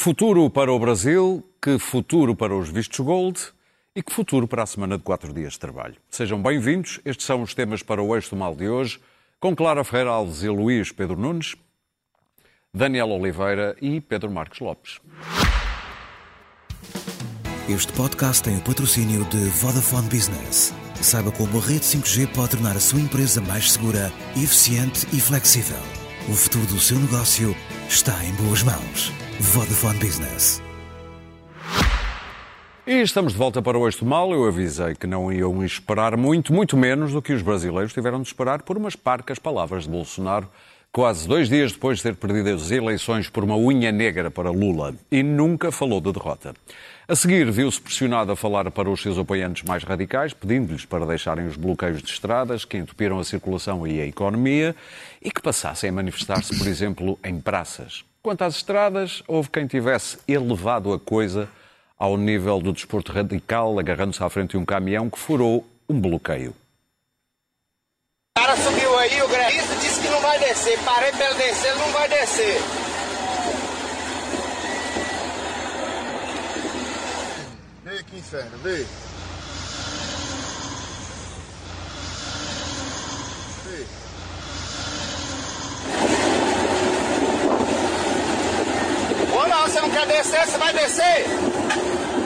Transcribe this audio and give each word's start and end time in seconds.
Futuro 0.00 0.48
para 0.48 0.72
o 0.72 0.78
Brasil, 0.78 1.46
que 1.60 1.78
futuro 1.78 2.34
para 2.34 2.56
os 2.56 2.70
vistos 2.70 3.00
gold 3.00 3.38
e 3.94 4.02
que 4.02 4.10
futuro 4.10 4.48
para 4.48 4.62
a 4.62 4.66
semana 4.66 4.96
de 4.96 5.04
quatro 5.04 5.30
dias 5.30 5.52
de 5.52 5.58
trabalho. 5.58 5.96
Sejam 6.08 6.40
bem-vindos, 6.40 6.98
estes 7.04 7.26
são 7.26 7.42
os 7.42 7.52
temas 7.52 7.82
para 7.82 8.02
o 8.02 8.14
Eixo 8.16 8.30
do 8.30 8.36
Mal 8.36 8.56
de 8.56 8.66
hoje, 8.66 8.98
com 9.38 9.54
Clara 9.54 9.84
Ferreira 9.84 10.08
Alves 10.08 10.42
e 10.42 10.48
Luís 10.48 10.90
Pedro 10.90 11.18
Nunes, 11.18 11.54
Daniel 12.72 13.10
Oliveira 13.10 13.76
e 13.78 14.00
Pedro 14.00 14.30
Marques 14.30 14.60
Lopes. 14.60 15.00
Este 17.68 17.92
podcast 17.92 18.42
tem 18.42 18.56
o 18.56 18.62
patrocínio 18.62 19.22
de 19.26 19.50
Vodafone 19.50 20.08
Business. 20.08 20.72
Saiba 21.02 21.30
como 21.30 21.58
a 21.58 21.60
rede 21.60 21.84
5G 21.84 22.26
pode 22.34 22.52
tornar 22.52 22.74
a 22.74 22.80
sua 22.80 23.02
empresa 23.02 23.42
mais 23.42 23.70
segura, 23.70 24.10
eficiente 24.34 25.06
e 25.12 25.20
flexível. 25.20 25.76
O 26.26 26.32
futuro 26.32 26.64
do 26.68 26.80
seu 26.80 26.98
negócio 26.98 27.54
está 27.86 28.24
em 28.24 28.32
boas 28.36 28.62
mãos. 28.62 29.12
Vodafone 29.40 29.98
Business. 29.98 30.62
E 32.86 33.00
estamos 33.00 33.32
de 33.32 33.38
volta 33.38 33.62
para 33.62 33.78
o 33.78 33.86
Eixo 33.86 34.04
Mal. 34.04 34.34
Eu 34.34 34.46
avisei 34.46 34.94
que 34.94 35.06
não 35.06 35.32
iam 35.32 35.64
esperar 35.64 36.14
muito, 36.14 36.52
muito 36.52 36.76
menos 36.76 37.12
do 37.12 37.22
que 37.22 37.32
os 37.32 37.40
brasileiros 37.40 37.94
tiveram 37.94 38.20
de 38.20 38.28
esperar 38.28 38.60
por 38.60 38.76
umas 38.76 38.94
parcas 38.94 39.38
palavras 39.38 39.84
de 39.84 39.88
Bolsonaro, 39.88 40.46
quase 40.92 41.26
dois 41.26 41.48
dias 41.48 41.72
depois 41.72 41.96
de 41.96 42.02
ter 42.02 42.16
perdido 42.16 42.50
as 42.50 42.70
eleições 42.70 43.30
por 43.30 43.42
uma 43.42 43.56
unha 43.56 43.90
negra 43.90 44.30
para 44.30 44.50
Lula. 44.50 44.94
E 45.10 45.22
nunca 45.22 45.72
falou 45.72 46.02
de 46.02 46.12
derrota. 46.12 46.54
A 47.08 47.16
seguir, 47.16 47.50
viu-se 47.50 47.80
pressionado 47.80 48.30
a 48.30 48.36
falar 48.36 48.70
para 48.70 48.90
os 48.90 49.00
seus 49.00 49.16
apoiantes 49.16 49.62
mais 49.62 49.82
radicais, 49.84 50.34
pedindo-lhes 50.34 50.84
para 50.84 51.06
deixarem 51.06 51.46
os 51.46 51.56
bloqueios 51.56 52.02
de 52.02 52.10
estradas 52.10 52.66
que 52.66 52.76
entupiram 52.76 53.18
a 53.18 53.24
circulação 53.24 53.86
e 53.86 54.02
a 54.02 54.06
economia 54.06 54.76
e 55.22 55.30
que 55.30 55.40
passassem 55.40 55.88
a 55.88 55.92
manifestar-se, 55.94 56.58
por 56.58 56.66
exemplo, 56.66 57.18
em 57.24 57.40
praças. 57.40 58.04
Quanto 58.22 58.42
às 58.42 58.56
estradas, 58.56 59.22
houve 59.26 59.48
quem 59.48 59.66
tivesse 59.66 60.18
elevado 60.28 60.92
a 60.92 61.00
coisa 61.00 61.48
ao 61.98 62.18
nível 62.18 62.60
do 62.60 62.70
desporto 62.70 63.12
radical, 63.12 63.78
agarrando-se 63.78 64.22
à 64.22 64.28
frente 64.28 64.50
de 64.50 64.56
um 64.58 64.64
caminhão 64.64 65.08
que 65.08 65.18
furou 65.18 65.66
um 65.88 65.98
bloqueio. 65.98 66.54
O 68.36 68.40
cara 68.40 68.56
subiu 68.56 68.98
aí, 68.98 69.22
o 69.22 69.28
grevista 69.28 69.74
disse 69.76 70.02
que 70.02 70.08
não 70.08 70.20
vai 70.20 70.38
descer. 70.38 70.78
Parei 70.84 71.12
para 71.12 71.30
ele 71.30 71.34
descer, 71.34 71.70
ele 71.70 71.78
não 71.80 71.92
vai 71.92 72.08
descer. 72.08 72.60
Vem 77.84 77.98
aqui, 77.98 78.16
inferno, 78.18 78.58
vem. 78.58 78.86
Vem. 83.64 83.86
Ou 89.32 89.48
não, 89.48 89.62
você 89.62 89.80
não 89.80 89.90
quer 89.90 90.06
descer, 90.06 90.46
você 90.46 90.58
vai 90.70 90.74
descer. 90.74 91.24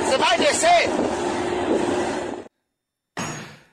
Você 0.04 0.18
vai 0.18 0.38
descer. 0.38 0.90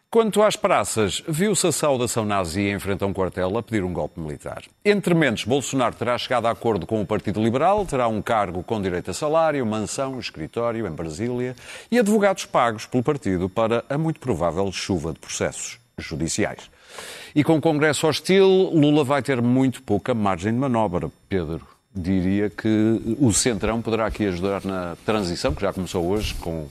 Quanto 0.09 0.41
às 0.41 0.57
praças, 0.57 1.23
viu-se 1.25 1.65
a 1.67 1.71
saudação 1.71 2.25
nazi 2.25 2.67
em 2.67 2.77
frente 2.79 3.01
a 3.01 3.07
um 3.07 3.13
quartel 3.13 3.57
a 3.57 3.63
pedir 3.63 3.81
um 3.81 3.93
golpe 3.93 4.19
militar. 4.19 4.63
Entre 4.83 5.13
mentes, 5.13 5.45
Bolsonaro 5.45 5.95
terá 5.95 6.17
chegado 6.17 6.47
a 6.47 6.51
acordo 6.51 6.85
com 6.85 7.01
o 7.01 7.05
Partido 7.05 7.41
Liberal, 7.41 7.85
terá 7.85 8.09
um 8.09 8.21
cargo 8.21 8.61
com 8.61 8.81
direito 8.81 9.11
a 9.11 9.13
salário, 9.13 9.65
mansão, 9.65 10.19
escritório 10.19 10.85
em 10.85 10.91
Brasília 10.91 11.55
e 11.89 11.97
advogados 11.97 12.45
pagos 12.45 12.85
pelo 12.85 13.03
partido 13.03 13.47
para 13.47 13.85
a 13.89 13.97
muito 13.97 14.19
provável 14.19 14.69
chuva 14.71 15.13
de 15.13 15.19
processos 15.19 15.79
judiciais. 15.97 16.69
E 17.33 17.41
com 17.41 17.55
o 17.55 17.61
Congresso 17.61 18.05
hostil, 18.05 18.69
Lula 18.73 19.05
vai 19.05 19.21
ter 19.21 19.41
muito 19.41 19.81
pouca 19.81 20.13
margem 20.13 20.51
de 20.51 20.59
manobra, 20.59 21.09
Pedro. 21.29 21.65
Diria 21.93 22.49
que 22.49 23.01
o 23.19 23.33
Centrão 23.33 23.81
poderá 23.81 24.05
aqui 24.05 24.25
ajudar 24.25 24.63
na 24.63 24.95
transição, 25.05 25.53
que 25.53 25.61
já 25.61 25.73
começou 25.73 26.05
hoje, 26.07 26.33
com 26.35 26.67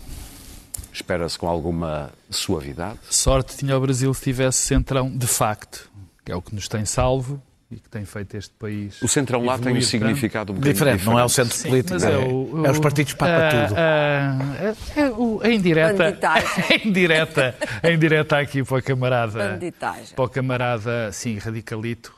espera-se 0.92 1.38
com 1.38 1.46
alguma 1.46 2.10
suavidade. 2.30 2.98
Sorte 3.10 3.56
tinha 3.58 3.76
o 3.76 3.80
Brasil 3.80 4.12
se 4.14 4.22
tivesse 4.22 4.58
centrão 4.58 5.10
de 5.14 5.26
facto, 5.26 5.90
que 6.24 6.32
é 6.32 6.34
o 6.36 6.40
que 6.40 6.54
nos 6.54 6.68
tem 6.68 6.84
salvo 6.86 7.40
e 7.70 7.76
que 7.76 7.88
tem 7.88 8.04
feito 8.06 8.34
este 8.36 8.52
país. 8.58 9.00
O 9.02 9.06
Centrão 9.06 9.44
lá 9.44 9.58
tem 9.58 9.76
um 9.76 9.82
significado 9.82 10.52
um 10.52 10.56
bocadinho 10.56 10.72
Diferente, 10.74 11.04
não 11.04 11.18
é 11.18 11.22
o 11.24 11.28
centro 11.28 11.54
Sim, 11.56 11.68
político. 11.68 12.02
é, 12.02 12.12
é 12.12 12.18
o- 12.18 12.66
é 12.66 12.70
os 12.70 12.78
partidos 12.80 13.12
papa 13.12 13.30
a- 13.46 13.50
tudo. 13.68 13.78
a- 13.78 15.04
a- 15.06 15.10
o- 15.20 15.40
a 15.44 15.48
indireta, 15.50 16.18
a 16.72 16.86
indireta, 16.88 17.54
a 17.82 17.90
indireta 17.90 18.38
aqui 18.38 18.64
para 18.64 18.78
o 18.78 18.82
camarada, 18.82 19.50
Banditagem. 19.50 20.14
para 20.16 20.24
o 20.24 20.28
camarada, 20.28 21.12
sim, 21.12 21.36
radicalito, 21.38 22.12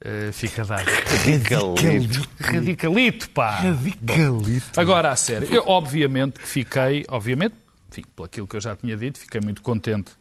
eh, 0.00 0.30
fica 0.32 0.64
dado. 0.64 0.86
Radicalito. 0.86 2.28
Radicalito, 2.40 3.30
pá! 3.30 3.50
Radicalito. 3.56 4.80
Agora, 4.80 5.10
a 5.10 5.16
sério, 5.16 5.48
eu 5.52 5.64
obviamente 5.66 6.38
que 6.38 6.46
fiquei, 6.46 7.04
obviamente, 7.08 7.54
enfim, 7.90 8.04
pelo 8.14 8.26
aquilo 8.26 8.46
que 8.46 8.56
eu 8.56 8.60
já 8.60 8.76
tinha 8.76 8.96
dito, 8.96 9.18
fiquei 9.18 9.40
muito 9.40 9.62
contente 9.62 10.12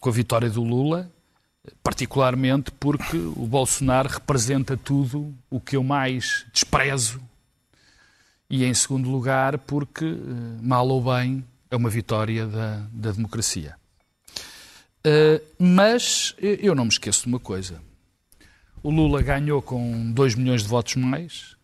com 0.00 0.08
a 0.08 0.12
vitória 0.12 0.50
do 0.50 0.62
Lula, 0.62 1.10
particularmente 1.82 2.70
porque 2.72 3.16
o 3.16 3.46
Bolsonaro 3.46 4.08
representa 4.08 4.76
tudo 4.76 5.34
o 5.50 5.60
que 5.60 5.76
eu 5.76 5.84
mais 5.84 6.44
desprezo 6.52 7.20
e, 8.48 8.64
em 8.64 8.74
segundo 8.74 9.10
lugar, 9.10 9.58
porque, 9.58 10.04
eh, 10.04 10.60
mal 10.62 10.88
ou 10.88 11.02
bem, 11.02 11.44
é 11.70 11.76
uma 11.76 11.90
vitória 11.90 12.46
da, 12.46 12.82
da 12.92 13.12
democracia. 13.12 13.74
Eh, 15.04 15.40
mas 15.58 16.34
eu 16.38 16.74
não 16.74 16.84
me 16.84 16.90
esqueço 16.90 17.22
de 17.22 17.28
uma 17.28 17.40
coisa. 17.40 17.80
O 18.86 18.90
Lula 18.92 19.20
ganhou 19.20 19.60
com 19.60 20.12
2 20.12 20.36
milhões 20.36 20.62
de 20.62 20.68
votos 20.68 20.94
mais 20.94 21.56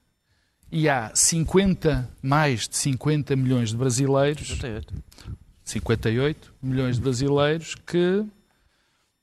e 0.72 0.88
há 0.88 1.12
50, 1.14 2.10
mais 2.20 2.66
de 2.66 2.76
50 2.76 3.36
milhões 3.36 3.68
de 3.68 3.76
brasileiros 3.76 4.58
58 5.64 6.52
milhões 6.60 6.96
de 6.96 7.02
brasileiros 7.02 7.76
que 7.76 8.24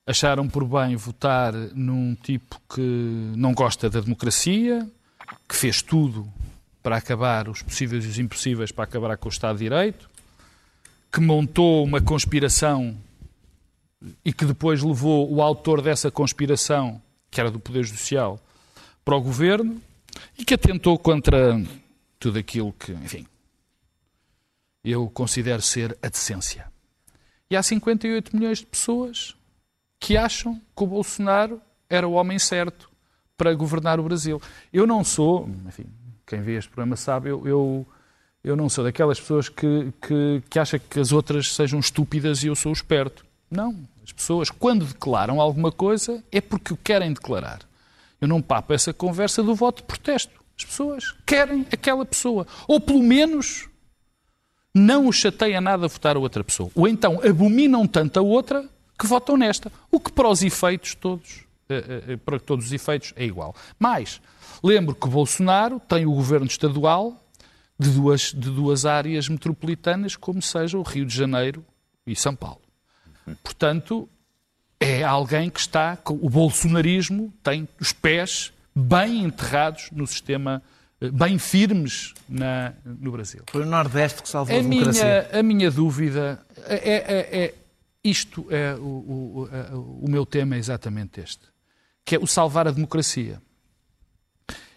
acharam 0.07 0.47
por 0.47 0.63
bem 0.63 0.95
votar 0.95 1.53
num 1.75 2.15
tipo 2.15 2.61
que 2.73 3.33
não 3.35 3.53
gosta 3.53 3.89
da 3.89 3.99
democracia, 3.99 4.89
que 5.45 5.53
fez 5.53 5.81
tudo 5.81 6.25
para 6.81 6.95
acabar 6.95 7.49
os 7.49 7.61
possíveis 7.61 8.05
e 8.05 8.07
os 8.07 8.17
impossíveis 8.17 8.71
para 8.71 8.85
acabar 8.85 9.17
com 9.17 9.27
o 9.27 9.29
Estado 9.29 9.57
de 9.57 9.65
Direito, 9.65 10.09
que 11.11 11.19
montou 11.19 11.83
uma 11.83 11.99
conspiração 11.99 12.95
e 14.23 14.31
que 14.31 14.45
depois 14.45 14.81
levou 14.81 15.29
o 15.29 15.41
autor 15.41 15.81
dessa 15.81 16.09
conspiração, 16.09 17.01
que 17.29 17.39
era 17.39 17.51
do 17.51 17.59
Poder 17.59 17.83
Judicial, 17.83 18.39
para 19.03 19.15
o 19.15 19.21
governo 19.21 19.81
e 20.37 20.45
que 20.45 20.53
atentou 20.53 20.97
contra 20.97 21.61
tudo 22.19 22.37
aquilo 22.39 22.73
que, 22.73 22.91
enfim, 22.91 23.25
eu 24.83 25.09
considero 25.09 25.61
ser 25.61 25.97
a 26.01 26.09
decência. 26.09 26.71
E 27.49 27.55
há 27.55 27.63
58 27.63 28.35
milhões 28.35 28.59
de 28.59 28.65
pessoas 28.65 29.35
que 29.99 30.15
acham 30.15 30.55
que 30.75 30.83
o 30.83 30.87
Bolsonaro 30.87 31.61
era 31.89 32.07
o 32.07 32.13
homem 32.13 32.37
certo 32.39 32.89
para 33.35 33.53
governar 33.53 33.99
o 33.99 34.03
Brasil. 34.03 34.41
Eu 34.71 34.85
não 34.85 35.03
sou, 35.03 35.49
enfim, 35.67 35.85
quem 36.25 36.41
vê 36.41 36.57
este 36.57 36.69
programa 36.69 36.95
sabe, 36.95 37.29
eu, 37.29 37.47
eu, 37.47 37.87
eu 38.43 38.55
não 38.55 38.69
sou 38.69 38.83
daquelas 38.83 39.19
pessoas 39.19 39.49
que, 39.49 39.91
que, 40.01 40.43
que 40.49 40.59
acham 40.59 40.79
que 40.79 40.99
as 40.99 41.11
outras 41.11 41.53
sejam 41.53 41.79
estúpidas 41.79 42.43
e 42.43 42.47
eu 42.47 42.55
sou 42.55 42.71
o 42.71 42.73
esperto. 42.73 43.25
Não. 43.49 43.75
As 44.09 44.13
pessoas, 44.13 44.49
quando 44.49 44.85
declaram 44.85 45.39
alguma 45.39 45.71
coisa, 45.71 46.23
é 46.31 46.41
porque 46.41 46.73
o 46.73 46.77
querem 46.77 47.13
declarar. 47.13 47.59
Eu 48.19 48.27
não 48.27 48.41
papo 48.41 48.73
essa 48.73 48.91
conversa 48.91 49.43
do 49.43 49.53
voto 49.53 49.77
de 49.77 49.83
protesto. 49.83 50.33
As 50.57 50.65
pessoas 50.65 51.15
querem 51.27 51.63
aquela 51.71 52.03
pessoa. 52.03 52.47
Ou 52.67 52.79
pelo 52.79 53.03
menos 53.03 53.69
não 54.73 55.07
os 55.07 55.15
chateia 55.15 55.61
nada 55.61 55.87
votar 55.87 56.15
a 56.15 56.19
outra 56.19 56.43
pessoa. 56.43 56.71
Ou 56.73 56.87
então 56.87 57.21
abominam 57.23 57.85
tanto 57.85 58.17
a 58.17 58.23
outra 58.23 58.67
que 58.97 59.05
votam 59.05 59.37
nesta. 59.37 59.71
O 59.91 59.99
que 59.99 60.11
para 60.11 60.27
os 60.27 60.41
efeitos 60.41 60.95
todos, 60.95 61.45
eh, 61.69 62.03
eh, 62.07 62.17
para 62.17 62.39
todos 62.39 62.65
os 62.65 62.73
efeitos, 62.73 63.13
é 63.15 63.23
igual. 63.23 63.55
Mas 63.77 64.19
lembro 64.63 64.95
que 64.95 65.07
Bolsonaro 65.07 65.79
tem 65.79 66.07
o 66.07 66.13
governo 66.13 66.47
estadual 66.47 67.15
de 67.77 67.91
duas, 67.91 68.33
de 68.33 68.49
duas 68.49 68.87
áreas 68.87 69.29
metropolitanas, 69.29 70.15
como 70.15 70.41
seja 70.41 70.79
o 70.79 70.81
Rio 70.81 71.05
de 71.05 71.15
Janeiro 71.15 71.63
e 72.07 72.15
São 72.15 72.35
Paulo. 72.35 72.68
Portanto, 73.43 74.07
é 74.79 75.03
alguém 75.03 75.49
que 75.49 75.59
está. 75.59 75.97
com- 75.97 76.19
O 76.21 76.29
bolsonarismo 76.29 77.33
tem 77.43 77.67
os 77.79 77.91
pés 77.91 78.51
bem 78.75 79.23
enterrados 79.23 79.89
no 79.91 80.05
sistema, 80.07 80.61
eh, 81.01 81.09
bem 81.11 81.37
firmes 81.37 82.13
na- 82.27 82.73
no 82.85 83.11
Brasil. 83.11 83.43
Foi 83.49 83.63
o 83.63 83.65
Nordeste 83.65 84.21
que 84.23 84.29
salvou 84.29 84.55
a, 84.55 84.59
A 84.59 84.61
democracia. 84.63 85.03
minha, 85.03 85.39
a 85.39 85.43
minha 85.43 85.71
dúvida 85.71 86.39
é, 86.65 86.75
é- 86.75 87.43
é- 87.45 87.55
isto 88.03 88.45
é 88.49 88.75
o, 88.75 88.79
o- 88.81 89.99
o 90.05 90.09
meu 90.09 90.25
tema 90.25 90.55
é 90.55 90.59
exatamente 90.59 91.19
este, 91.19 91.41
que 92.05 92.15
é 92.15 92.19
o 92.19 92.25
salvar 92.27 92.67
a 92.67 92.71
democracia. 92.71 93.41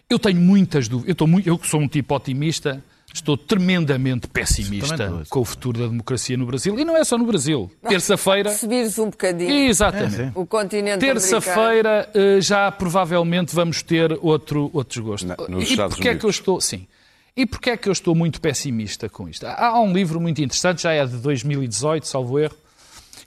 Eu 0.09 0.19
tenho 0.19 0.39
muitas 0.39 0.87
dúvidas. 0.87 1.09
Eu, 1.09 1.13
estou 1.13 1.27
muito, 1.27 1.47
eu 1.47 1.59
sou 1.63 1.79
um 1.79 1.87
tipo 1.87 2.13
otimista, 2.13 2.83
estou 3.13 3.37
tremendamente 3.37 4.27
pessimista 4.27 5.23
com 5.29 5.39
o 5.41 5.45
futuro 5.45 5.79
da 5.79 5.87
democracia 5.87 6.35
no 6.35 6.45
Brasil. 6.45 6.77
E 6.79 6.83
não 6.83 6.97
é 6.97 7.03
só 7.03 7.17
no 7.17 7.25
Brasil. 7.25 7.71
Terça-feira. 7.87 8.51
Subires 8.51 8.97
um 8.97 9.09
bocadinho 9.09 9.51
Exatamente. 9.69 10.31
o 10.35 10.45
continente. 10.45 10.99
Terça-feira 10.99 12.09
eh, 12.13 12.41
já 12.41 12.71
provavelmente 12.71 13.53
vamos 13.55 13.81
ter 13.83 14.17
outro, 14.21 14.69
outro 14.73 14.99
desgosto. 15.01 15.27
Na- 15.27 15.35
nos 15.47 15.69
e 15.69 15.71
Estados 15.71 15.95
porquê 15.95 16.09
é 16.09 16.15
que 16.15 16.25
eu 16.25 16.29
estou. 16.29 16.59
Sim. 16.59 16.87
E 17.35 17.45
porquê 17.45 17.71
é 17.71 17.77
que 17.77 17.87
eu 17.87 17.93
estou 17.93 18.13
muito 18.15 18.41
pessimista 18.41 19.07
com 19.09 19.27
isto? 19.29 19.45
Há 19.45 19.67
há 19.67 19.81
um 19.81 19.91
livro 19.93 20.19
muito 20.19 20.41
interessante, 20.41 20.83
já 20.83 20.91
é 20.93 21.05
de 21.05 21.17
2018, 21.17 22.07
salvo 22.07 22.37
erro, 22.39 22.55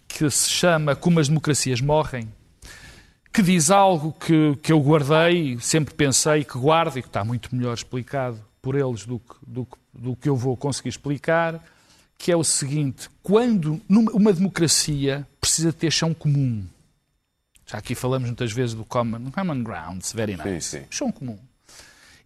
que 0.08 0.28
se 0.30 0.48
chama 0.50 0.94
Como 0.94 1.18
as 1.18 1.28
Democracias 1.28 1.80
Morrem, 1.80 2.28
que 3.32 3.42
diz 3.42 3.70
algo 3.70 4.12
que, 4.12 4.56
que 4.62 4.72
eu 4.72 4.80
guardei, 4.80 5.58
sempre 5.60 5.92
pensei 5.94 6.44
que 6.44 6.56
guardo 6.56 6.96
e 6.98 7.02
que 7.02 7.08
está 7.08 7.24
muito 7.24 7.54
melhor 7.54 7.74
explicado 7.74 8.38
por 8.66 8.74
eles 8.74 9.06
do 9.06 9.20
que, 9.20 9.36
do, 9.46 9.68
do 9.94 10.16
que 10.16 10.28
eu 10.28 10.34
vou 10.34 10.56
conseguir 10.56 10.88
explicar, 10.88 11.64
que 12.18 12.32
é 12.32 12.36
o 12.36 12.42
seguinte: 12.42 13.08
quando 13.22 13.80
numa, 13.88 14.10
uma 14.10 14.32
democracia 14.32 15.24
precisa 15.40 15.72
ter 15.72 15.92
chão 15.92 16.12
comum, 16.12 16.64
já 17.64 17.78
aqui 17.78 17.94
falamos 17.94 18.26
muitas 18.26 18.50
vezes 18.50 18.74
do 18.74 18.84
common, 18.84 19.30
common 19.30 19.62
ground, 19.62 20.02
very 20.12 20.36
nice, 20.36 20.62
Sim, 20.62 20.78
sim. 20.80 20.86
chão 20.90 21.12
comum, 21.12 21.38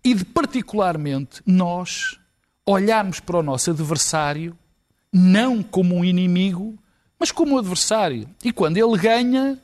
e 0.03 0.15
de 0.15 0.25
particularmente 0.25 1.43
nós 1.45 2.19
olharmos 2.65 3.21
para 3.21 3.37
o 3.37 3.43
nosso 3.43 3.71
adversário 3.71 4.57
não 5.13 5.63
como 5.63 5.95
um 5.95 6.03
inimigo, 6.03 6.75
mas 7.19 7.31
como 7.31 7.57
um 7.57 7.59
adversário. 7.59 8.27
E 8.43 8.51
quando 8.51 8.79
ele 8.79 8.97
ganha, 8.97 9.59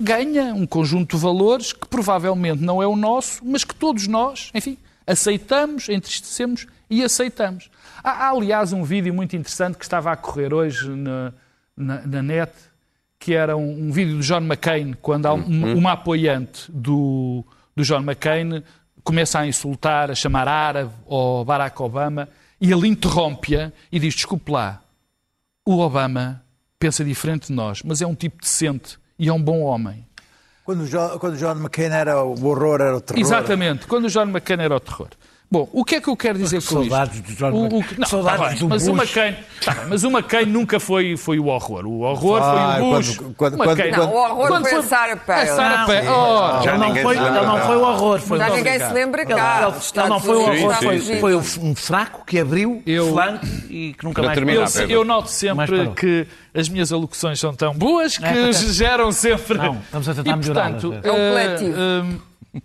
ganha 0.00 0.54
um 0.54 0.68
conjunto 0.68 1.16
de 1.16 1.22
valores 1.22 1.72
que 1.72 1.88
provavelmente 1.88 2.62
não 2.62 2.80
é 2.80 2.86
o 2.86 2.94
nosso, 2.94 3.44
mas 3.44 3.64
que 3.64 3.74
todos 3.74 4.06
nós, 4.06 4.50
enfim, 4.54 4.78
aceitamos, 5.06 5.88
entristecemos 5.88 6.66
e 6.90 7.02
aceitamos. 7.04 7.70
Há, 8.02 8.26
há, 8.26 8.30
aliás, 8.30 8.72
um 8.72 8.82
vídeo 8.82 9.12
muito 9.14 9.36
interessante 9.36 9.76
que 9.78 9.84
estava 9.84 10.10
a 10.12 10.16
correr 10.16 10.52
hoje 10.52 10.88
na, 10.90 11.32
na- 11.76 12.06
na 12.06 12.22
net, 12.22 12.52
que 13.18 13.34
era 13.34 13.56
um, 13.56 13.86
um 13.88 13.90
vídeo 13.92 14.16
do 14.16 14.22
John 14.22 14.40
McCain, 14.42 14.94
quando 15.00 15.26
há 15.26 15.34
um- 15.34 15.76
uma 15.78 15.92
apoiante 15.92 16.70
do, 16.70 17.44
do 17.74 17.82
John 17.82 18.00
McCain 18.00 18.62
começa 19.02 19.38
a 19.38 19.46
insultar, 19.46 20.10
a 20.10 20.14
chamar 20.14 20.48
árabe 20.48 20.90
ao 21.08 21.44
Barack 21.44 21.80
Obama, 21.80 22.28
e 22.60 22.72
ele 22.72 22.88
interrompe-a 22.88 23.72
e 23.92 23.98
diz, 23.98 24.14
desculpe 24.14 24.50
lá, 24.50 24.82
o 25.64 25.78
Obama 25.78 26.42
pensa 26.78 27.04
diferente 27.04 27.48
de 27.48 27.52
nós, 27.52 27.82
mas 27.82 28.00
é 28.02 28.06
um 28.06 28.14
tipo 28.14 28.40
decente 28.40 28.98
e 29.18 29.28
é 29.28 29.32
um 29.32 29.42
bom 29.42 29.60
homem. 29.62 30.05
Quando 30.66 30.82
o 30.82 31.36
John, 31.36 31.54
McCain 31.60 31.92
era 31.92 32.24
o 32.24 32.32
horror, 32.44 32.80
era 32.80 32.96
o 32.96 33.00
terror. 33.00 33.20
Exatamente, 33.20 33.86
quando 33.86 34.06
o 34.06 34.08
John 34.08 34.26
McCain 34.26 34.58
era 34.58 34.74
o 34.74 34.80
terror. 34.80 35.10
Bom, 35.48 35.68
o 35.72 35.84
que 35.84 35.94
é 35.94 36.00
que 36.00 36.08
eu 36.08 36.16
quero 36.16 36.36
dizer 36.40 36.56
com 36.56 36.74
saudades 36.82 37.14
isto? 37.20 37.28
do 37.30 37.36
John 37.36 37.50
o, 37.52 37.78
o, 37.78 37.84
não, 37.98 38.06
Saudades 38.08 38.40
tá 38.40 38.48
bem, 38.48 38.58
do 38.58 38.68
mas 38.68 38.88
Bush. 38.88 38.98
McCain, 39.16 39.36
tá 39.64 39.74
bem, 39.74 39.84
mas 39.90 40.02
o 40.02 40.08
McCain 40.10 40.46
nunca 40.46 40.80
foi, 40.80 41.16
foi 41.16 41.38
o 41.38 41.46
horror. 41.46 41.86
O 41.86 42.00
horror 42.00 42.40
Ah, 42.42 42.74
foi 42.78 42.82
o 42.82 42.90
Bush. 42.90 43.16
quando- 43.16 43.34
quando- 43.34 43.54
O 43.54 43.62
McCain- 43.64 43.90
quando- 43.92 44.02
Não, 44.06 44.12
o 44.12 44.16
horror 44.16 44.60
foi 44.62 44.74
a 44.74 44.82
Sarah 44.82 45.16
Palin. 45.16 45.40
A 45.42 45.46
Sarah 45.54 45.78
Não, 45.78 45.86
Palin. 45.86 46.08
Oh, 46.08 46.62
Já 46.64 46.70
Ele 46.74 46.78
não, 46.78 46.96
foi, 46.96 47.16
ele 47.16 47.30
não 47.30 47.60
foi 47.60 47.76
o 47.76 47.80
horror. 47.80 48.18
Foi 48.20 48.38
Já 48.38 48.50
ninguém 48.50 48.78
se 48.80 48.92
lembra 48.92 49.24
cá. 49.24 49.58
Ele, 49.62 50.00
ele 50.00 50.08
não 50.08 50.20
foi 50.20 50.34
o 50.36 50.40
horror, 50.40 50.74
Sim, 50.74 51.20
foi, 51.20 51.42
foi 51.42 51.60
um 51.64 51.74
fraco 51.76 52.24
que 52.26 52.40
abriu 52.40 52.82
Eu- 52.84 53.08
o 53.10 53.12
flanco 53.12 53.46
e 53.70 53.94
que 53.96 54.04
nunca 54.04 54.22
mais 54.22 54.34
terminar, 54.34 54.62
Eu. 54.66 54.72
Pedro. 54.72 54.90
eu 54.92 55.04
noto 55.04 55.28
sempre 55.30 55.90
que 55.90 56.26
as 56.52 56.68
minhas 56.68 56.90
alocuções 56.90 57.38
são 57.38 57.54
tão 57.54 57.72
boas 57.72 58.18
que 58.18 58.24
É, 58.24 58.52
geram 58.52 59.12
sempre. 59.12 59.58
Não, 59.58 59.76
estamos 59.76 60.08
a 60.08 60.14
tentar 60.14 60.32
e, 60.32 60.36
melhorar. 60.36 60.70
É 60.72 61.12
um 61.12 61.16
eh, 61.16 61.30
coletivo. 61.30 61.76
eh, 62.54 62.60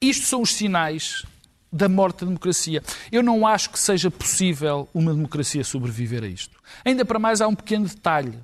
isto 0.00 0.26
são 0.26 0.40
os 0.40 0.54
sinais 0.54 1.24
da 1.72 1.88
morte 1.88 2.20
da 2.20 2.26
democracia. 2.26 2.82
Eu 3.10 3.22
não 3.22 3.46
acho 3.46 3.70
que 3.70 3.78
seja 3.78 4.10
possível 4.10 4.88
uma 4.92 5.14
democracia 5.14 5.64
sobreviver 5.64 6.22
a 6.22 6.26
isto. 6.26 6.58
Ainda 6.84 7.04
para 7.04 7.18
mais 7.18 7.40
há 7.40 7.48
um 7.48 7.54
pequeno 7.54 7.86
detalhe, 7.86 8.38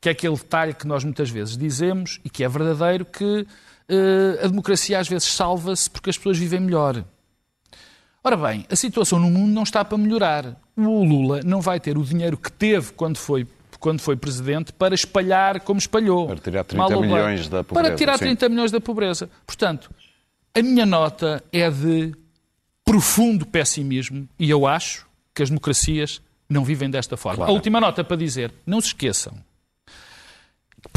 que 0.00 0.08
é 0.08 0.12
aquele 0.12 0.36
detalhe 0.36 0.74
que 0.74 0.86
nós 0.86 1.02
muitas 1.02 1.30
vezes 1.30 1.56
dizemos 1.56 2.20
e 2.24 2.28
que 2.30 2.44
é 2.44 2.48
verdadeiro, 2.48 3.04
que 3.04 3.46
eh, 3.88 4.40
a 4.44 4.48
democracia 4.48 4.98
às 4.98 5.08
vezes 5.08 5.28
salva-se 5.32 5.88
porque 5.88 6.10
as 6.10 6.18
pessoas 6.18 6.36
vivem 6.38 6.60
melhor. 6.60 7.02
Ora 8.22 8.36
bem, 8.36 8.66
a 8.70 8.76
situação 8.76 9.18
no 9.18 9.30
mundo 9.30 9.52
não 9.52 9.62
está 9.62 9.84
para 9.84 9.96
melhorar. 9.96 10.60
O 10.76 11.02
Lula 11.04 11.40
não 11.44 11.60
vai 11.60 11.80
ter 11.80 11.96
o 11.96 12.04
dinheiro 12.04 12.36
que 12.36 12.52
teve 12.52 12.92
quando 12.92 13.16
foi, 13.16 13.46
quando 13.80 14.00
foi 14.00 14.16
presidente 14.16 14.72
para 14.72 14.94
espalhar 14.94 15.60
como 15.60 15.78
espalhou. 15.78 16.26
Para 16.26 16.36
tirar 16.36 16.64
30 16.64 16.76
Mal 16.82 16.92
ou 16.92 17.00
bem. 17.00 17.10
milhões 17.10 17.48
da 17.48 17.64
Para 17.64 17.74
pobreza, 17.74 17.96
tirar 17.96 18.18
sim. 18.18 18.24
30 18.26 18.48
milhões 18.50 18.70
da 18.70 18.80
pobreza. 18.80 19.30
Portanto, 19.46 19.90
a 20.54 20.62
minha 20.62 20.84
nota 20.84 21.42
é 21.52 21.70
de 21.70 22.12
profundo 22.88 23.44
pessimismo 23.44 24.26
e 24.38 24.48
eu 24.48 24.66
acho 24.66 25.06
que 25.34 25.42
as 25.42 25.50
democracias 25.50 26.22
não 26.48 26.64
vivem 26.64 26.88
desta 26.88 27.18
forma. 27.18 27.36
Claro. 27.36 27.52
A 27.52 27.54
última 27.54 27.78
nota 27.78 28.02
para 28.02 28.16
dizer, 28.16 28.50
não 28.66 28.80
se 28.80 28.88
esqueçam. 28.88 29.34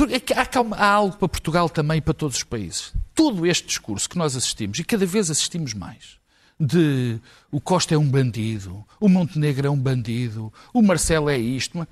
É 0.10 0.34
Há, 0.40 0.86
há 0.86 0.90
algo 0.90 1.18
para 1.18 1.28
Portugal 1.28 1.70
também 1.70 1.98
e 1.98 2.02
para 2.02 2.14
todos 2.14 2.38
os 2.38 2.44
países. 2.44 2.94
Todo 3.14 3.46
este 3.46 3.68
discurso 3.68 4.10
que 4.10 4.18
nós 4.18 4.38
assistimos, 4.38 4.80
e 4.80 4.86
cada 4.86 5.06
vez 5.06 5.30
assistimos 5.30 5.74
mais, 5.74 6.18
de 6.58 7.20
o 7.52 7.60
Costa 7.60 7.94
é 7.94 7.98
um 7.98 8.08
bandido, 8.08 8.86
o 8.98 9.10
Montenegro 9.10 9.68
é 9.68 9.70
um 9.70 9.78
bandido, 9.78 10.54
o 10.74 10.82
Marcelo 10.82 11.30
é 11.30 11.38
isto. 11.38 11.86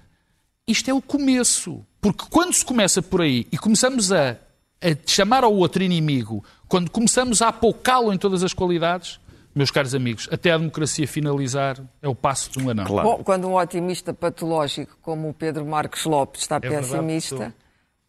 Isto 0.66 0.92
é 0.92 0.94
o 0.94 1.02
começo. 1.02 1.86
Porque 2.00 2.24
quando 2.30 2.54
se 2.54 2.64
começa 2.64 3.02
por 3.02 3.20
aí 3.20 3.48
e 3.52 3.58
começamos 3.58 4.14
a, 4.14 4.38
a 4.82 4.96
chamar 5.06 5.44
ao 5.44 5.54
outro 5.54 5.84
inimigo, 5.84 6.42
quando 6.70 6.90
começamos 6.90 7.42
a 7.42 7.50
apocá-lo 7.50 8.14
em 8.14 8.18
todas 8.18 8.44
as 8.44 8.54
qualidades, 8.54 9.20
meus 9.60 9.72
caros 9.72 9.94
amigos, 9.94 10.30
até 10.32 10.52
a 10.52 10.58
democracia 10.58 11.06
finalizar 11.06 11.76
é 12.02 12.08
o 12.08 12.16
passo 12.16 12.50
de 12.50 12.64
um 12.64 12.70
anão. 12.70 12.86
Claro. 12.86 13.10
Bom, 13.10 13.24
quando 13.26 13.46
um 13.46 13.56
otimista 13.56 14.14
patológico 14.14 14.98
como 15.02 15.28
o 15.28 15.34
Pedro 15.34 15.66
Marcos 15.66 16.06
Lopes 16.06 16.44
está 16.44 16.56
É 16.56 16.60
pessimista, 16.62 17.54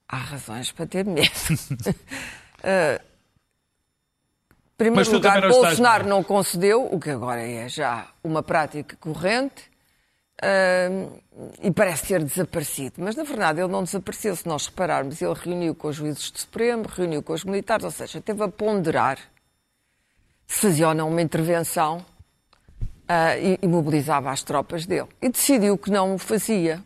há 0.08 0.17
razões 0.17 0.70
para 0.70 0.87
ter 0.87 1.05
medo. 1.05 1.29
Em 2.62 2.99
primeiro 4.79 5.12
lugar, 5.12 5.43
não 5.43 5.50
Bolsonaro 5.50 6.08
não 6.08 6.23
concedeu, 6.23 6.88
o 6.91 7.00
que 7.00 7.11
agora 7.11 7.43
é 7.43 7.69
já 7.69 8.06
uma 8.23 8.44
prática 8.44 8.96
corrente, 9.00 9.64
eh, 10.41 11.08
e 11.62 11.70
parece 11.73 12.06
ter 12.06 12.23
desaparecido. 12.23 12.94
Mas, 12.99 13.17
na 13.17 13.25
verdade, 13.25 13.61
ele 13.61 13.69
não 13.69 13.82
desapareceu. 13.82 14.35
Se 14.35 14.46
nós 14.46 14.67
repararmos, 14.67 15.20
ele 15.20 15.35
reuniu 15.35 15.75
com 15.75 15.88
os 15.88 15.96
juízes 15.96 16.31
de 16.31 16.41
Supremo, 16.41 16.85
reuniu 16.88 17.23
com 17.23 17.32
os 17.32 17.44
militares, 17.44 17.85
ou 17.85 17.91
seja, 17.91 18.20
teve 18.20 18.43
a 18.43 18.49
ponderar 18.49 19.19
fazia 20.52 20.88
ou 20.88 20.94
não 20.94 21.08
uma 21.08 21.23
intervenção 21.23 22.05
ah, 23.08 23.36
e, 23.39 23.67
mobilizava 23.67 24.31
as 24.31 24.43
tropas 24.43 24.84
dele. 24.84 25.08
E 25.22 25.29
decidiu 25.29 25.79
que 25.79 25.91
não 25.91 26.15
o 26.15 26.19
fazia. 26.19 26.82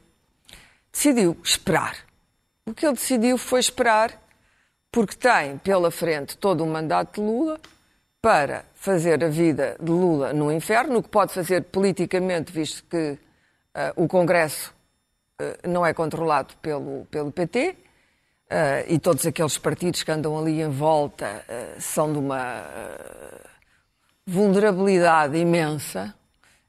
Decidiu 0.92 1.36
esperar. 1.42 1.96
O 2.66 2.74
que 2.74 2.86
ele 2.86 2.94
decidiu 2.94 3.38
foi 3.38 3.60
esperar, 3.60 4.12
porque 4.92 5.16
tem 5.16 5.58
pela 5.58 5.90
frente 5.90 6.36
todo 6.36 6.62
o 6.62 6.66
mandato 6.66 7.20
de 7.20 7.26
Lula 7.26 7.58
para 8.20 8.64
fazer 8.74 9.24
a 9.24 9.28
vida 9.28 9.76
de 9.80 9.90
Lula 9.90 10.32
no 10.32 10.52
inferno, 10.52 10.98
o 10.98 11.02
que 11.02 11.08
pode 11.08 11.32
fazer 11.32 11.64
politicamente, 11.64 12.52
visto 12.52 12.84
que 12.84 13.18
ah, 13.74 13.92
o 13.96 14.06
Congresso 14.06 14.74
ah, 15.38 15.68
não 15.68 15.84
é 15.84 15.92
controlado 15.92 16.54
pelo, 16.60 17.06
pelo 17.10 17.32
PT. 17.32 17.76
ah, 18.50 18.84
e 18.86 18.98
todos 18.98 19.26
aqueles 19.26 19.56
partidos 19.58 20.02
que 20.02 20.10
andam 20.10 20.38
ali 20.38 20.60
em 20.60 20.70
volta 20.70 21.44
são 21.78 22.12
de 22.12 22.18
uma 22.18 22.62
vulnerabilidade 24.26 25.36
imensa 25.36 26.14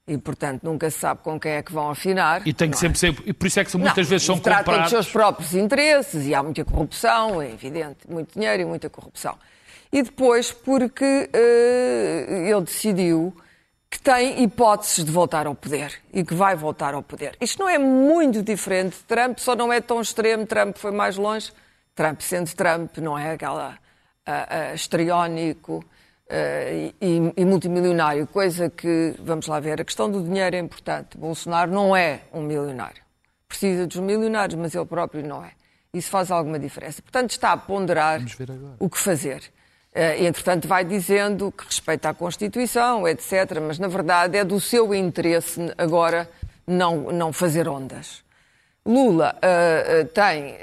e, 0.06 0.16
portanto, 0.16 0.62
nunca 0.62 0.88
se 0.88 0.98
sabe 0.98 1.20
com 1.22 1.38
quem 1.38 1.52
é 1.52 1.62
que 1.62 1.72
vão 1.72 1.90
afinar. 1.90 2.46
E 2.46 2.52
tem 2.52 2.70
que 2.70 2.76
é? 2.76 2.78
sempre 2.78 2.98
ser. 2.98 3.16
E 3.26 3.32
por 3.32 3.46
isso 3.46 3.58
é 3.58 3.64
que 3.64 3.76
muitas 3.76 4.06
Não, 4.06 4.10
vezes 4.10 4.26
são 4.26 4.38
tratam 4.38 4.64
comprados. 4.64 4.82
dos 4.84 4.90
seus 4.90 5.12
próprios 5.12 5.54
interesses 5.54 6.26
e 6.26 6.34
há 6.34 6.42
muita 6.42 6.64
corrupção, 6.64 7.42
é 7.42 7.50
evidente, 7.50 8.08
muito 8.08 8.34
dinheiro 8.34 8.62
e 8.62 8.64
muita 8.64 8.88
corrupção. 8.88 9.36
E 9.92 10.02
depois 10.02 10.52
porque 10.52 11.28
eh, 11.32 12.48
ele 12.48 12.60
decidiu 12.60 13.34
que 13.90 14.00
tem 14.00 14.42
hipóteses 14.42 15.04
de 15.04 15.10
voltar 15.10 15.46
ao 15.46 15.54
poder 15.54 15.92
e 16.12 16.24
que 16.24 16.34
vai 16.34 16.54
voltar 16.54 16.94
ao 16.94 17.02
poder. 17.02 17.36
Isto 17.40 17.60
não 17.60 17.68
é 17.68 17.78
muito 17.78 18.42
diferente 18.42 18.96
de 18.96 19.04
Trump, 19.04 19.38
só 19.38 19.56
não 19.56 19.72
é 19.72 19.80
tão 19.80 20.00
extremo. 20.00 20.46
Trump 20.46 20.76
foi 20.76 20.90
mais 20.90 21.16
longe. 21.16 21.52
Trump 21.94 22.20
sendo 22.20 22.52
Trump, 22.54 22.98
não 22.98 23.18
é 23.18 23.32
aquela 23.32 23.78
ah, 24.26 24.46
ah, 24.50 24.74
histriónico 24.74 25.84
eh, 26.28 26.92
e, 27.00 27.32
e 27.36 27.44
multimilionário, 27.44 28.26
coisa 28.26 28.68
que, 28.68 29.14
vamos 29.20 29.46
lá 29.46 29.60
ver, 29.60 29.80
a 29.80 29.84
questão 29.84 30.10
do 30.10 30.22
dinheiro 30.22 30.56
é 30.56 30.58
importante. 30.58 31.16
Bolsonaro 31.16 31.70
não 31.70 31.96
é 31.96 32.22
um 32.32 32.42
milionário. 32.42 33.02
Precisa 33.48 33.86
dos 33.86 33.96
milionários, 33.96 34.58
mas 34.58 34.74
ele 34.74 34.84
próprio 34.86 35.24
não 35.24 35.44
é. 35.44 35.52
Isso 35.94 36.10
faz 36.10 36.30
alguma 36.30 36.58
diferença. 36.58 37.00
Portanto, 37.00 37.30
está 37.30 37.52
a 37.52 37.56
ponderar 37.56 38.20
o 38.80 38.90
que 38.90 38.98
fazer. 38.98 39.42
Eh, 39.94 40.22
E, 40.22 40.26
entretanto, 40.26 40.66
vai 40.66 40.84
dizendo 40.84 41.52
que 41.52 41.64
respeita 41.64 42.08
a 42.08 42.14
Constituição, 42.14 43.06
etc. 43.06 43.60
Mas, 43.62 43.78
na 43.78 43.88
verdade, 43.88 44.36
é 44.36 44.44
do 44.44 44.60
seu 44.60 44.92
interesse 44.94 45.72
agora 45.78 46.28
não, 46.66 47.12
não 47.12 47.32
fazer 47.32 47.68
ondas. 47.68 48.24
Lula 48.84 49.36
eh, 49.40 50.04
tem 50.12 50.56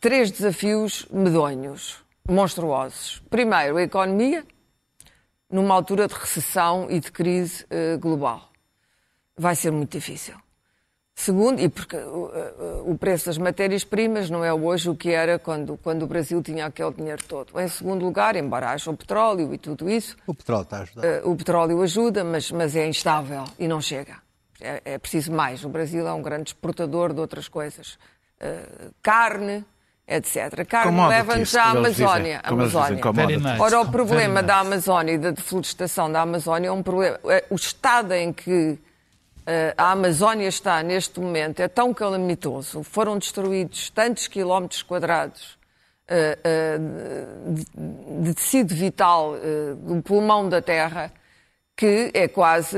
três 0.00 0.30
desafios 0.30 1.06
medonhos, 1.10 2.02
monstruosos. 2.30 3.22
Primeiro, 3.28 3.76
a 3.76 3.82
economia, 3.82 4.44
numa 5.50 5.74
altura 5.74 6.06
de 6.06 6.14
recessão 6.14 6.86
e 6.90 7.00
de 7.00 7.10
crise 7.10 7.66
eh, 7.70 7.96
global. 7.96 8.50
Vai 9.36 9.56
ser 9.56 9.70
muito 9.72 9.92
difícil. 9.92 10.34
Segundo, 11.14 11.60
e 11.60 11.68
porque 11.68 11.96
o, 11.96 12.30
o 12.92 12.96
preço 12.96 13.26
das 13.26 13.36
matérias-primas 13.36 14.30
não 14.30 14.42
é 14.42 14.54
hoje 14.54 14.88
o 14.88 14.94
que 14.96 15.10
era 15.10 15.38
quando, 15.38 15.76
quando 15.76 16.04
o 16.04 16.06
Brasil 16.06 16.42
tinha 16.42 16.64
aquele 16.64 16.92
dinheiro 16.92 17.22
todo. 17.24 17.60
Em 17.60 17.68
segundo 17.68 18.04
lugar, 18.04 18.36
embora 18.36 18.70
haja 18.70 18.90
o 18.90 18.96
petróleo 18.96 19.52
e 19.52 19.58
tudo 19.58 19.90
isso, 19.90 20.16
O 20.26 20.32
petróleo 20.34 20.62
está 20.62 20.78
a 20.78 20.80
ajudar. 20.82 21.04
eh, 21.06 21.20
o 21.24 21.36
petróleo 21.36 21.82
ajuda, 21.82 22.24
mas, 22.24 22.50
mas 22.50 22.74
é 22.74 22.86
instável 22.86 23.44
e 23.58 23.68
não 23.68 23.80
chega. 23.82 24.16
É, 24.60 24.80
é 24.94 24.98
preciso 24.98 25.32
mais. 25.32 25.62
O 25.64 25.68
Brasil 25.68 26.06
é 26.06 26.12
um 26.12 26.22
grande 26.22 26.50
exportador 26.50 27.12
de 27.12 27.20
outras 27.20 27.48
coisas. 27.48 27.98
Eh, 28.38 28.90
carne, 29.02 29.62
etc. 30.10 30.66
Carne 30.66 30.90
Commodities, 30.90 31.18
leva-nos 31.18 31.54
à 31.54 31.62
dizem. 31.62 31.78
Amazónia. 31.78 32.42
Dizem, 32.42 33.00
Amazónia. 33.02 33.56
Ora, 33.62 33.80
o 33.80 33.90
problema 33.90 34.42
da 34.42 34.58
Amazónia 34.58 35.12
e 35.12 35.18
da 35.18 35.30
deflorestação 35.30 36.10
da 36.10 36.20
Amazónia 36.20 36.68
é 36.68 36.72
um 36.72 36.82
problema. 36.82 37.18
é, 37.26 37.44
O 37.48 37.54
estado 37.54 38.12
em 38.12 38.32
que 38.32 38.78
eh, 39.46 39.74
a 39.76 39.92
Amazónia 39.92 40.48
está 40.48 40.82
neste 40.82 41.20
momento 41.20 41.60
é 41.60 41.68
tão 41.68 41.94
calamitoso. 41.94 42.82
Foram 42.82 43.18
destruídos 43.18 43.90
tantos 43.90 44.26
quilómetros 44.26 44.82
quadrados 44.82 45.58
eh, 46.08 46.38
eh, 46.42 46.78
de, 48.22 48.34
tecido 48.34 48.74
vital 48.74 49.34
do 49.78 50.02
pulmão 50.02 50.48
da 50.48 50.60
terra 50.60 51.12
que 51.76 52.10
é 52.12 52.28
quase. 52.28 52.76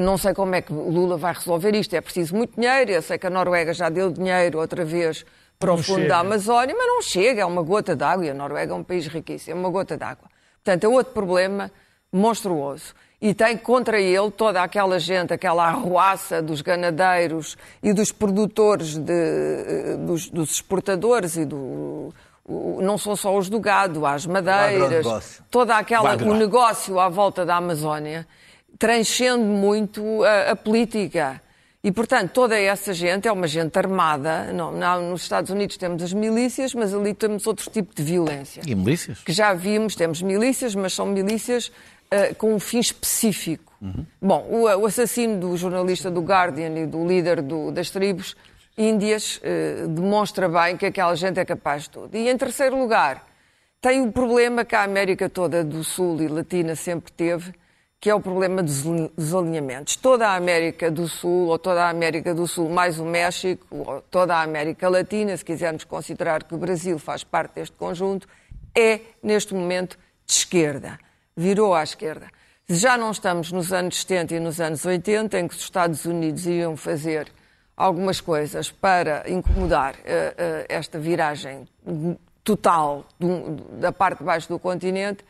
não 0.00 0.18
sei 0.18 0.34
como 0.34 0.54
é 0.56 0.60
que 0.60 0.72
o 0.72 0.90
Lula 0.90 1.16
vai 1.16 1.32
resolver 1.32 1.74
isto. 1.76 1.94
É 1.94 2.00
preciso 2.00 2.34
muito 2.34 2.58
dinheiro. 2.58 2.90
Eu 2.90 3.02
sei 3.02 3.16
que 3.16 3.26
a 3.26 3.30
Noruega 3.30 3.72
já 3.72 3.88
deu 3.88 4.10
dinheiro 4.10 4.58
outra 4.58 4.84
vez 4.84 5.24
para 5.60 5.74
o 5.74 5.76
Não 5.76 5.82
fundo 5.82 5.98
chega. 5.98 6.08
da 6.08 6.18
Amazónia, 6.20 6.74
mas 6.76 6.86
não 6.86 7.02
chega. 7.02 7.42
É 7.42 7.44
uma 7.44 7.62
gota 7.62 7.94
d'água 7.94 8.24
e 8.24 8.30
a 8.30 8.34
Noruega 8.34 8.72
é 8.72 8.74
um 8.74 8.82
país 8.82 9.06
riquíssimo. 9.06 9.56
É 9.56 9.60
uma 9.60 9.68
gota 9.68 9.94
d'água. 9.96 10.24
Portanto, 10.64 10.84
é 10.84 10.88
outro 10.88 11.12
problema 11.12 11.70
monstruoso. 12.10 12.94
E 13.20 13.34
tem 13.34 13.58
contra 13.58 14.00
ele 14.00 14.30
toda 14.30 14.62
aquela 14.62 14.98
gente, 14.98 15.34
aquela 15.34 15.66
arruaça 15.66 16.40
dos 16.40 16.62
ganadeiros 16.62 17.58
e 17.82 17.92
dos 17.92 18.10
produtores, 18.10 18.96
de, 18.96 19.12
eh, 19.12 19.96
dos, 19.98 20.30
dos 20.30 20.52
exportadores 20.52 21.36
e 21.36 21.44
do. 21.44 22.14
Não 22.80 22.96
são 22.96 23.14
só 23.14 23.36
os 23.36 23.50
do 23.50 23.60
gado, 23.60 24.04
as 24.06 24.26
madeiras, 24.26 25.40
toda 25.50 25.76
aquela, 25.76 26.16
o 26.16 26.34
negócio 26.34 26.98
à 26.98 27.08
volta 27.08 27.44
da 27.44 27.56
Amazónia 27.56 28.26
transcende 28.78 29.44
muito 29.44 30.24
a, 30.24 30.52
a 30.52 30.56
política. 30.56 31.40
E, 31.82 31.90
portanto, 31.90 32.30
toda 32.32 32.58
essa 32.58 32.92
gente 32.92 33.26
é 33.26 33.32
uma 33.32 33.46
gente 33.48 33.76
armada. 33.78 34.52
Não, 34.52 34.70
não, 34.70 35.10
nos 35.10 35.22
Estados 35.22 35.50
Unidos 35.50 35.76
temos 35.78 36.02
as 36.02 36.12
milícias, 36.12 36.74
mas 36.74 36.92
ali 36.94 37.14
temos 37.14 37.46
outro 37.46 37.70
tipo 37.70 37.94
de 37.94 38.02
violência 38.02 38.60
E 38.66 38.74
milícias? 38.74 39.20
que 39.24 39.32
já 39.32 39.54
vimos, 39.54 39.94
temos 39.94 40.20
milícias, 40.20 40.74
mas 40.74 40.92
são 40.92 41.06
milícias 41.06 41.72
eh, 42.10 42.34
com 42.34 42.52
um 42.54 42.60
fim 42.60 42.80
específico. 42.80 43.72
Bom, 44.20 44.46
o, 44.50 44.64
o 44.64 44.84
assassino 44.84 45.40
do 45.40 45.56
jornalista 45.56 46.10
do 46.10 46.20
Guardian 46.20 46.74
e 46.78 46.86
do 46.86 47.06
líder 47.06 47.40
do- 47.40 47.70
das 47.72 47.88
tribos 47.88 48.36
índias 48.76 49.40
eh, 49.42 49.86
demonstra 49.88 50.50
bem 50.50 50.76
que 50.76 50.84
aquela 50.84 51.14
gente 51.16 51.40
é 51.40 51.44
capaz 51.46 51.84
de 51.84 51.90
tudo. 51.90 52.14
E 52.14 52.28
em 52.28 52.36
terceiro 52.36 52.78
lugar, 52.78 53.26
tem 53.80 54.02
o 54.02 54.12
problema 54.12 54.66
que 54.66 54.76
a 54.76 54.82
América 54.82 55.30
toda 55.30 55.64
do 55.64 55.82
Sul 55.82 56.20
e 56.20 56.28
Latina 56.28 56.76
sempre 56.76 57.10
teve, 57.10 57.54
que 58.00 58.08
é 58.08 58.14
o 58.14 58.20
problema 58.20 58.62
dos 58.62 58.86
ali- 58.86 59.12
dos 59.16 59.34
alinhamentos. 59.34 59.94
Toda 59.96 60.28
a 60.28 60.34
América 60.36 60.90
do 60.90 61.06
Sul, 61.06 61.48
ou 61.48 61.58
toda 61.58 61.84
a 61.84 61.90
América 61.90 62.34
do 62.34 62.46
Sul 62.46 62.70
mais 62.70 62.98
o 62.98 63.04
México, 63.04 63.66
ou 63.70 64.00
toda 64.10 64.34
a 64.36 64.42
América 64.42 64.88
Latina, 64.88 65.36
se 65.36 65.44
quisermos 65.44 65.84
considerar 65.84 66.42
que 66.44 66.54
o 66.54 66.58
Brasil 66.58 66.98
faz 66.98 67.22
parte 67.22 67.56
deste 67.56 67.76
conjunto, 67.76 68.26
é, 68.74 69.00
neste 69.22 69.54
momento, 69.54 69.98
de 70.26 70.32
esquerda. 70.32 70.98
Virou 71.36 71.74
à 71.74 71.82
esquerda. 71.82 72.28
Já 72.68 72.96
não 72.96 73.10
estamos 73.10 73.52
nos 73.52 73.72
anos 73.72 74.00
70 74.00 74.34
e 74.34 74.40
nos 74.40 74.60
anos 74.60 74.84
80, 74.84 75.38
em 75.38 75.46
que 75.48 75.54
os 75.54 75.60
Estados 75.60 76.04
Unidos 76.06 76.46
iam 76.46 76.76
fazer 76.76 77.30
algumas 77.76 78.20
coisas 78.20 78.70
para 78.70 79.28
incomodar 79.28 79.94
eh, 80.04 80.34
eh, 80.38 80.66
esta 80.68 80.98
viragem 80.98 81.66
total 82.44 83.04
do- 83.18 83.56
da 83.78 83.92
parte 83.92 84.18
de 84.18 84.24
baixo 84.24 84.48
do 84.48 84.58
continente, 84.58 85.24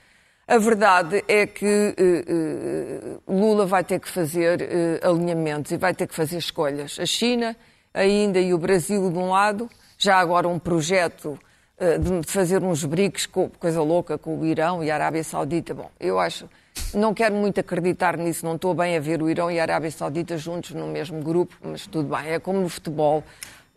a 0.51 0.59
verdade 0.59 1.23
é 1.29 1.47
que 1.47 1.65
eh, 1.65 1.95
eh, 1.97 3.19
Lula 3.29 3.65
vai 3.67 3.85
ter 3.85 4.01
que 4.01 4.09
fazer 4.09 4.61
eh, 4.61 5.01
alinhamentos 5.01 5.71
e 5.71 5.77
vai 5.77 5.95
ter 5.95 6.09
que 6.09 6.15
fazer 6.15 6.39
escolhas. 6.39 6.99
A 6.99 7.07
China 7.07 7.57
ainda 7.95 8.41
e 8.41 8.53
o 8.53 8.59
Brasil 8.59 9.13
de 9.13 9.17
um 9.17 9.31
lado, 9.31 9.71
já 9.97 10.19
agora 10.19 10.49
um 10.49 10.59
projeto 10.59 11.39
de 11.79 12.31
fazer 12.31 12.63
uns 12.63 12.85
BRICS, 12.85 13.25
com, 13.25 13.49
coisa 13.49 13.81
louca, 13.81 14.19
com 14.19 14.39
o 14.39 14.45
Irão 14.45 14.85
e 14.85 14.91
a 14.91 14.95
Arábia 14.95 15.25
Saudita. 15.25 15.73
Bom, 15.73 15.91
eu 15.99 16.19
acho, 16.19 16.47
não 16.93 17.15
quero 17.15 17.35
muito 17.35 17.59
acreditar 17.59 18.19
nisso, 18.19 18.45
não 18.45 18.57
estou 18.57 18.75
bem 18.75 18.99
a 18.99 19.01
ver 19.01 19.23
o 19.23 19.31
Irão 19.31 19.51
e 19.51 19.59
a 19.59 19.63
Arábia 19.63 19.91
Saudita 19.91 20.37
juntos 20.37 20.73
no 20.73 20.89
mesmo 20.89 21.23
grupo, 21.23 21.57
mas 21.63 21.87
tudo 21.87 22.15
bem, 22.15 22.33
é 22.33 22.39
como 22.39 22.61
no 22.61 22.69
futebol, 22.69 23.25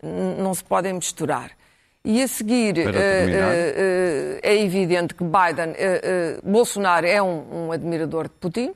não 0.02 0.54
se 0.54 0.64
podem 0.64 0.92
misturar. 0.94 1.52
E 2.06 2.22
a 2.22 2.28
seguir, 2.28 2.78
eh, 2.80 2.92
eh, 2.94 4.40
é 4.44 4.62
evidente 4.62 5.16
que 5.16 5.24
Biden, 5.24 5.74
Bolsonaro 6.44 7.08
é 7.08 7.22
um, 7.22 7.68
um 7.68 7.72
admirador 7.72 8.26
de 8.26 8.34
Putin, 8.42 8.74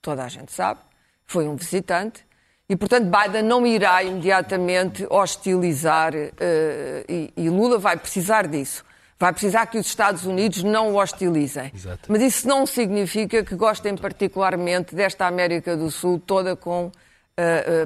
toda 0.00 0.22
a 0.22 0.28
gente 0.28 0.52
sabe, 0.52 0.78
foi 1.26 1.48
um 1.48 1.56
visitante, 1.56 2.24
e 2.68 2.76
portanto 2.76 3.10
Biden 3.10 3.42
não 3.42 3.66
irá 3.66 4.04
imediatamente 4.04 5.04
hostilizar, 5.10 6.12
e, 6.14 7.32
e 7.36 7.50
Lula 7.50 7.76
vai 7.76 7.96
precisar 7.96 8.46
disso. 8.46 8.84
Vai 9.18 9.32
precisar 9.32 9.66
que 9.66 9.76
os 9.76 9.86
Estados 9.86 10.24
Unidos 10.24 10.62
não 10.62 10.92
o 10.92 10.96
hostilizem. 10.96 11.72
Exato. 11.74 12.10
Mas 12.10 12.22
isso 12.22 12.48
não 12.48 12.64
significa 12.66 13.44
que 13.44 13.56
gostem 13.56 13.96
particularmente 13.96 14.94
desta 14.94 15.26
América 15.26 15.76
do 15.76 15.90
Sul 15.90 16.20
toda 16.24 16.54
com 16.54 16.92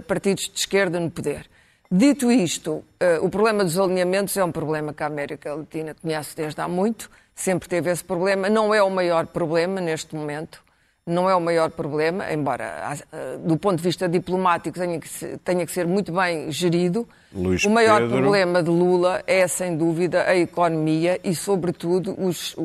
partidos 0.06 0.50
de 0.50 0.58
esquerda 0.58 1.00
no 1.00 1.10
poder. 1.10 1.48
Dito 1.90 2.32
isto, 2.32 2.84
eh, 2.98 3.18
o 3.20 3.28
problema 3.28 3.62
dos 3.62 3.78
alinhamentos 3.78 4.36
é 4.36 4.44
um 4.44 4.50
problema 4.50 4.92
que 4.92 5.02
a 5.02 5.06
América 5.06 5.54
Latina 5.54 5.94
conhece 5.94 6.34
desde 6.34 6.60
há 6.60 6.66
muito, 6.66 7.10
sempre 7.34 7.68
teve 7.68 7.90
esse 7.90 8.02
problema. 8.02 8.48
Não 8.48 8.74
é 8.74 8.82
o 8.82 8.90
maior 8.90 9.26
problema 9.26 9.80
neste 9.80 10.14
momento, 10.16 10.64
não 11.06 11.28
é 11.28 11.34
o 11.34 11.40
maior 11.40 11.70
problema, 11.70 12.32
embora 12.32 12.64
ah, 12.64 12.96
ah, 13.12 13.38
do 13.38 13.56
ponto 13.58 13.76
de 13.76 13.82
vista 13.82 14.08
diplomático 14.08 14.78
tenha 14.78 14.98
que 14.98 15.08
ser, 15.08 15.38
tenha 15.38 15.66
que 15.66 15.72
ser 15.72 15.86
muito 15.86 16.10
bem 16.10 16.50
gerido. 16.50 17.06
Luís 17.32 17.64
o 17.64 17.70
maior 17.70 18.00
Pedro. 18.00 18.16
problema 18.16 18.62
de 18.62 18.70
Lula 18.70 19.22
é, 19.26 19.46
sem 19.46 19.76
dúvida, 19.76 20.24
a 20.26 20.34
economia 20.34 21.20
e, 21.22 21.34
sobretudo, 21.34 22.16
os, 22.18 22.56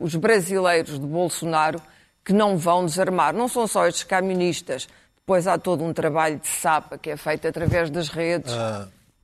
os 0.00 0.14
brasileiros 0.14 0.98
de 0.98 1.06
Bolsonaro 1.06 1.82
que 2.24 2.32
não 2.32 2.56
vão 2.56 2.84
desarmar. 2.84 3.34
Não 3.34 3.48
são 3.48 3.66
só 3.66 3.86
estes 3.86 4.04
camionistas. 4.04 4.88
Depois 5.20 5.46
há 5.46 5.58
todo 5.58 5.84
um 5.84 5.92
trabalho 5.92 6.38
de 6.38 6.48
sapa 6.48 6.98
que 6.98 7.10
é 7.10 7.16
feito 7.16 7.46
através 7.46 7.88
das 7.90 8.08
redes 8.08 8.52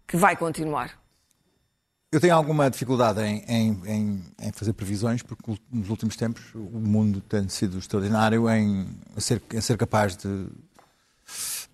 que 0.06 0.16
vai 0.16 0.36
continuar. 0.36 0.92
Eu 2.12 2.20
tenho 2.20 2.34
alguma 2.34 2.70
dificuldade 2.70 3.20
em, 3.20 3.42
em- 3.48 3.82
em- 3.86 4.24
em 4.40 4.52
fazer 4.52 4.72
previsões, 4.72 5.22
porque 5.22 5.58
nos 5.70 5.90
últimos 5.90 6.14
tempos 6.16 6.42
o 6.54 6.60
mundo 6.78 7.20
tem 7.20 7.48
sido 7.48 7.78
extraordinário 7.78 8.48
em 8.48 8.86
ser, 9.18 9.42
ser 9.60 9.76
capaz 9.76 10.16
de, 10.16 10.46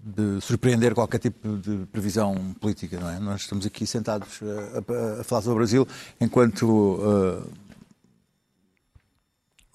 de 0.02 0.40
surpreender 0.40 0.94
qualquer 0.94 1.18
tipo 1.18 1.58
de 1.58 1.84
previsão 1.92 2.54
política. 2.54 2.98
Não 2.98 3.10
é? 3.10 3.18
Nós 3.20 3.42
estamos 3.42 3.66
aqui 3.66 3.86
sentados 3.86 4.40
a, 4.42 4.78
a- 4.78 5.20
a 5.20 5.24
falar 5.24 5.42
sobre 5.42 5.52
o 5.52 5.56
Brasil, 5.58 5.86
enquanto 6.18 6.64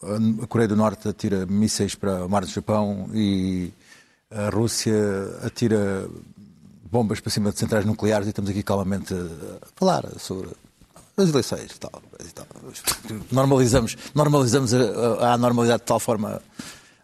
uh, 0.02 0.44
a 0.44 0.48
Coreia 0.48 0.68
do 0.68 0.76
Norte 0.76 1.08
atira 1.08 1.46
mísseis 1.46 1.96
para 1.96 2.26
o 2.26 2.30
mar 2.30 2.42
do 2.42 2.48
Japão 2.52 3.10
e 3.14 3.72
a 4.32 4.50
Rússia 4.50 4.94
atira 5.44 6.08
bombas 6.92 7.20
para 7.20 7.32
cima 7.32 7.52
de 7.52 7.60
centrais 7.60 7.86
nucleares 7.86 8.28
e 8.28 8.30
estamos 8.30 8.50
aqui 8.50 8.64
calmamente 8.64 9.14
a 9.14 9.68
falar 9.76 10.06
sobre 10.20 10.50
as 11.18 11.30
eleições 11.30 11.72
e 11.72 11.80
tal. 11.80 12.02
e 12.20 12.32
tal. 12.32 12.46
Normalizamos, 13.32 13.98
normalizamos 14.14 14.74
a, 14.74 14.78
a, 15.28 15.34
a 15.34 15.38
normalidade 15.38 15.80
de 15.82 15.86
tal 15.86 16.00
forma 16.00 16.42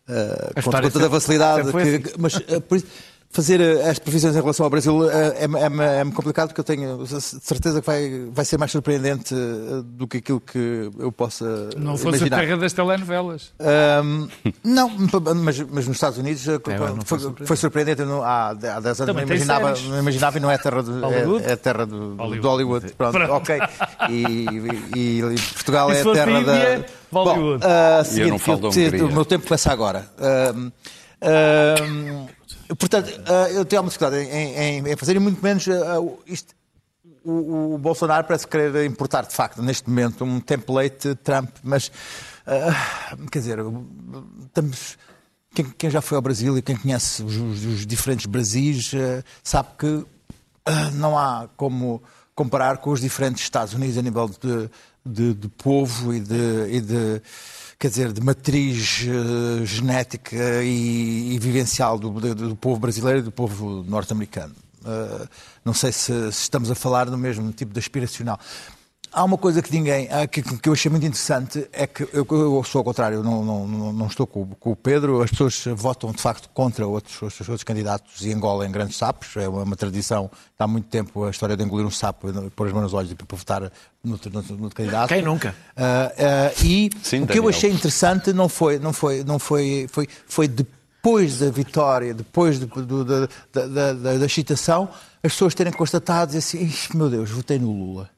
uh, 0.08 0.54
com, 0.54 0.60
história 0.60 0.90
com 0.90 0.94
toda 0.94 1.08
a 1.08 1.10
facilidade. 1.10 1.72
que- 2.02 2.14
mas 2.20 2.36
uh, 2.36 2.62
por 2.62 2.78
isso, 2.78 2.88
fazer 3.34 3.60
uh, 3.60 3.90
as 3.90 3.98
previsões 4.00 4.36
em 4.36 4.40
relação 4.40 4.64
ao 4.64 4.70
Brasil 4.70 4.96
uh, 5.00 5.10
é, 5.10 5.44
é, 5.44 6.02
é 6.02 6.06
complicado 6.12 6.50
porque 6.50 6.62
eu 6.62 6.64
tenho 6.64 7.06
certeza 7.08 7.82
que 7.82 7.86
vai, 7.88 8.28
vai 8.32 8.46
ser 8.46 8.58
mais 8.60 8.72
surpreendente 8.72 9.34
uh, 9.34 9.82
do 9.84 10.08
que 10.08 10.18
aquilo 10.18 10.40
que 10.40 10.90
eu 11.00 11.12
possa 11.12 11.70
Não 11.76 11.98
fosse 11.98 12.18
imaginar. 12.20 12.38
a 12.38 12.40
terra 12.42 12.58
das 12.58 12.74
telenovelas. 12.74 13.52
Ahm, 13.60 14.28
não, 14.64 14.90
mas, 15.36 15.60
mas 15.60 15.88
nos 15.88 15.98
Estados 15.98 16.20
Unidos 16.20 16.48
eh, 16.48 16.60
É, 16.68 16.78
não 16.78 17.02
foi 17.04 17.20
foi, 17.20 17.46
foi 17.48 17.58
surpreendente. 17.58 18.04
não- 18.04 18.24
há, 18.24 18.50
há 18.50 18.54
10 18.54 18.76
anos 18.86 18.98
Também 19.00 19.26
não 19.26 19.36
imaginava, 19.36 19.74
não 19.90 20.00
imaginava 20.00 20.38
e 20.38 20.40
não 20.42 20.52
é 20.52 20.58
terra, 20.60 20.84
de, 20.84 20.92
Hollywood? 20.92 21.44
é, 21.46 21.52
é 21.52 21.56
terra 21.56 21.86
do, 21.86 22.16
do- 22.16 22.16
Hollywood. 22.18 22.40
do 22.42 22.48
Hollywood. 22.50 22.94
Pronto, 22.94 23.12
Pronto. 23.14 23.34
ok. 23.34 23.60
E, 24.10 24.24
e- 24.96 25.20
e 25.22 25.42
Portugal 25.54 25.92
E 25.92 25.96
é 25.98 26.02
a 26.02 26.04
terra 26.14 26.32
Índia, 26.40 26.44
da. 26.80 26.86
Bollywood. 27.12 27.60
Bom, 27.62 27.68
ah, 27.68 27.98
não 27.98 28.06
seguinte, 28.06 28.40
falo 28.40 28.58
da 28.60 28.64
eu- 28.68 28.86
Hungria. 28.88 29.06
o 29.06 29.12
meu 29.12 29.26
tempo 29.26 29.48
começa 29.48 29.72
agora. 29.72 30.08
Ahm, 30.20 30.72
ahm, 31.22 32.28
portanto, 32.78 33.10
ah, 33.26 33.50
eu 33.50 33.66
tenho 33.66 33.80
alguma 33.80 33.90
dificuldade 33.90 34.24
em, 34.24 34.56
em- 34.56 34.90
em 34.92 34.96
fazer 34.96 35.16
e 35.16 35.20
muito 35.20 35.42
menos 35.44 35.66
o- 35.68 36.20
isto. 36.26 36.54
O, 37.26 37.76
o 37.76 37.78
Bolsonaro 37.78 38.26
parece 38.28 38.46
querer 38.46 38.86
importar, 38.86 39.26
de 39.26 39.34
facto, 39.34 39.62
neste 39.62 39.90
momento, 39.90 40.26
um 40.26 40.42
template 40.42 41.16
Trump, 41.16 41.50
mas 41.64 41.90
ah, 42.46 43.16
quer 43.32 43.40
dizer, 43.40 43.60
estamos, 44.46 44.98
quem, 45.56 45.66
quem 45.78 45.90
já 45.90 46.02
foi 46.02 46.18
ao 46.18 46.22
Brasil 46.22 46.58
e 46.58 46.62
quem 46.62 46.76
conhece 46.76 47.24
os, 47.24 47.36
os- 47.38 47.86
diferentes 47.86 48.26
Brasis 48.26 48.94
eh, 48.94 49.24
sabe 49.42 49.70
que 49.78 50.06
não 50.94 51.18
há 51.18 51.48
como 51.56 52.02
comparar 52.36 52.78
com 52.80 52.90
os 52.92 53.00
diferentes 53.00 53.44
Estados 53.44 53.74
Unidos 53.74 53.98
a 53.98 54.02
nível 54.02 54.28
de, 54.28 54.70
de- 55.06 55.34
de 55.34 55.48
povo 55.50 56.14
e 56.14 56.20
de, 56.20 56.68
e 56.72 56.82
de, 56.82 57.22
quer 57.80 57.90
dizer, 57.90 58.12
de 58.14 58.22
matriz 58.22 59.06
eh, 59.08 59.66
genética 59.66 60.64
e, 60.64 61.34
e 61.36 61.40
vivencial 61.40 61.98
do, 62.00 62.10
do- 62.34 62.56
povo 62.56 62.80
brasileiro 62.80 63.20
e 63.20 63.22
do 63.24 63.32
povo 63.32 63.84
norte-americano. 63.84 64.56
Ah, 64.86 65.28
não 65.64 65.74
sei 65.74 65.92
se, 65.92 66.32
se 66.32 66.42
estamos 66.44 66.70
a 66.70 66.76
falar 66.76 67.06
do 67.10 67.18
mesmo 67.18 67.52
tipo 67.52 67.74
de 67.74 67.80
aspiracional. 67.80 68.40
Há 69.14 69.24
uma 69.24 69.38
coisa 69.38 69.62
que 69.62 69.72
ninguém, 69.72 70.08
ah, 70.12 70.26
que, 70.26 70.42
que 70.42 70.68
eu 70.68 70.74
achei 70.74 70.90
muito 70.90 71.06
interessante, 71.06 71.68
é 71.72 71.86
que 71.86 72.02
eu, 72.12 72.26
eu 72.32 72.64
sou 72.64 72.80
ao 72.80 72.84
contrário, 72.84 73.18
eu 73.18 73.24
não, 73.24 73.46
não, 73.46 73.94
não, 73.94 74.08
estou 74.08 74.26
com, 74.26 74.42
o- 74.42 74.56
com 74.60 74.72
o 74.72 74.76
Pedro, 74.76 75.22
as 75.22 75.30
pessoas 75.30 75.64
votam 75.76 76.12
de 76.12 76.20
facto 76.20 76.50
contra 76.54 76.88
outros, 76.88 77.22
outros, 77.22 77.42
outros 77.42 77.64
candidatos 77.64 78.26
e 78.26 78.32
engolam 78.32 78.72
grandes 78.72 78.98
sapos, 78.98 79.30
é 79.38 79.48
uma, 79.48 79.62
uma 79.64 79.76
tradição, 79.76 80.32
há 80.58 80.66
muito 80.68 80.88
tempo 80.88 81.24
a 81.26 81.30
história 81.30 81.56
de 81.56 81.64
engolir 81.64 81.86
um 81.86 81.92
sapo, 81.92 82.28
pôr 82.56 82.68
as 82.68 82.74
mãos 82.74 82.82
nos 82.84 82.94
olhos 82.96 83.12
e 83.12 83.16
para 83.16 83.28
votar 83.38 83.62
no, 83.62 83.70
no, 84.04 84.20
no, 84.50 84.58
no 84.58 84.70
candidato. 84.72 85.10
Quem 85.10 85.22
nunca? 85.22 85.54
Ah, 85.78 86.12
ah, 86.18 86.52
e 86.64 86.90
Sim, 87.04 87.22
o 87.24 87.28
que 87.28 87.34
eu 87.38 87.44
Daniel. 87.44 87.50
achei 87.50 87.72
interessante 87.72 88.34
não 88.34 88.50
foi, 88.50 88.80
não 88.80 88.92
foi, 88.92 89.24
não 89.24 89.38
foi, 89.38 89.88
foi, 89.92 90.08
foi 90.28 90.48
depois 90.48 91.38
da 91.38 91.52
vitória, 91.52 92.14
depois 92.16 92.58
do- 92.58 92.66
do- 92.68 93.06
da, 93.06 93.28
da, 93.54 93.68
da, 93.68 93.94
da, 93.94 94.18
da 94.18 94.26
excitação, 94.26 94.90
as 95.22 95.34
pessoas 95.34 95.54
terem 95.54 95.72
constatado 95.72 96.34
e 96.34 96.38
assim, 96.38 96.64
"Ih, 96.64 96.98
meu 96.98 97.10
Deus, 97.12 97.30
votei 97.30 97.60
no 97.60 97.72
Lula. 97.72 98.10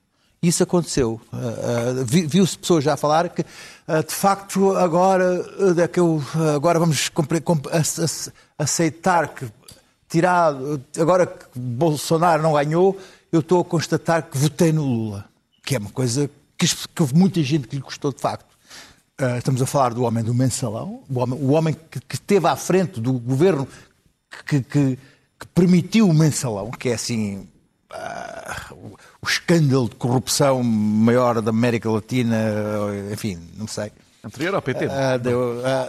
Isso 0.48 0.64
aconteceu. 0.64 1.20
Ah, 1.32 2.04
vi- 2.06 2.26
Viu-se 2.28 2.58
pessoas 2.58 2.84
já 2.84 2.94
a 2.94 2.98
falar 2.98 3.30
que, 3.30 3.44
ah, 3.88 4.02
de 4.02 4.14
facto, 4.14 4.76
agora, 4.76 5.46
é 5.82 5.88
que 5.88 6.00
eu, 6.00 6.22
agora 6.56 6.78
vamos 6.80 7.10
aceitar 8.58 9.30
que, 9.30 9.48
tirado, 10.10 10.82
agora 11.00 11.26
que 11.26 11.46
Bolsonaro 11.58 12.42
não 12.44 12.54
ganhou, 12.54 12.98
eu 13.32 13.40
estou 13.40 13.62
a 13.62 13.66
constatar 13.66 14.24
que 14.30 14.38
votei 14.38 14.72
no 14.72 14.84
Lula. 14.84 15.26
Que 15.66 15.76
é 15.76 15.80
uma 15.80 15.90
coisa 15.92 16.30
que, 16.58 16.68
que 16.68 17.02
houve 17.02 17.16
muita 17.16 17.42
gente 17.44 17.68
que 17.68 17.76
lhe 17.76 17.82
custou, 17.82 18.14
de 18.14 18.22
facto. 18.22 18.46
Ah, 19.18 19.38
estamos 19.38 19.62
a 19.62 19.66
falar 19.66 19.94
do 19.94 20.04
homem 20.04 20.24
do 20.24 20.34
mensalão, 20.34 21.02
o 21.10 21.20
homem, 21.20 21.40
o 21.42 21.52
homem 21.52 21.76
que, 21.90 22.00
que 22.02 22.16
esteve 22.16 22.48
à 22.48 22.56
frente 22.56 23.00
do 23.00 23.14
governo 23.14 23.68
que, 24.46 24.62
que- 24.62 25.00
que 25.38 25.48
permitiu 25.54 26.08
o 26.08 26.14
mensalão, 26.14 26.72
que 26.72 26.90
é 26.90 26.94
assim 26.94 27.46
ah, 27.92 28.74
o, 29.26 29.30
escândalo 29.30 29.90
de 29.90 29.96
corrupção 29.96 30.64
maior 30.64 31.42
da 31.42 31.50
América 31.50 31.90
Latina, 31.90 32.38
enfim, 33.12 33.40
não 33.58 33.68
sei. 33.68 33.92
Anterior 34.24 34.56
ao 34.56 34.62
PT. 34.62 34.86
Ah, 34.86 35.18
deu, 35.18 35.62
ah, 35.66 35.88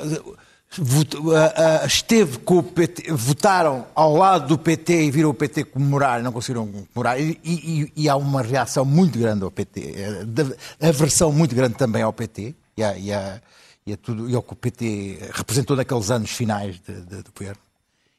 vot- 0.78 1.16
ah, 1.34 1.80
ah, 1.82 1.86
esteve 1.86 2.38
com 2.38 2.58
o 2.58 2.62
PT, 2.62 3.10
votaram 3.12 3.86
ao 3.94 4.14
lado 4.16 4.48
do 4.48 4.58
PT 4.58 5.04
e 5.04 5.10
viram 5.10 5.30
o 5.30 5.34
PT 5.34 5.64
comemorar, 5.64 6.22
não 6.22 6.32
conseguiram 6.32 6.66
comemorar, 6.66 7.18
e, 7.20 7.38
e- 7.44 7.92
e 7.96 8.08
há 8.08 8.16
uma 8.16 8.42
reação 8.42 8.84
muito 8.84 9.18
grande 9.18 9.42
ao 9.44 9.50
PT, 9.50 9.94
eh, 9.96 10.88
aversão 10.88 11.32
muito 11.32 11.54
grande 11.54 11.74
também 11.76 12.02
ao 12.02 12.12
PT 12.12 12.54
e, 12.76 12.82
a, 12.84 12.96
e, 12.98 13.12
a- 13.12 13.40
e 13.86 13.92
a 13.92 13.96
tudo, 13.96 14.28
e 14.28 14.34
ao 14.34 14.42
que 14.42 14.52
o 14.52 14.56
PT 14.56 15.18
representou 15.32 15.76
naqueles 15.76 16.10
anos 16.10 16.30
finais 16.30 16.76
de, 16.86 16.92
de, 17.00 17.22
do 17.22 17.30
governo. 17.32 17.60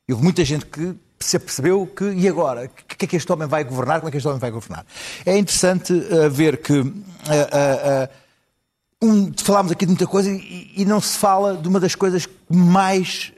E 0.07 0.13
houve 0.13 0.23
muita 0.23 0.43
gente 0.45 0.65
que 0.65 0.95
se 1.19 1.37
percebeu 1.39 1.85
que, 1.87 2.03
e 2.11 2.27
agora? 2.27 2.65
O 2.65 2.95
que 2.95 3.05
é 3.05 3.07
que 3.07 3.15
este 3.15 3.31
homem 3.31 3.47
vai 3.47 3.63
governar? 3.63 3.99
Como 3.99 4.09
é 4.09 4.11
que 4.11 4.17
este 4.17 4.27
homem 4.27 4.39
vai 4.39 4.51
governar? 4.51 4.85
É 5.25 5.37
interessante 5.37 5.93
ah, 6.11 6.29
ver 6.29 6.57
que 6.61 6.79
ah, 7.25 8.07
ah, 8.07 8.09
um, 9.01 9.31
falámos 9.37 9.71
aqui 9.71 9.85
de 9.85 9.91
muita 9.91 10.07
coisa 10.07 10.29
e, 10.31 10.73
e 10.75 10.85
não 10.85 10.99
se 11.01 11.17
fala 11.17 11.55
de 11.57 11.67
uma 11.67 11.79
das 11.79 11.95
coisas 11.95 12.25
que 12.25 12.33
mais 12.49 13.31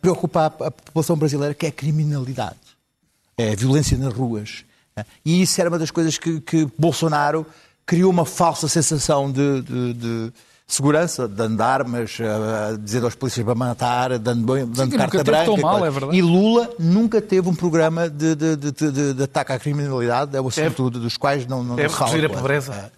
preocupa 0.00 0.40
a, 0.42 0.46
a 0.46 0.70
população 0.70 1.16
brasileira, 1.16 1.54
que 1.54 1.66
é 1.66 1.68
a 1.68 1.72
criminalidade. 1.72 2.56
É 3.38 3.52
a 3.52 3.56
violência 3.56 3.96
nas 3.98 4.12
ruas. 4.14 4.64
Ah, 4.96 5.04
E 5.24 5.42
isso 5.42 5.60
era 5.60 5.68
uma 5.68 5.78
das 5.78 5.90
coisas 5.90 6.16
que, 6.18 6.40
que 6.40 6.66
Bolsonaro 6.78 7.44
criou 7.84 8.10
uma 8.10 8.24
falsa 8.24 8.66
sensação 8.68 9.30
de, 9.30 9.62
de- 9.62 9.92
de 9.94 10.32
segurança, 10.68 11.28
dando 11.28 11.60
armas, 11.60 12.18
dizendo 12.80 13.04
aos 13.06 13.14
polícias 13.14 13.44
para 13.46 13.54
matar, 13.54 14.18
dando, 14.18 14.44
dando 14.66 14.90
que 14.90 14.96
carta 14.98 15.22
branca. 15.22 15.56
mal, 15.58 15.86
é. 15.86 15.90
E 16.12 16.20
Lula 16.20 16.68
nunca 16.78 17.20
teve 17.22 17.48
um 17.48 17.54
programa 17.54 18.10
de, 18.10 18.34
de- 18.34 18.56
de- 18.56 19.14
de- 19.14 19.22
ataque 19.22 19.52
à 19.52 19.58
criminalidade, 19.60 20.36
é 20.36 20.40
o 20.40 20.48
assunto 20.48 20.90
dos 20.90 21.16
quais 21.16 21.46
não, 21.46 21.62
não 21.62 21.76
Deve 21.76 21.94
reduzir 21.94 22.24
a 22.26 22.28
pobreza. 22.30 22.92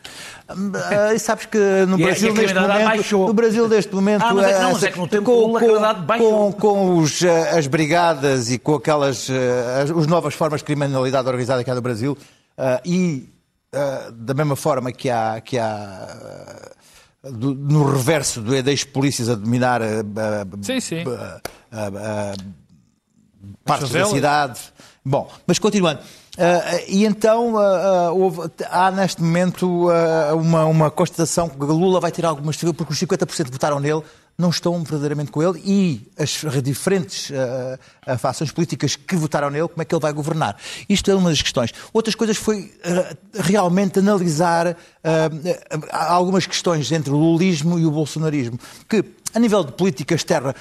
Ah, 0.48 1.12
e 1.14 1.18
sabes 1.18 1.44
que 1.44 1.58
no 1.86 1.98
E 2.00 2.04
Brasil, 2.04 2.30
a 2.30 2.34
neste 2.34 2.54
momento, 2.54 2.84
baixou. 2.84 3.26
no 3.28 3.34
Brasil 3.34 3.68
neste 3.68 3.94
momento, 3.94 4.22
Ah, 4.24 4.32
mas 4.32 4.46
é 4.46 4.52
que 4.54 4.60
não, 4.62 4.72
mas 4.72 4.82
é 4.82 4.90
que 4.90 4.98
no 4.98 5.08
tempo 5.08 5.24
com, 5.26 5.52
com, 5.60 6.18
com, 6.18 6.52
com 6.52 6.98
os, 6.98 7.22
as 7.22 7.66
brigadas 7.66 8.50
e 8.50 8.58
com 8.58 8.76
aquelas 8.76 9.28
as, 9.82 9.90
as 9.90 10.06
novas 10.06 10.32
formas 10.32 10.60
de 10.60 10.64
criminalidade 10.64 11.28
organizada 11.28 11.62
que 11.62 11.70
há 11.70 11.74
no 11.74 11.82
Brasil 11.82 12.16
ah, 12.56 12.80
e 12.82 13.28
da 14.14 14.32
mesma 14.32 14.56
forma 14.56 14.90
que 14.90 15.10
há, 15.10 15.38
que 15.42 15.58
há 15.58 16.70
do- 17.22 17.54
no 17.54 17.84
reverso 17.90 18.40
do 18.40 18.54
ex-polícias 18.54 19.28
a 19.28 19.34
dominar 19.34 19.82
ah, 19.82 19.86
ah, 20.16 20.46
Sim, 20.62 20.80
sim. 20.80 21.04
ah, 21.72 22.34
partes 23.64 23.90
da 23.90 24.04
cidade. 24.06 24.60
Bom, 25.04 25.30
mas 25.46 25.58
continuando. 25.58 26.00
Ah, 26.38 26.80
e 26.86 27.04
então 27.04 27.56
ah, 27.58 28.06
ah, 28.08 28.12
houve- 28.12 28.50
há 28.70 28.90
neste 28.90 29.22
momento 29.22 29.88
uma, 30.34 30.64
uma 30.66 30.90
constatação 30.90 31.48
que 31.48 31.58
Lula 31.58 32.00
vai 32.00 32.10
tirar 32.12 32.28
algumas 32.30 32.56
porque 32.74 32.92
os 32.92 32.98
50% 33.00 33.44
que 33.46 33.50
votaram 33.52 33.80
nele 33.80 34.02
não 34.38 34.50
estão 34.50 34.82
verdadeiramente 34.84 35.32
com 35.32 35.42
ele 35.42 35.60
e 35.64 36.08
as 36.16 36.44
diferentes 36.62 37.32
ah, 37.32 37.78
ah, 38.06 38.18
fações 38.18 38.52
políticas 38.52 38.94
que 38.94 39.16
votaram 39.16 39.50
nele, 39.50 39.66
como 39.66 39.82
é 39.82 39.84
que 39.84 39.92
ele 39.92 40.00
vai 40.00 40.12
governar? 40.12 40.56
Isto 40.88 41.10
é 41.10 41.14
uma 41.14 41.30
das 41.30 41.42
questões. 41.42 41.72
Outras 41.92 42.14
coisas 42.14 42.36
foi 42.36 42.72
ah, 42.84 43.16
realmente 43.34 43.98
analisar 43.98 44.76
ah, 45.02 46.06
algumas 46.06 46.46
questões 46.46 46.92
entre 46.92 47.10
o 47.10 47.16
lulismo 47.16 47.78
e 47.78 47.84
o 47.84 47.90
bolsonarismo, 47.90 48.58
que 48.88 49.04
a 49.34 49.38
nível 49.40 49.64
de 49.64 49.72
política 49.72 50.14
externa 50.14 50.54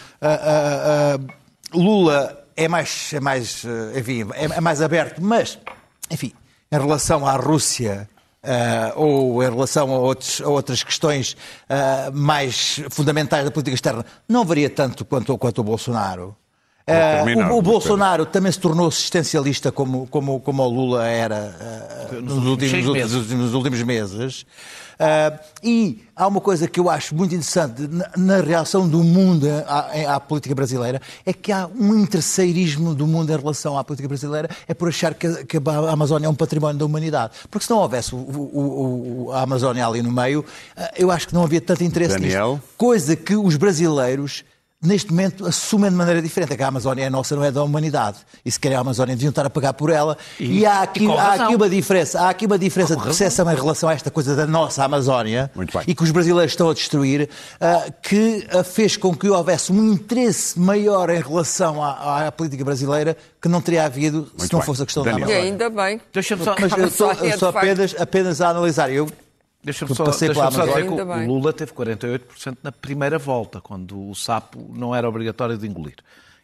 Lula 1.73 2.47
é 2.57 2.67
mais, 2.67 3.13
é 3.13 3.19
mais, 3.19 3.63
eh, 3.63 3.99
enfim, 3.99 4.25
é, 4.33 4.45
é 4.45 4.61
mais 4.61 4.81
aberto, 4.81 5.21
mas, 5.21 5.59
enfim, 6.09 6.33
em 6.71 6.77
relação 6.77 7.25
à 7.27 7.35
Rússia 7.35 8.09
eh, 8.09 8.16
ou 8.95 9.43
em 9.43 9.49
relação 9.49 9.93
a, 9.93 9.97
outros- 9.99 10.41
a 10.41 10.47
outras 10.49 10.83
questões 10.83 11.35
eh, 11.69 12.09
mais 12.13 12.81
fundamentais 12.89 13.43
da 13.45 13.51
política 13.51 13.75
externa, 13.75 14.05
não 14.27 14.45
varia 14.45 14.69
tanto 14.69 15.03
quanto, 15.05 15.37
quanto 15.37 15.59
o 15.59 15.63
Bolsonaro. 15.63 16.35
Terminar, 16.87 17.51
o, 17.51 17.57
o 17.57 17.61
Bolsonaro 17.61 18.25
também 18.25 18.49
se 18.51 18.59
tornou 18.59 18.87
assistencialista 18.87 19.71
como, 19.73 20.07
como, 20.07 20.39
como 20.39 20.63
o 20.63 20.69
Lula 20.69 21.05
era 21.05 21.53
eh, 22.11 22.21
nos, 22.21 22.45
últimos, 22.45 22.85
nos 22.85 22.93
meses. 22.93 23.13
últimos- 23.13 23.41
nos 23.43 23.53
últimos 23.53 23.83
meses. 23.83 24.45
Ah, 24.99 25.37
e 25.61 26.03
há 26.15 26.25
uma 26.25 26.39
coisa 26.41 26.67
que 26.67 26.79
eu 26.79 26.89
acho 26.89 27.13
muito 27.13 27.35
interessante 27.35 27.87
na, 27.87 28.09
na 28.17 28.41
reação 28.41 28.87
do 28.89 29.03
mundo 29.03 29.45
à, 29.67 30.15
à 30.15 30.19
política 30.19 30.55
brasileira, 30.55 30.99
é 31.25 31.31
que 31.33 31.51
há 31.51 31.67
um 31.77 31.93
interesseirismo 31.99 32.95
do 32.95 33.05
mundo 33.05 33.31
em 33.31 33.37
relação 33.37 33.77
à 33.77 33.83
política 33.83 34.07
brasileira, 34.07 34.49
é 34.67 34.73
por 34.73 34.87
achar 34.87 35.13
que, 35.13 35.27
a- 35.27 35.43
que 35.45 35.57
a 35.57 35.91
Amazónia 35.91 36.25
é 36.25 36.29
um 36.29 36.33
património 36.35 36.79
da 36.79 36.85
humanidade. 36.85 37.33
Porque 37.51 37.65
se 37.65 37.69
não 37.69 37.77
houvesse 37.79 38.15
o- 38.15 38.17
o- 38.17 39.25
o- 39.27 39.31
a 39.33 39.41
Amazónia 39.41 39.85
ali 39.85 40.01
no 40.01 40.11
meio, 40.11 40.43
eu 40.97 41.11
acho 41.11 41.27
que 41.27 41.33
não 41.33 41.43
havia 41.43 41.59
tanto 41.61 41.83
interesse 41.83 42.15
Daniel? 42.17 42.53
nisto. 42.53 42.63
Coisa 42.77 43.15
que 43.15 43.35
os 43.35 43.55
brasileiros 43.57 44.43
neste 44.81 45.09
momento 45.11 45.45
assumem 45.45 45.89
de 45.89 45.95
maneira 45.95 46.21
diferente. 46.21 46.53
É 46.53 46.57
que 46.57 46.63
a 46.63 46.67
Amazónia 46.67 47.03
é 47.05 47.09
nossa, 47.09 47.35
não 47.35 47.43
é 47.43 47.51
da 47.51 47.63
humanidade. 47.63 48.17
E 48.45 48.51
se 48.51 48.59
calhar 48.59 48.77
a 48.77 48.81
Amazónia 48.81 49.15
deviam 49.15 49.29
estar 49.29 49.45
a 49.45 49.49
pagar 49.49 49.73
por 49.73 49.89
ela. 49.89 50.17
E, 50.39 50.65
há, 50.65 50.81
aqui, 50.81 51.05
e 51.05 51.11
há 51.11 51.33
aqui 51.33 51.55
uma 51.55 51.69
diferença, 51.69 52.21
há 52.21 52.29
aqui 52.29 52.45
uma 52.45 52.59
diferença 52.59 52.95
de 52.95 53.03
percepção 53.03 53.51
em 53.51 53.55
relação 53.55 53.89
a 53.89 53.93
esta 53.93 54.11
coisa 54.11 54.35
da 54.35 54.45
nossa 54.45 54.83
Amazónia 54.83 55.49
e 55.87 55.95
que 55.95 56.03
os 56.03 56.11
brasileiros 56.11 56.51
estão 56.53 56.69
a 56.69 56.73
destruir, 56.73 57.29
ah, 57.59 57.85
que 58.01 58.47
ah, 58.51 58.63
fez 58.63 58.95
com 58.97 59.15
que 59.15 59.29
houvesse 59.29 59.71
um 59.71 59.93
interesse 59.93 60.59
maior 60.59 61.09
em 61.09 61.21
relação 61.21 61.83
à, 61.83 62.27
à 62.27 62.31
política 62.31 62.63
brasileira 62.63 63.17
que 63.41 63.47
não 63.47 63.61
teria 63.61 63.85
havido 63.85 64.25
se 64.25 64.37
Muito 64.39 64.53
não 64.53 64.59
bem. 64.59 64.65
fosse 64.65 64.81
a 64.83 64.85
questão 64.85 65.03
Daniel. 65.03 65.27
da 65.27 65.33
E 65.33 65.37
Amazónia. 65.37 65.51
ainda 65.65 65.69
bem. 65.69 66.01
Deixa-me 66.13 66.43
só, 66.43 66.55
Mas 66.59 66.93
só 66.93 67.51
facto. 67.51 67.57
apenas, 67.57 67.95
apenas 67.99 68.41
a 68.41 68.49
analisar. 68.49 68.91
Eu 68.91 69.07
deixa-me 69.67 69.91
Eu 69.91 69.95
só, 69.95 70.03
deixa-me 70.05 70.33
pela 70.33 70.51
só 70.51 70.65
dizer 70.65 70.83
que 70.87 70.89
o. 70.93 71.27
Lula 71.27 71.53
teve 71.53 71.71
48% 71.73 72.57
na 72.63 72.71
primeira 72.71 73.17
volta, 73.19 73.61
quando 73.61 74.09
o 74.09 74.15
sapo 74.15 74.59
não 74.73 74.95
era 74.95 75.07
obrigatório 75.07 75.57
de 75.57 75.67
engolir. 75.67 75.95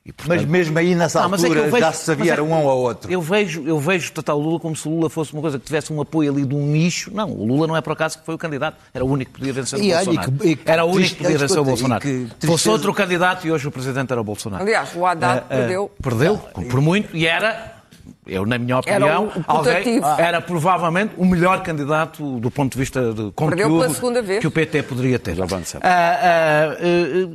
E, 0.05 0.11
portanto, 0.11 0.39
mas 0.41 0.45
mesmo 0.49 0.77
aí 0.77 0.93
nessa 0.95 1.25
mas 1.29 1.41
é 1.41 1.47
altura 1.47 1.63
vejo- 1.69 1.79
já 1.79 1.93
se 1.93 2.03
sabia 2.03 2.33
é 2.33 2.41
um 2.41 2.51
ou 2.65 2.77
outro. 2.81 3.09
Eu 3.09 3.21
vejo, 3.21 3.63
eu 3.65 3.79
vejo 3.79 4.11
o 4.27 4.33
Lula 4.37 4.59
como 4.59 4.75
se 4.75 4.85
o 4.85 4.91
Lula 4.91 5.09
fosse 5.09 5.31
uma 5.31 5.41
coisa 5.41 5.57
que 5.57 5.63
tivesse 5.65 5.93
um 5.93 6.01
apoio 6.01 6.29
ali 6.29 6.45
de 6.45 6.53
um 6.53 6.67
nicho. 6.67 7.09
Não, 7.13 7.31
o 7.31 7.45
Lula 7.47 7.67
não 7.67 7.77
é 7.77 7.79
por 7.79 7.93
acaso 7.93 8.19
que 8.19 8.25
foi 8.25 8.35
o 8.35 8.37
candidato. 8.37 8.75
Era 8.93 9.05
o 9.05 9.09
único 9.09 9.31
que 9.31 9.39
podia 9.39 9.53
vencer 9.53 9.79
E 9.79 9.93
o 9.93 9.95
Bolsonaro. 9.95 10.33
e 10.33 10.37
que- 10.39 10.47
e 10.49 10.55
que 10.57 10.69
era 10.69 10.83
o 10.83 10.89
único 10.91 11.09
que 11.15 11.23
podia 11.23 11.37
vencer 11.37 11.57
o 11.57 11.61
escuta, 11.61 11.69
Bolsonaro. 11.69 12.01
que 12.01 12.27
Fosse 12.45 12.67
outro 12.67 12.93
candidato 12.93 13.47
e 13.47 13.51
hoje 13.53 13.65
o 13.65 13.71
presidente 13.71 14.11
era 14.11 14.19
o 14.19 14.23
Bolsonaro. 14.25 14.61
Aliás, 14.61 14.89
o 14.93 15.05
Haddad 15.05 15.39
Ah, 15.39 15.43
ah, 15.49 15.55
perdeu. 15.55 15.91
Perdeu, 16.01 16.37
por 16.69 16.81
muito, 16.81 17.15
e 17.15 17.25
era 17.25 17.82
Eu, 18.25 18.45
na 18.45 18.57
minha 18.57 18.79
Era 18.85 19.05
opinião, 19.05 19.25
o 19.35 19.43
alguém 19.47 20.01
era 20.17 20.39
provavelmente 20.41 21.13
o 21.17 21.25
melhor 21.25 21.61
candidato 21.61 22.39
do 22.39 22.49
ponto 22.49 22.71
de 22.73 22.77
vista 22.79 23.13
de 23.13 23.31
conteúdo 23.31 23.93
que 24.39 24.47
o 24.47 24.51
PT 24.51 24.83
poderia 24.83 25.19
ter. 25.19 25.35
Já 25.35 25.43
avança. 25.43 25.79
Ah, 25.81 26.19
ah, 26.21 26.77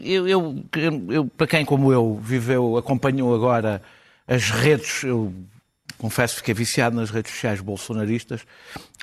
eu, 0.03 0.27
eu- 0.27 0.65
eu- 1.11 1.25
para 1.37 1.47
quem 1.47 1.65
como 1.65 1.93
eu 1.93 2.19
viveu, 2.23 2.77
acompanhou 2.77 3.35
agora 3.35 3.83
as 4.27 4.51
redes, 4.51 5.05
eu 5.05 5.33
confesso 5.99 6.35
que 6.35 6.41
fiquei 6.41 6.55
viciado 6.55 6.95
nas 6.97 7.11
redes 7.11 7.33
sociais 7.33 7.61
bolsonaristas, 7.61 8.41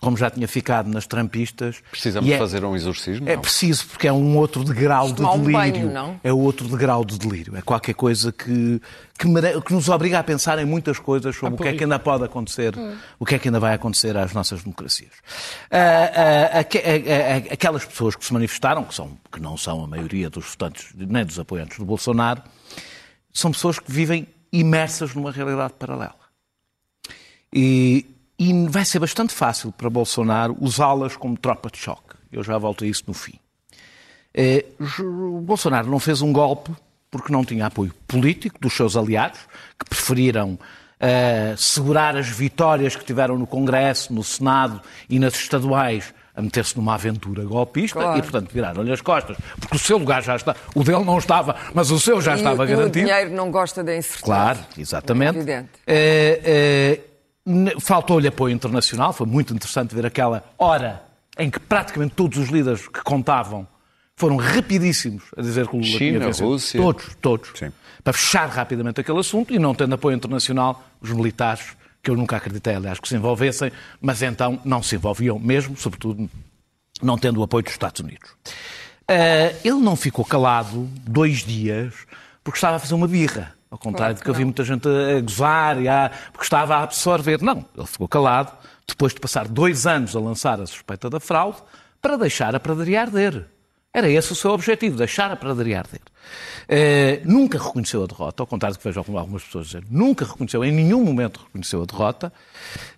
como 0.02 0.16
já 0.18 0.30
tinha 0.30 0.48
ficado 0.48 0.90
nas 0.90 1.06
trampistas. 1.06 1.78
Precisamos 1.92 2.30
é- 2.30 2.38
fazer 2.38 2.64
um 2.64 2.76
exorcismo? 2.76 3.28
é 3.30 3.36
Não. 3.36 3.42
preciso, 3.42 3.86
porque 3.88 4.08
é 4.08 4.14
um 4.14 4.38
outro 4.38 4.64
degrau 4.64 5.08
de 5.10 5.16
tomar 5.16 5.34
um 5.34 5.44
banho, 5.52 5.74
delírio. 5.74 5.94
não? 5.94 6.20
É 6.24 6.32
outro 6.34 6.68
degrau 6.68 7.04
de 7.06 7.18
delírio. 7.20 7.56
É 7.58 7.62
qualquer 7.62 7.94
coisa 7.94 8.32
que, 8.32 8.82
que, 9.18 9.28
mere- 9.28 9.62
que 9.62 9.74
nos 9.74 9.90
obriga 9.90 10.20
a 10.20 10.24
pensar 10.24 10.58
em 10.60 10.66
muitas 10.66 10.98
coisas 11.00 11.36
sobre 11.36 11.56
o 11.56 11.58
que 11.58 11.68
é 11.70 11.74
que 11.74 11.84
ainda 11.84 12.00
pode 12.00 12.24
acontecer, 12.24 12.74
o 13.20 13.26
que 13.26 13.36
é 13.36 13.40
que 13.40 13.48
ainda 13.48 13.60
vai 13.60 13.74
acontecer 13.74 14.16
às 14.18 14.34
nossas 14.34 14.64
democracias. 14.64 15.12
Ah, 15.72 15.78
ah, 15.78 16.60
ah, 16.60 16.60
ah, 16.60 17.54
aquelas 17.54 17.84
pessoas 17.86 18.16
que 18.16 18.24
se 18.26 18.34
manifestaram, 18.34 18.84
que, 18.84 18.94
são, 18.96 19.18
que 19.32 19.40
não 19.42 19.58
são 19.58 19.84
a 19.84 19.88
maioria 19.88 20.30
dos 20.30 20.46
votantes 20.46 20.88
nem 20.96 21.26
dos 21.26 21.40
apoiantes 21.40 21.78
do 21.78 21.86
Bolsonaro, 21.86 22.42
são 23.34 23.52
pessoas 23.52 23.80
que 23.80 23.92
vivem 23.92 24.28
imersas 24.52 25.14
numa 25.14 25.32
realidade 25.32 25.74
paralela. 25.78 26.25
E, 27.56 28.06
e 28.38 28.68
vai 28.68 28.84
ser 28.84 29.00
bastante 29.00 29.34
fácil 29.34 29.72
para 29.72 29.90
Bolsonaro 29.90 30.58
usá-las 30.60 31.16
como 31.16 31.38
tropa 31.38 31.70
de 31.72 31.78
choque. 31.78 32.16
Eu 32.32 32.44
já 32.44 32.58
volto 32.58 32.84
a 32.84 32.88
isso 32.88 33.04
no 33.08 33.14
fim. 33.14 33.40
Eh, 34.34 34.66
o 35.00 35.40
Bolsonaro 35.40 35.90
não 35.90 36.00
fez 36.00 36.22
um 36.22 36.34
golpe 36.34 36.70
porque 37.10 37.32
não 37.32 37.46
tinha 37.46 37.68
apoio 37.68 37.94
político 38.06 38.60
dos 38.60 38.74
seus 38.74 38.98
aliados, 38.98 39.40
que 39.80 39.86
preferiram 39.88 40.60
eh, 41.00 41.56
segurar 41.58 42.18
as 42.18 42.28
vitórias 42.28 42.94
que 42.98 43.06
tiveram 43.06 43.38
no 43.38 43.48
Congresso, 43.48 44.12
no 44.14 44.22
Senado 44.22 44.82
e 45.10 45.18
nas 45.18 45.34
estaduais 45.36 46.14
a 46.36 46.42
meter-se 46.42 46.76
numa 46.76 46.96
aventura 46.96 47.46
golpista 47.46 47.98
Claro. 48.02 48.20
e, 48.20 48.22
portanto, 48.22 48.52
viraram-lhe 48.52 48.92
as 48.92 49.00
costas. 49.00 49.38
Porque 49.58 49.78
o 49.78 49.80
seu 49.80 49.98
lugar 49.98 50.22
já 50.22 50.36
está. 50.36 50.54
O 50.76 50.84
dele 50.84 51.06
não 51.06 51.18
estava, 51.18 51.56
mas 51.74 51.90
o 51.92 51.98
seu 51.98 52.20
já 52.22 52.34
E- 52.34 52.40
estava 52.40 52.64
e 52.64 52.74
o 52.74 52.78
garantido. 52.78 53.06
dinheiro 53.06 53.32
não 53.32 53.50
gosta 53.50 53.82
da 53.82 53.96
incerteza. 53.96 54.26
Claro, 54.26 54.60
exatamente. 54.78 55.38
É 55.38 55.42
evidente. 55.42 55.70
Eh, 55.88 57.00
n- 57.00 57.15
Faltou-lhe 57.80 58.28
apoio 58.28 58.54
internacional, 58.54 59.14
foi 59.14 59.28
muito 59.28 59.54
interessante 59.54 59.94
ver 59.94 60.06
aquela 60.06 60.44
hora 60.58 61.04
em 61.38 61.50
que 61.50 61.60
praticamente 61.60 62.16
todos 62.16 62.38
os 62.38 62.50
líderes 62.50 62.88
que 62.88 63.04
contavam 63.04 63.68
foram 64.16 64.38
rapidíssimos 64.38 65.24
a 65.38 65.42
dizer 65.42 65.68
que 65.68 65.76
o 65.76 65.80
Lula 65.80 65.98
China, 65.98 66.18
tinha 66.18 66.20
vencido. 66.28 66.48
Rússia. 66.48 66.82
Todos, 66.82 67.16
todos. 67.22 67.50
Sim. 67.56 67.72
Para 68.04 68.14
fechar 68.14 68.48
rapidamente 68.50 69.02
aquele 69.02 69.20
assunto 69.20 69.54
e 69.54 69.60
não 69.60 69.76
tendo 69.76 69.94
apoio 69.94 70.16
internacional, 70.16 70.84
os 71.02 71.12
militares, 71.12 71.76
que 72.02 72.10
eu 72.10 72.16
nunca 72.16 72.38
acreditei, 72.38 72.76
aliás, 72.76 73.00
que 73.00 73.08
se 73.08 73.16
envolvessem, 73.16 73.72
mas 74.00 74.22
então 74.22 74.60
não 74.64 74.82
se 74.82 74.96
envolviam 74.96 75.38
mesmo, 75.38 75.76
sobretudo 75.76 76.30
não 77.02 77.18
tendo 77.18 77.42
o 77.42 77.44
apoio 77.44 77.64
dos 77.64 77.74
Estados 77.74 78.00
Unidos. 78.00 78.30
Ah, 79.08 79.54
ele 79.64 79.82
não 79.82 79.96
ficou 79.96 80.24
calado 80.24 80.90
dois 81.02 81.44
dias 81.44 81.94
porque 82.44 82.58
estava 82.58 82.78
a 82.78 82.80
fazer 82.80 82.96
uma 82.96 83.08
birra. 83.08 83.54
Ao 83.76 83.80
contrário 83.80 84.16
Claro 84.16 84.18
de 84.18 84.24
que 84.24 84.30
eu 84.30 84.34
vi 84.34 84.46
muita 84.46 84.64
gente 84.64 84.88
a 84.88 85.20
gozar 85.20 85.82
e 85.82 85.90
a, 85.90 86.10
porque 86.32 86.46
estava 86.46 86.78
a 86.78 86.84
absorver. 86.84 87.42
Não, 87.42 87.66
ele 87.78 87.86
ficou 87.86 88.08
calado 88.08 88.54
depois 88.88 89.14
de 89.14 89.20
passar 89.20 89.50
dois 89.50 89.86
anos 89.86 90.16
a 90.16 90.20
lançar 90.20 90.62
a 90.62 90.66
suspeita 90.66 91.10
da 91.10 91.20
fraude 91.20 91.58
para 92.02 92.16
deixar 92.18 92.56
a 92.56 92.60
pradaria 92.60 93.02
arder. 93.02 93.46
Era 93.96 94.10
esse 94.10 94.34
o 94.34 94.36
seu 94.36 94.52
objetivo, 94.52 94.98
deixar 94.98 95.32
a 95.32 95.38
pradaria 95.38 95.80
arder. 95.80 96.02
Eh, 96.68 97.22
nunca 97.24 97.58
reconheceu 97.58 98.04
a 98.04 98.08
derrota, 98.08 98.44
ao 98.44 98.48
contrário 98.48 98.76
do 98.76 98.80
que 98.80 98.86
vejo 98.86 99.00
algumas 99.00 99.42
pessoas 99.42 99.68
dizer. 99.68 99.84
Nunca 99.90 100.26
reconheceu, 100.26 100.66
em 100.66 100.72
nenhum 100.74 101.02
momento 101.02 101.40
reconheceu 101.46 101.82
a 101.82 101.86
derrota. 101.86 102.34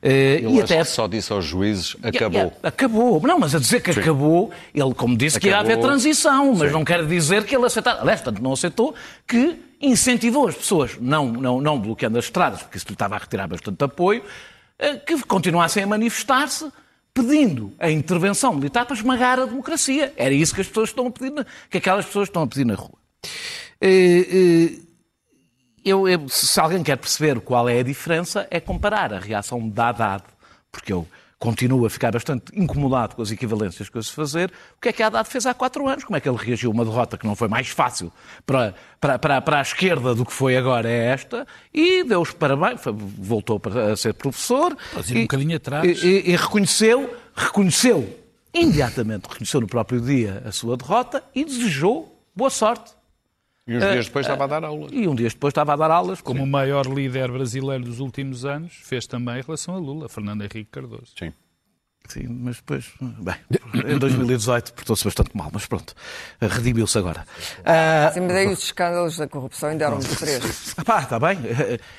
Eh, 0.01 0.39
Eu 0.41 0.55
e 0.55 0.61
até 0.61 0.83
só 0.83 1.05
disse 1.07 1.31
aos 1.31 1.45
juízes, 1.45 1.95
acabou. 2.01 2.39
yeah, 2.39 2.55
acabou. 2.63 3.21
Não, 3.21 3.37
mas 3.37 3.53
a 3.53 3.59
dizer 3.59 3.81
que 3.81 3.91
acabou, 3.91 4.49
ele, 4.73 4.93
como 4.95 5.15
disse, 5.15 5.39
que 5.39 5.49
ia 5.49 5.57
Acabou. 5.59 5.71
haver 5.73 5.81
transição, 5.83 6.53
mas 6.55 6.69
Sim. 6.69 6.73
não 6.73 6.83
quer 6.83 7.05
dizer 7.05 7.43
que 7.45 7.55
ele 7.55 7.65
aceitar. 7.67 7.99
Aliás, 7.99 8.21
tanto 8.21 8.41
não 8.41 8.53
aceitou 8.53 8.95
que 9.27 9.55
incentivou 9.79 10.47
as 10.47 10.55
pessoas, 10.55 10.97
não, 10.99 11.27
não, 11.27 11.61
não 11.61 11.79
bloqueando 11.79 12.17
as 12.17 12.25
estradas, 12.25 12.63
porque 12.63 12.77
isso 12.77 12.87
lhe 12.87 12.93
estava 12.93 13.13
a 13.15 13.19
retirar 13.19 13.47
bastante 13.47 13.83
apoio, 13.83 14.23
eh, 14.79 14.95
que 14.95 15.21
continuassem 15.27 15.83
a 15.83 15.87
manifestar-se 15.87 16.71
pedindo 17.21 17.73
a 17.79 17.89
intervenção 17.89 18.53
militar 18.53 18.85
para 18.85 18.95
esmagar 18.95 19.39
a 19.39 19.45
democracia. 19.45 20.13
Era 20.15 20.33
isso 20.33 20.53
que 20.53 20.61
as 20.61 20.67
pessoas 20.67 20.89
estão 20.89 21.07
a 21.07 21.11
pedir, 21.11 21.45
que 21.69 21.77
aquelas 21.77 22.05
pessoas 22.05 22.27
estão 22.29 22.43
a 22.43 22.47
pedir 22.47 22.65
na 22.65 22.75
rua. 22.75 22.97
Eh, 23.81 24.27
eh, 24.29 24.79
eu, 25.83 26.07
eu- 26.07 26.29
se 26.29 26.59
alguém 26.59 26.83
quer 26.83 26.97
perceber 26.97 27.39
qual 27.41 27.67
é 27.67 27.79
a 27.79 27.83
diferença, 27.83 28.47
é 28.51 28.59
comparar 28.59 29.13
a 29.13 29.19
reação 29.19 29.67
de 29.67 29.79
Haddad, 29.81 30.23
porque 30.71 30.93
eu 30.93 31.07
continuo 31.39 31.85
a 31.85 31.89
ficar 31.89 32.11
bastante 32.11 32.45
incomodado 32.59 33.15
com 33.15 33.21
as 33.21 33.29
equivalências 33.29 33.87
que 33.89 33.97
eu 33.97 34.01
se 34.01 34.11
fazer. 34.11 34.49
O 34.77 34.81
que 34.81 34.89
é 34.89 34.93
que 34.93 35.03
Haddad 35.03 35.29
fez 35.29 35.45
há 35.45 35.53
quatro 35.53 35.87
anos? 35.87 36.03
Como 36.03 36.17
é 36.17 36.19
que 36.19 36.27
ele 36.27 36.37
reagiu 36.37 36.71
a 36.71 36.73
uma 36.73 36.83
derrota 36.83 37.15
que 37.17 37.27
não 37.27 37.35
foi 37.35 37.47
mais 37.47 37.67
fácil 37.69 38.11
para, 38.45 38.73
para, 38.99 39.19
para, 39.19 39.41
para 39.41 39.59
a 39.59 39.61
esquerda 39.61 40.15
do 40.15 40.25
que 40.25 40.33
foi 40.33 40.57
agora 40.57 40.89
é 40.89 41.05
esta? 41.07 41.45
E 41.73 42.03
deu 42.03 42.21
os 42.21 42.31
parabéns, 42.31 42.81
voltou 43.19 43.59
para 43.59 43.93
a 43.93 43.97
ser 43.97 44.13
professor. 44.15 44.75
Mas 44.95 45.09
ir 45.11 45.13
um 45.13 45.17
e- 45.19 45.21
bocadinho 45.23 45.57
atrás. 45.57 46.03
E, 46.03 46.07
e- 46.07 46.31
e 46.31 46.35
reconheceu, 46.35 47.15
reconheceu, 47.35 48.17
imediatamente 48.53 49.27
reconheceu 49.29 49.61
no 49.61 49.67
próprio 49.67 50.01
dia 50.01 50.41
a 50.45 50.51
sua 50.51 50.75
derrota 50.75 51.23
e 51.35 51.45
desejou 51.45 52.19
boa 52.35 52.49
sorte. 52.49 52.96
E 53.67 53.75
uns 53.75 53.91
dias 53.91 54.05
depois 54.05 54.25
estava 54.25 54.45
a 54.45 54.47
dar 54.47 54.63
aulas. 54.63 54.91
E 54.93 55.07
um 55.07 55.13
dia 55.13 55.27
depois 55.27 55.51
estava 55.51 55.73
a 55.73 55.75
dar 55.75 55.91
aulas. 55.91 56.21
Como 56.21 56.43
o 56.43 56.47
maior 56.47 56.85
líder 56.85 57.29
brasileiro 57.31 57.83
dos 57.83 57.99
últimos 57.99 58.45
anos, 58.45 58.73
fez 58.83 59.05
também 59.05 59.39
em 59.39 59.41
relação 59.41 59.75
a 59.75 59.77
Lula, 59.77 60.07
Fernando 60.07 60.41
Henrique 60.41 60.69
Cardoso. 60.71 61.11
Sim. 61.17 61.33
Sim, 62.07 62.27
mas 62.29 62.55
depois, 62.57 62.85
bem, 63.01 63.35
em 63.85 63.97
2018 63.97 64.73
portou-se 64.73 65.03
bastante 65.03 65.31
mal, 65.35 65.49
mas 65.51 65.65
pronto, 65.65 65.93
redimiu-se 66.39 66.97
agora. 66.97 67.25
Ah, 67.65 68.11
Sim, 68.13 68.21
mas 68.21 68.35
aí 68.35 68.47
os 68.47 68.63
escândalos 68.63 69.17
da 69.17 69.27
corrupção 69.27 69.69
ainda 69.69 69.85
eram 69.85 69.97
muito 69.97 70.15
frescos. 70.15 70.73
pá, 70.85 71.01
está 71.01 71.19
bem, 71.19 71.37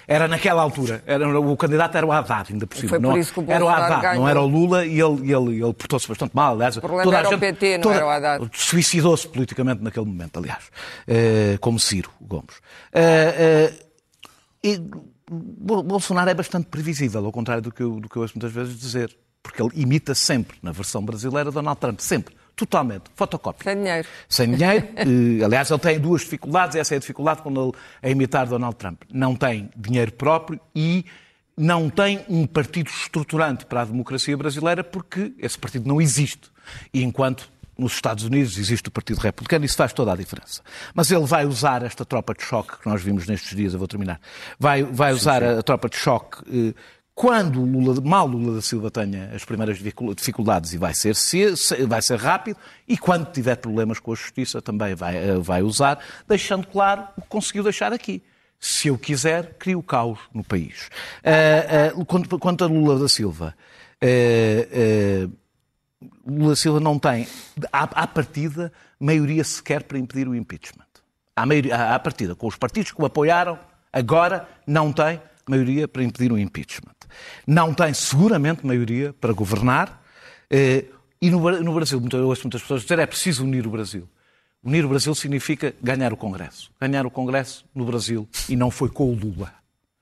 era 0.07 0.27
naquela 0.27 0.63
altura, 0.63 1.03
era, 1.07 1.29
o 1.39 1.57
candidato 1.57 1.97
era 1.97 2.07
o 2.07 2.11
Haddad, 2.13 2.53
ainda 2.53 2.67
por 2.67 2.77
cima. 2.77 2.89
Foi 2.89 2.99
por 3.01 3.09
não, 3.09 3.19
isso 3.19 3.33
que 3.35 3.41
o 3.41 3.45
era 3.49 3.65
o 3.65 3.69
Bolsonaro 3.69 3.85
Haddad, 3.95 4.03
não 4.03 4.11
ganhou. 4.25 4.29
era 4.29 4.41
o 4.41 4.47
Lula 4.47 4.87
e 4.87 5.01
ele, 5.01 5.33
ele, 5.33 5.63
ele 5.63 5.75
portou-se 5.75 6.09
bastante 6.09 6.35
mal. 6.35 6.55
Aliás, 6.55 6.77
o 6.77 6.81
problema 6.81 7.19
era 7.19 7.29
o 7.29 7.39
PT, 7.39 7.79
não 7.79 7.93
era 7.93 8.07
o 8.07 8.11
Haddad. 8.11 8.51
Suicidou-se 8.55 9.29
politicamente 9.29 9.83
naquele 9.83 10.07
momento, 10.07 10.39
aliás, 10.39 10.65
eh, 11.07 11.59
como 11.61 11.79
Ciro 11.79 12.11
Gomes. 12.21 12.55
Eh, 12.93 13.71
eh, 13.75 13.85
e 14.65 14.81
Bo- 15.31 15.83
Bolsonaro 15.83 16.31
é 16.31 16.35
bastante 16.35 16.67
previsível, 16.69 17.25
ao 17.25 17.31
contrário 17.31 17.63
do 17.63 17.71
que, 17.71 17.83
eu, 17.83 18.01
do 18.01 18.09
que 18.09 18.17
eu 18.17 18.23
ouço 18.23 18.35
muitas 18.35 18.51
vezes 18.51 18.79
dizer. 18.79 19.15
Porque 19.43 19.63
ele 19.63 19.71
imita 19.75 20.15
sempre, 20.15 20.59
na 20.63 20.73
versão 20.73 21.05
brasileira, 21.05 21.51
Donald 21.51 21.81
Trump. 21.81 22.01
Sempre. 22.01 22.37
Totalmente. 22.59 23.05
Fotocópia. 23.15 23.73
Sem 23.73 23.83
dinheiro. 23.83 24.09
Sem 24.29 24.51
dinheiro. 24.53 24.89
Eh, 24.97 25.45
aliás, 25.45 25.71
ele 25.71 25.79
tem 25.79 26.01
duas 26.01 26.23
dificuldades. 26.23 26.75
Essa 26.75 26.95
é 26.95 26.97
a 26.97 27.01
dificuldade 27.01 27.41
quando 27.41 27.69
ele 27.69 27.73
é 28.03 28.11
imitar 28.11 28.49
Donald 28.49 28.75
Trump. 28.75 29.03
Não 29.13 29.37
tem 29.37 29.71
dinheiro 29.77 30.11
próprio 30.13 30.61
e 30.75 31.05
não 31.57 31.89
tem 31.89 32.25
um 32.29 32.47
partido 32.47 32.89
estruturante 32.89 33.65
para 33.65 33.83
a 33.83 33.85
democracia 33.85 34.37
brasileira 34.37 34.83
porque 34.83 35.33
esse 35.39 35.57
partido 35.57 35.87
não 35.87 36.01
existe. 36.01 36.51
E 36.93 37.05
enquanto 37.05 37.49
nos 37.79 37.93
Estados 37.93 38.25
Unidos 38.25 38.59
existe 38.59 38.89
o 38.89 38.91
Partido 38.91 39.19
Republicano, 39.21 39.65
isso 39.65 39.77
faz 39.77 39.93
toda 39.93 40.13
a 40.13 40.17
diferença. 40.17 40.63
Mas 40.93 41.13
ele 41.13 41.25
vai 41.25 41.47
usar 41.47 41.85
esta 41.85 42.05
tropa 42.05 42.35
de 42.35 42.43
choque 42.43 42.77
que 42.79 42.89
nós 42.89 43.01
vimos 43.01 43.27
nestes 43.29 43.57
dias, 43.57 43.73
eu 43.73 43.79
vou 43.79 43.87
terminar, 43.87 44.21
vai, 44.59 44.83
vai 44.83 45.13
usar 45.13 45.45
A, 45.45 45.61
a 45.61 45.63
tropa 45.63 45.89
de 45.89 45.97
choque 45.97 46.39
eh, 46.53 46.75
quando 47.19 47.61
Lula, 47.65 48.01
mal 48.01 48.29
Lula 48.29 48.55
da 48.55 48.63
Silva 48.63 48.93
tenha 48.93 49.33
as 49.35 49.45
primeiras 49.45 49.79
dificu- 49.79 50.15
dificuldades 50.15 50.73
e 50.73 50.79
vai 50.79 50.95
ser, 50.95 51.17
vai 51.89 52.01
ser 52.01 52.17
rápido, 52.17 52.57
e 52.87 52.97
quando 52.97 53.33
tiver 53.33 53.57
problemas 53.57 53.99
com 53.99 54.13
a 54.13 54.15
justiça 54.15 54.63
também 54.63 54.95
vai, 54.95 55.17
eh, 55.17 55.37
vai 55.37 55.61
usar, 55.61 55.99
deixando 56.29 56.65
claro 56.69 57.09
o 57.17 57.23
que 57.23 57.27
conseguiu 57.27 57.65
deixar 57.65 57.93
aqui. 57.93 58.23
Se 58.61 58.87
eu 58.87 58.97
quiser, 58.97 59.55
crio 59.59 59.83
caos 59.83 60.21
no 60.33 60.45
país. 60.45 60.91
Ah, 61.25 61.91
ah, 61.99 62.39
quanto, 62.39 62.63
a 62.63 62.69
Lula 62.69 63.01
da 63.01 63.09
Silva, 63.09 63.53
eh, 64.01 65.27
Lula 66.25 66.51
da 66.51 66.57
Silva 66.57 66.79
não 66.79 67.01
tem, 67.01 67.27
à, 67.73 67.83
à 67.83 68.07
partida, 68.07 68.73
maioria 69.01 69.43
sequer 69.43 69.83
para 69.83 69.99
impedir 69.99 70.29
o 70.29 70.37
impeachment. 70.37 70.87
À, 71.35 71.45
maioria, 71.45 71.95
à 71.97 71.99
partida, 71.99 72.37
com 72.37 72.47
os 72.47 72.55
partidos 72.55 72.93
que 72.93 73.03
o 73.03 73.07
apoiaram, 73.07 73.59
agora 73.93 74.49
não 74.65 74.93
tem 74.93 75.21
maioria 75.49 75.89
para 75.89 76.05
impedir 76.05 76.31
o 76.31 76.39
impeachment. 76.39 76.98
Não 77.47 77.73
tem, 77.75 77.93
seguramente, 77.95 78.67
maioria 78.67 79.13
para 79.21 79.33
governar. 79.33 80.03
eh, 80.51 80.85
e 81.21 81.31
no, 81.31 81.41
Bra- 81.41 81.61
no 81.61 81.75
Brasil, 81.75 82.01
eu 82.13 82.29
ouço 82.29 82.43
muitas 82.45 82.63
pessoas 82.63 82.83
dizer 82.83 82.99
é 83.01 83.07
preciso 83.07 83.43
unir 83.45 83.67
o 83.67 83.71
Brasil. 83.71 84.09
Unir 84.63 84.85
o 84.85 84.89
Brasil 84.89 85.15
significa 85.15 85.75
ganhar 85.83 86.13
o 86.13 86.17
Congresso. 86.17 86.71
Ganhar 86.81 87.05
o 87.07 87.11
Congresso 87.11 87.65
no 87.75 87.85
Brasil. 87.85 88.29
E 88.49 88.55
não 88.57 88.71
foi 88.71 88.89
com 88.89 89.11
o 89.11 89.15
Lula. 89.15 89.53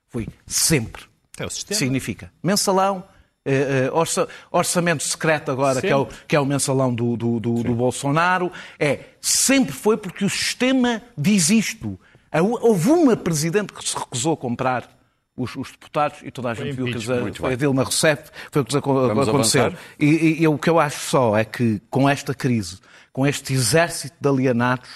Foi 0.09 0.27
sempre. 0.45 1.03
É 1.39 1.45
o 1.45 1.49
sistema. 1.49 1.77
Significa 1.77 2.31
mensalão, 2.43 3.03
eh, 3.45 3.85
eh, 3.87 3.91
orça- 3.91 4.27
orçamento 4.51 5.03
secreto 5.03 5.51
agora, 5.51 5.79
que 5.81 5.87
é, 5.87 5.95
o, 5.95 6.05
que 6.27 6.35
é 6.35 6.39
o 6.39 6.45
mensalão 6.45 6.93
do, 6.93 7.15
do, 7.17 7.39
do- 7.39 7.63
do 7.63 7.73
Bolsonaro. 7.75 8.51
É, 8.79 8.99
sempre 9.21 9.71
foi 9.73 9.97
porque 9.97 10.23
o 10.25 10.29
sistema 10.29 11.01
diz 11.17 11.49
isto. 11.49 11.99
Houve 12.61 12.89
uma 12.89 13.15
presidente 13.15 13.73
que 13.73 13.87
se 13.87 13.95
recusou 13.97 14.33
a 14.33 14.37
comprar 14.37 14.96
os, 15.37 15.55
os 15.55 15.71
deputados 15.71 16.19
e 16.23 16.31
toda 16.31 16.49
a 16.49 16.53
gente 16.53 16.73
viu 16.75 16.85
que 16.87 17.37
foi 17.39 17.53
a 17.53 17.55
Dilma 17.55 17.83
Rousseff, 17.83 18.23
foi 18.51 18.61
o 18.61 18.65
que 18.65 18.73
lhes 18.73 18.83
aconteceu. 19.27 19.73
E, 19.99 20.05
e- 20.05 20.41
e 20.41 20.47
o 20.47 20.57
que 20.57 20.69
eu 20.69 20.79
acho 20.79 20.99
só 20.99 21.37
é 21.37 21.45
que 21.45 21.79
com 21.89 22.09
esta 22.09 22.33
crise, 22.33 22.79
com 23.13 23.25
este 23.25 23.53
exército 23.53 24.15
de 24.19 24.27
alienados, 24.27 24.89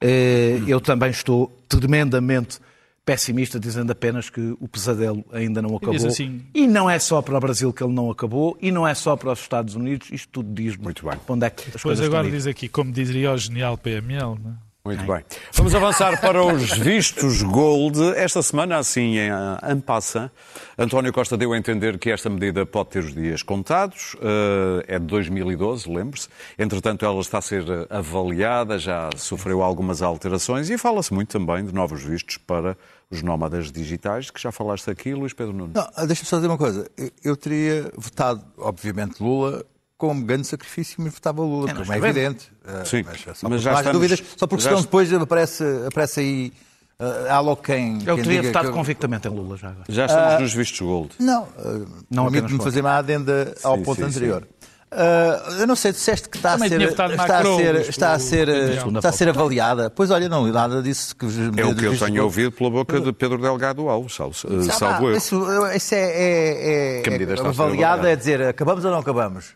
eh, 0.00 0.60
eu 0.66 0.80
também 0.80 1.10
estou 1.10 1.50
tremendamente 1.68 2.58
pessimista, 3.04 3.58
dizendo 3.58 3.90
apenas 3.90 4.30
que 4.30 4.54
o 4.60 4.68
pesadelo 4.68 5.24
ainda 5.32 5.60
não 5.60 5.74
acabou. 5.76 6.06
assim- 6.06 6.40
E 6.54 6.66
não 6.68 6.88
é 6.88 6.98
só 7.00 7.20
para 7.20 7.36
o 7.36 7.40
Brasil 7.40 7.72
que 7.72 7.82
ele 7.82 7.92
não 7.92 8.10
acabou, 8.10 8.56
e 8.62 8.70
não 8.70 8.86
é 8.86 8.94
só 8.94 9.16
para 9.16 9.32
os 9.32 9.40
Estados 9.40 9.74
Unidos, 9.74 10.08
isto 10.12 10.28
tudo 10.30 10.52
diz-me 10.54 10.84
Muito 10.84 11.04
bem. 11.04 11.18
para 11.18 11.34
onde 11.34 11.46
é 11.46 11.50
que 11.50 11.62
as 11.64 11.70
Pois 11.72 11.82
coisas 11.82 12.06
agora 12.06 12.28
a 12.28 12.30
diz 12.30 12.46
aqui, 12.46 12.68
como 12.68 12.92
diria 12.92 13.32
o 13.32 13.36
genial 13.36 13.76
PML, 13.76 14.38
não 14.42 14.50
é? 14.52 14.71
Muito 14.84 15.04
bem. 15.06 15.24
Vamos 15.52 15.72
avançar 15.76 16.20
para 16.20 16.44
os 16.44 16.76
vistos 16.76 17.40
Gold. 17.40 18.00
Esta 18.16 18.42
semana, 18.42 18.78
assim, 18.78 19.16
em 19.16 19.30
Ampassa, 19.62 20.28
António 20.76 21.12
Costa 21.12 21.36
deu 21.36 21.52
a 21.52 21.56
entender 21.56 21.96
que 21.98 22.10
esta 22.10 22.28
medida 22.28 22.66
pode 22.66 22.88
ter 22.88 22.98
os 22.98 23.14
dias 23.14 23.44
contados. 23.44 24.16
Eh, 24.20 24.84
É 24.88 24.98
de 24.98 25.06
2012, 25.06 25.88
lembre-se. 25.88 26.28
Entretanto, 26.58 27.04
ela 27.04 27.20
está 27.20 27.38
a 27.38 27.42
ser 27.42 27.64
avaliada, 27.88 28.76
já 28.76 29.08
sofreu 29.16 29.62
algumas 29.62 30.02
alterações 30.02 30.68
e 30.68 30.76
fala-se 30.76 31.14
muito 31.14 31.28
também 31.28 31.64
de 31.64 31.72
novos 31.72 32.02
vistos 32.02 32.36
para 32.36 32.76
os 33.08 33.22
nómadas 33.22 33.70
digitais, 33.70 34.32
que 34.32 34.40
já 34.40 34.50
falaste 34.50 34.90
aqui, 34.90 35.14
Luís 35.14 35.32
Pedro 35.32 35.52
Nunes. 35.52 35.74
Não, 35.74 36.06
deixa-me 36.08 36.26
só 36.26 36.36
dizer 36.36 36.48
uma 36.48 36.58
coisa. 36.58 36.90
Eu 37.22 37.36
teria 37.36 37.88
votado, 37.96 38.42
obviamente, 38.58 39.22
Lula 39.22 39.64
com 40.08 40.20
grande 40.22 40.46
sacrifício, 40.46 40.96
mas 40.98 41.14
votava 41.14 41.42
Lula, 41.42 41.70
É, 41.70 41.72
como 41.72 41.82
é 41.82 41.86
sabemos. 41.86 42.16
evidente. 42.16 42.52
Uh, 42.64 42.86
Sim, 42.86 43.02
mas, 43.04 43.20
só 43.20 43.28
mas 43.28 43.38
por 43.40 43.58
já 43.58 43.70
mais 43.72 43.86
estamos- 43.86 43.92
dúvidas, 43.92 44.22
só 44.36 44.46
senão 44.60 44.76
est- 44.78 44.84
depois 44.86 45.12
aparece, 45.12 45.64
aparece 45.86 46.20
aí. 46.20 46.52
Uh, 47.00 47.30
há 47.32 47.40
logo 47.40 47.62
quem. 47.62 47.98
Eu 48.06 48.14
quem 48.16 48.24
teria 48.24 48.40
diga 48.40 48.48
votado 48.52 48.68
que- 48.68 48.74
convictamente 48.74 49.26
em 49.26 49.30
Lula 49.30 49.56
já 49.56 49.68
agora. 49.70 49.84
Já 49.88 50.06
estamos 50.06 50.40
nos 50.40 50.54
vistos 50.54 50.80
Gold. 50.80 51.10
Não, 51.18 51.42
uh, 51.44 51.86
Não 52.10 52.30
permite-me 52.30 52.62
fazer 52.62 52.80
uma 52.80 52.96
adenda 52.96 53.54
ao 53.62 53.76
Sim, 53.76 53.82
ponto 53.82 53.96
sim, 53.98 54.04
anterior. 54.04 54.46
Uh, 54.92 55.60
eu 55.60 55.66
não 55.66 55.74
sei, 55.74 55.90
disseste 55.92 56.28
que 56.28 56.36
está 56.36 56.52
a 56.52 56.58
ser, 56.58 56.78
está 56.82 57.04
a 57.06 57.08
Macron, 57.16 57.56
ser, 57.56 57.74
mas 57.74 57.88
está 57.88 58.12
a 58.12 58.18
ser, 58.18 58.48
o- 58.48 58.52
está 58.98 59.08
a 59.08 59.12
ser 59.12 59.28
avaliada. 59.30 59.88
Pois 59.90 60.10
olha, 60.10 60.28
não, 60.28 60.46
nada 60.48 60.82
disso 60.82 61.16
que 61.16 61.24
os 61.24 61.34
É 61.38 61.64
o 61.64 61.74
que 61.74 61.84
eu 61.86 61.98
tenho 61.98 62.22
ouvido 62.24 62.52
pela 62.52 62.70
boca 62.70 63.00
de 63.00 63.12
Pedro 63.12 63.38
Delgado 63.38 63.88
Alves, 63.88 64.14
salvo, 64.14 64.34
salvo 64.34 65.08
eu. 65.10 65.16
Isso, 65.16 65.42
isso 65.74 65.94
é, 65.94 65.98
é, 65.98 66.98
é- 66.98 67.02
Que 67.02 67.10
medida 67.10 67.32
está 67.34 67.48
a 67.48 67.54
ser 67.54 67.62
avaliada, 67.62 68.10
é 68.10 68.16
dizer 68.16 68.42
acabamos 68.42 68.84
ou 68.84 68.90
não 68.90 68.98
acabamos? 68.98 69.46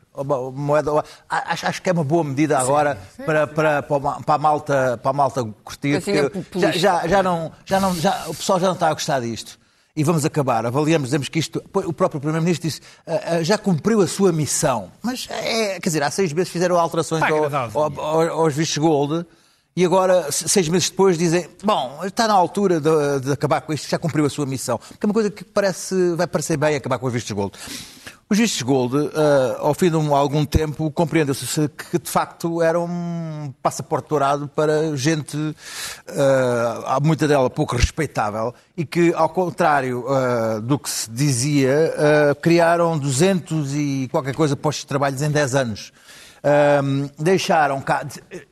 Moeda, 0.54 0.90
acho, 1.28 1.66
acho 1.66 1.82
que 1.82 1.90
é 1.90 1.92
uma 1.92 2.04
boa 2.04 2.24
medida 2.24 2.58
agora 2.58 2.98
para, 3.26 3.46
para, 3.46 3.82
para, 3.82 3.96
a 3.96 4.00
ma- 4.00 4.20
para 4.22 4.34
a 4.34 4.38
malta, 4.38 4.98
para 5.02 5.10
a 5.10 5.14
malta 5.14 5.44
curtir. 5.62 5.96
Assim 5.96 6.12
é 6.12 6.30
já, 6.60 6.70
já, 6.72 7.06
já 7.06 7.22
não, 7.22 7.52
já 7.66 7.78
não, 7.80 7.94
já, 7.94 8.24
o 8.28 8.34
pessoal 8.34 8.58
já 8.58 8.66
não 8.68 8.74
está 8.74 8.88
a 8.88 8.94
gostar 8.94 9.20
disto. 9.20 9.58
E 9.96 10.04
vamos 10.04 10.24
acabar. 10.26 10.66
Avaliamos, 10.66 11.08
dizemos 11.08 11.28
que 11.28 11.38
isto. 11.38 11.62
O 11.72 11.92
próprio 11.92 12.20
Primeiro-Ministro 12.20 12.68
disse 12.68 12.80
ah, 13.06 13.20
ah, 13.38 13.42
já 13.42 13.56
cumpriu 13.56 14.00
a 14.02 14.06
sua 14.06 14.30
missão. 14.30 14.92
Mas, 15.02 15.26
é, 15.30 15.80
quer 15.80 15.88
dizer, 15.88 16.02
há 16.02 16.10
seis 16.10 16.32
meses 16.32 16.50
fizeram 16.52 16.78
alterações 16.78 17.22
ao- 17.32 17.44
ao- 17.74 18.00
ao- 18.00 18.40
aos 18.40 18.54
vistos 18.54 18.76
gold 18.76 19.24
e 19.74 19.84
agora, 19.84 20.30
se- 20.30 20.48
seis 20.48 20.68
meses 20.68 20.90
depois, 20.90 21.16
dizem: 21.16 21.48
Bom, 21.64 22.00
está 22.04 22.28
na 22.28 22.34
altura 22.34 22.78
de, 22.80 23.20
de 23.20 23.32
acabar 23.32 23.62
com 23.62 23.72
isto, 23.72 23.88
já 23.88 23.98
cumpriu 23.98 24.26
a 24.26 24.30
sua 24.30 24.44
missão. 24.44 24.78
Porque 24.78 25.04
é 25.04 25.06
uma 25.06 25.14
coisa 25.14 25.30
que 25.30 25.44
parece, 25.44 25.94
vai 26.14 26.26
parecer 26.26 26.56
bem 26.58 26.76
acabar 26.76 26.98
com 26.98 27.06
os 27.06 27.12
vistos 27.12 27.32
gold. 27.32 27.54
Os 28.28 28.38
vistos 28.38 28.60
gold, 28.62 28.96
ah, 29.14 29.56
ao 29.60 29.72
fim 29.72 29.88
de 29.88 29.96
um- 29.96 30.12
algum 30.12 30.44
tempo, 30.44 30.90
compreendeu-se 30.90 31.46
que 31.68 31.96
de 31.96 32.10
facto 32.10 32.60
era 32.60 32.80
um 32.80 33.54
passaporte 33.62 34.08
dourado 34.08 34.48
para 34.48 34.96
gente, 34.96 35.36
há 36.86 36.98
muita 37.00 37.28
dela 37.28 37.48
pouco 37.48 37.76
respeitável, 37.76 38.52
e 38.76 38.84
que, 38.84 39.12
ao 39.14 39.28
contrário 39.28 40.04
ah, 40.08 40.58
do 40.60 40.76
que 40.76 40.90
se 40.90 41.08
dizia, 41.08 41.94
ah, 41.96 42.34
criaram 42.34 42.98
200 42.98 43.72
e 43.74 44.08
qualquer 44.10 44.34
coisa 44.34 44.56
postos 44.56 44.82
de 44.82 44.88
trabalho 44.88 45.14
em 45.24 45.30
10 45.30 45.54
anos. 45.54 45.92
Ahm, 46.42 47.08
deixaram 47.18 47.80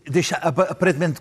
deixa, 0.08 0.36
ap- 0.36 0.70
aparentemente 0.70 1.20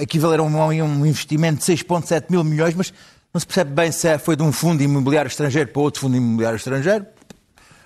equivaleram 0.00 0.46
a 0.60 0.66
um 0.66 1.04
investimento 1.06 1.58
de 1.58 1.64
6,7 1.64 2.26
mil 2.30 2.44
milhões, 2.44 2.74
mas 2.74 2.92
não 3.36 3.40
se 3.40 3.46
percebe 3.46 3.70
bem 3.70 3.92
se 3.92 4.08
é- 4.08 4.16
foi 4.16 4.34
de 4.34 4.42
um 4.42 4.50
fundo 4.50 4.82
imobiliário 4.82 5.28
estrangeiro 5.28 5.68
para 5.70 5.82
outro 5.82 6.00
fundo 6.00 6.16
imobiliário 6.16 6.56
estrangeiro. 6.56 7.04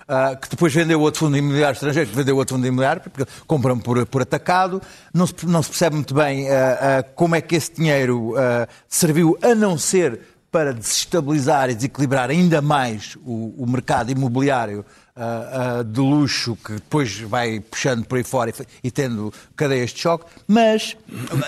ah, 0.07 0.35
que 0.35 0.49
depois 0.49 0.73
vendeu 0.73 0.99
outro 0.99 1.21
fundo 1.21 1.37
imobiliário 1.37 1.73
estrangeiro, 1.73 2.09
que 2.09 2.15
vendeu 2.15 2.35
outro 2.35 2.55
fundo 2.55 2.67
imobiliário, 2.67 3.01
porque 3.01 3.25
compram 3.47 3.77
por, 3.79 4.05
por 4.07 4.21
atacado. 4.21 4.81
Não 5.13 5.25
se, 5.25 5.33
não 5.45 5.63
se 5.63 5.69
percebe 5.69 5.95
muito 5.95 6.13
bem 6.13 6.49
ah, 6.49 6.99
ah, 6.99 7.03
como 7.15 7.33
é 7.35 7.39
que 7.41 7.55
esse 7.55 7.73
dinheiro 7.73 8.33
ah, 8.37 8.67
serviu, 8.89 9.37
a 9.41 9.55
não 9.55 9.77
ser 9.77 10.19
para 10.51 10.73
desestabilizar 10.73 11.69
e 11.69 11.75
desequilibrar 11.75 12.29
ainda 12.29 12.61
mais 12.61 13.15
o, 13.25 13.53
o 13.57 13.65
mercado 13.65 14.11
imobiliário 14.11 14.85
ah, 15.23 15.83
de 15.83 15.99
luxo, 15.99 16.55
que 16.55 16.73
depois 16.73 17.19
vai 17.19 17.59
puxando 17.59 18.05
por 18.05 18.17
aí 18.17 18.23
fora 18.23 18.51
e, 18.51 18.87
e 18.87 18.91
tendo 18.91 19.31
cadeias 19.55 19.91
de 19.91 19.99
choque, 19.99 20.25
mas 20.47 20.97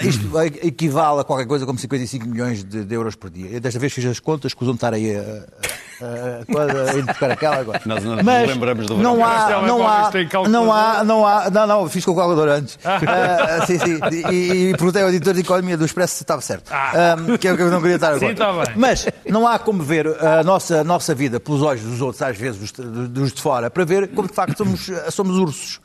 isto 0.02 0.30
equivale 0.62 1.22
a 1.22 1.24
qualquer 1.24 1.48
coisa 1.48 1.66
como 1.66 1.80
55 1.80 2.28
milhões 2.28 2.64
de, 2.64 2.84
de 2.84 2.96
euros 2.96 3.16
por 3.16 3.30
dia. 3.30 3.50
Eu 3.50 3.60
desta 3.60 3.80
vez 3.80 3.92
fiz 3.92 4.06
as 4.06 4.20
contas, 4.20 4.52
escusam 4.52 4.76
estar 4.76 4.94
aí 4.94 5.16
a, 5.16 5.22
a, 5.22 5.93
a, 6.02 6.92
a 6.92 7.00
interpretar 7.00 7.32
aquela 7.32 7.58
agora. 7.58 7.82
Nós 7.86 8.04
não 8.04 8.16
nos 8.16 8.24
mas 8.24 8.50
lembramos 8.50 8.88
do 8.88 8.98
não 8.98 9.24
há, 9.24 9.60
Os 9.60 9.68
não 9.68 9.78
telemóveis 9.78 10.30
há, 10.34 10.50
não 10.50 10.74
há, 10.74 11.04
não 11.04 11.28
há, 11.28 11.50
não, 11.50 11.68
não, 11.68 11.90
fiz 11.90 12.06
com 12.06 12.12
o 12.12 12.16
calculador 12.16 12.50
antes. 12.50 12.80
Ah, 12.84 13.66
sim, 13.66 13.80
sim. 13.80 14.00
E, 14.12 14.70
e 14.70 14.72
perguntei 14.78 15.02
ao 15.02 15.10
editor 15.10 15.34
de 15.34 15.42
economia 15.42 15.78
do 15.78 15.86
Expresso 15.86 16.16
se 16.16 16.24
estava 16.24 16.42
certo. 16.42 16.72
Ah, 16.72 17.16
que 17.40 17.48
é 17.48 17.54
o 17.54 17.56
que 17.56 17.62
eu 17.62 17.72
não 17.72 17.82
queria 17.82 17.96
estar 17.96 18.10
agora. 18.10 18.26
Sim, 18.26 18.32
está 18.32 18.52
bem. 18.52 18.74
Mas 18.76 19.08
não 19.28 19.48
há 19.48 19.60
como 19.60 19.84
ver 19.84 20.08
a 20.08 20.44
nossa, 20.44 20.82
a 20.82 20.84
nossa 20.84 21.14
vida 21.14 21.40
pelos 21.40 21.62
olhos 21.62 21.84
dos 21.84 22.02
outros, 22.02 22.22
às 22.22 22.38
vezes 22.38 22.72
dos, 22.72 23.10
dos 23.10 23.34
de 23.34 23.42
fora, 23.42 23.70
para 23.70 23.86
ver 23.86 24.10
como 24.10 24.28
de 24.28 24.34
facto 24.34 24.58
somos, 24.58 24.90
somos 25.12 25.38
ursos. 25.38 25.80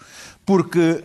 Porque. 0.48 1.02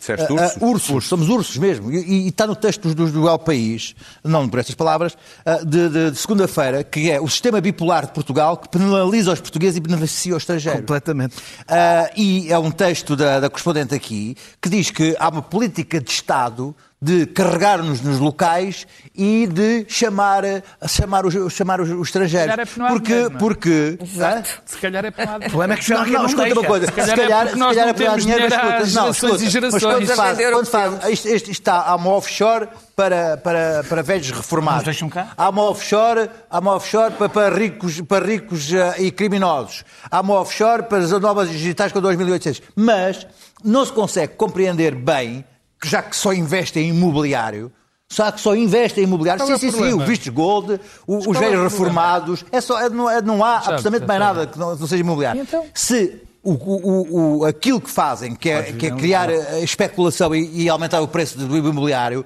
Disseste 0.00 0.26
ah, 0.32 0.50
ah, 0.60 0.64
ursos? 0.64 0.88
ursos, 0.90 1.04
somos 1.08 1.28
ursos 1.28 1.56
mesmo. 1.58 1.92
E, 1.92 1.96
e- 1.98 2.24
e 2.24 2.28
está 2.28 2.44
no 2.44 2.56
texto 2.56 2.92
do, 2.92 3.08
do 3.08 3.28
El 3.28 3.38
País, 3.38 3.94
não 4.24 4.48
por 4.48 4.58
estas 4.58 4.74
palavras, 4.74 5.16
ah, 5.46 5.58
de, 5.64 5.88
de- 5.88 6.10
de 6.10 6.18
segunda-feira, 6.18 6.82
que 6.82 7.08
é 7.08 7.20
o 7.20 7.28
sistema 7.28 7.60
bipolar 7.60 8.06
de 8.06 8.10
Portugal 8.12 8.56
que 8.56 8.68
penaliza 8.68 9.32
os 9.32 9.38
portugueses 9.40 9.76
e 9.76 9.80
beneficia 9.80 10.34
os 10.34 10.42
estrangeiros. 10.42 10.80
Completamente. 10.80 11.36
Ah, 11.68 12.10
e 12.16 12.50
é 12.52 12.58
um 12.58 12.72
texto 12.72 13.14
da, 13.14 13.38
da 13.38 13.48
correspondente 13.48 13.94
aqui 13.94 14.36
que 14.60 14.68
diz 14.68 14.90
que 14.90 15.14
há 15.20 15.28
uma 15.28 15.42
política 15.42 16.00
de 16.00 16.10
Estado 16.10 16.74
de 17.04 17.26
carregar-nos 17.26 18.00
nos 18.00 18.18
locais 18.18 18.86
e 19.14 19.46
de 19.46 19.84
chamar, 19.86 20.42
chamar, 20.88 21.26
os, 21.26 21.52
chamar 21.52 21.78
os, 21.82 21.90
os 21.90 22.08
estrangeiros. 22.08 22.50
calhar 22.50 22.60
é 22.60 22.64
porque 22.64 22.80
não 22.80 22.86
há 22.86 22.88
porque, 22.88 23.12
é? 23.12 23.38
porque 23.38 23.98
hã? 24.18 24.42
Se 24.64 24.78
calhar 24.78 25.04
é 25.04 25.10
para 25.10 25.26
nada. 25.26 25.46
O 25.46 25.50
problema 25.50 25.74
é 25.74 25.76
que 25.76 25.90
não, 25.90 25.98
não, 25.98 26.06
não, 26.06 26.18
não 26.20 26.26
escuta 26.26 26.52
uma 26.54 26.64
coisa. 26.64 26.86
Se 26.86 26.92
calhar 26.92 27.18
é 27.18 27.44
porque 27.44 27.58
nós 27.58 27.76
não 27.76 28.16
dinheiro 28.16 28.42
mas 28.42 28.52
às 28.52 28.86
escuta, 28.86 29.00
não, 29.02 29.10
escuta. 29.10 29.44
e 29.44 29.50
gerações. 29.50 29.82
Mas 29.82 29.92
quando 29.92 30.06
se 30.06 30.16
faz, 30.16 30.38
quando 30.38 30.64
se 30.64 30.70
faz 30.70 31.08
isto, 31.10 31.28
isto 31.28 31.50
está, 31.50 31.82
há 31.82 31.94
uma 31.94 32.10
offshore 32.10 32.68
para, 32.96 33.36
para, 33.36 33.84
para 33.84 34.02
velhos 34.02 34.30
reformados. 34.30 34.84
Deixam 34.84 35.10
cá? 35.10 35.32
Há 35.36 35.48
uma 35.50 35.62
offshore, 35.64 36.30
há 36.48 36.58
uma 36.58 36.76
offshore 36.76 37.12
para, 37.14 37.28
para 37.28 37.54
ricos, 37.54 38.00
para 38.00 38.24
ricos 38.24 38.72
eh, 38.72 38.94
e 38.98 39.10
criminosos. 39.10 39.84
Há 40.10 40.20
uma 40.22 40.40
offshore 40.40 40.84
para 40.84 40.98
as 40.98 41.10
novas 41.10 41.50
digitais 41.50 41.92
com 41.92 42.00
2.800. 42.00 42.62
Mas 42.74 43.26
não 43.62 43.84
se 43.84 43.92
consegue 43.92 44.34
compreender 44.36 44.94
bem 44.94 45.44
que 45.84 45.90
já 45.90 46.02
que 46.02 46.16
só 46.16 46.32
investe 46.32 46.78
em 46.80 46.88
imobiliário, 46.88 47.70
só 48.08 48.30
que 48.32 48.40
só 48.40 48.54
investe 48.56 49.00
em 49.00 49.04
imobiliário, 49.04 49.42
é 49.42 49.46
sim, 49.46 49.58
sim, 49.58 49.70
sim, 49.70 49.92
o 49.92 49.98
vistos 50.06 50.28
gold, 50.28 50.80
o- 51.06 51.18
os 51.30 51.36
é 51.36 51.40
velhos 51.40 51.62
reformados, 51.62 52.44
é 52.50 52.60
só, 52.60 52.80
é- 52.80 52.88
não, 52.88 53.10
é- 53.10 53.20
não 53.22 53.44
há 53.44 53.56
absolutamente 53.58 54.06
mais 54.06 54.20
já 54.20 54.26
nada 54.26 54.46
que 54.46 54.58
não, 54.58 54.74
não 54.76 54.86
seja 54.86 55.00
imobiliário. 55.00 55.42
Então? 55.42 55.64
Se 55.74 56.22
o, 56.42 56.52
o- 56.52 57.38
o- 57.40 57.44
aquilo 57.44 57.80
que 57.80 57.90
fazem, 57.90 58.34
que 58.34 58.48
é, 58.50 58.62
que 58.72 58.86
é 58.86 58.90
criar 58.90 59.28
a 59.30 59.60
especulação 59.60 60.34
e, 60.34 60.62
e 60.64 60.68
aumentar 60.68 61.00
o 61.00 61.08
preço 61.08 61.38
do 61.38 61.56
imobiliário, 61.56 62.24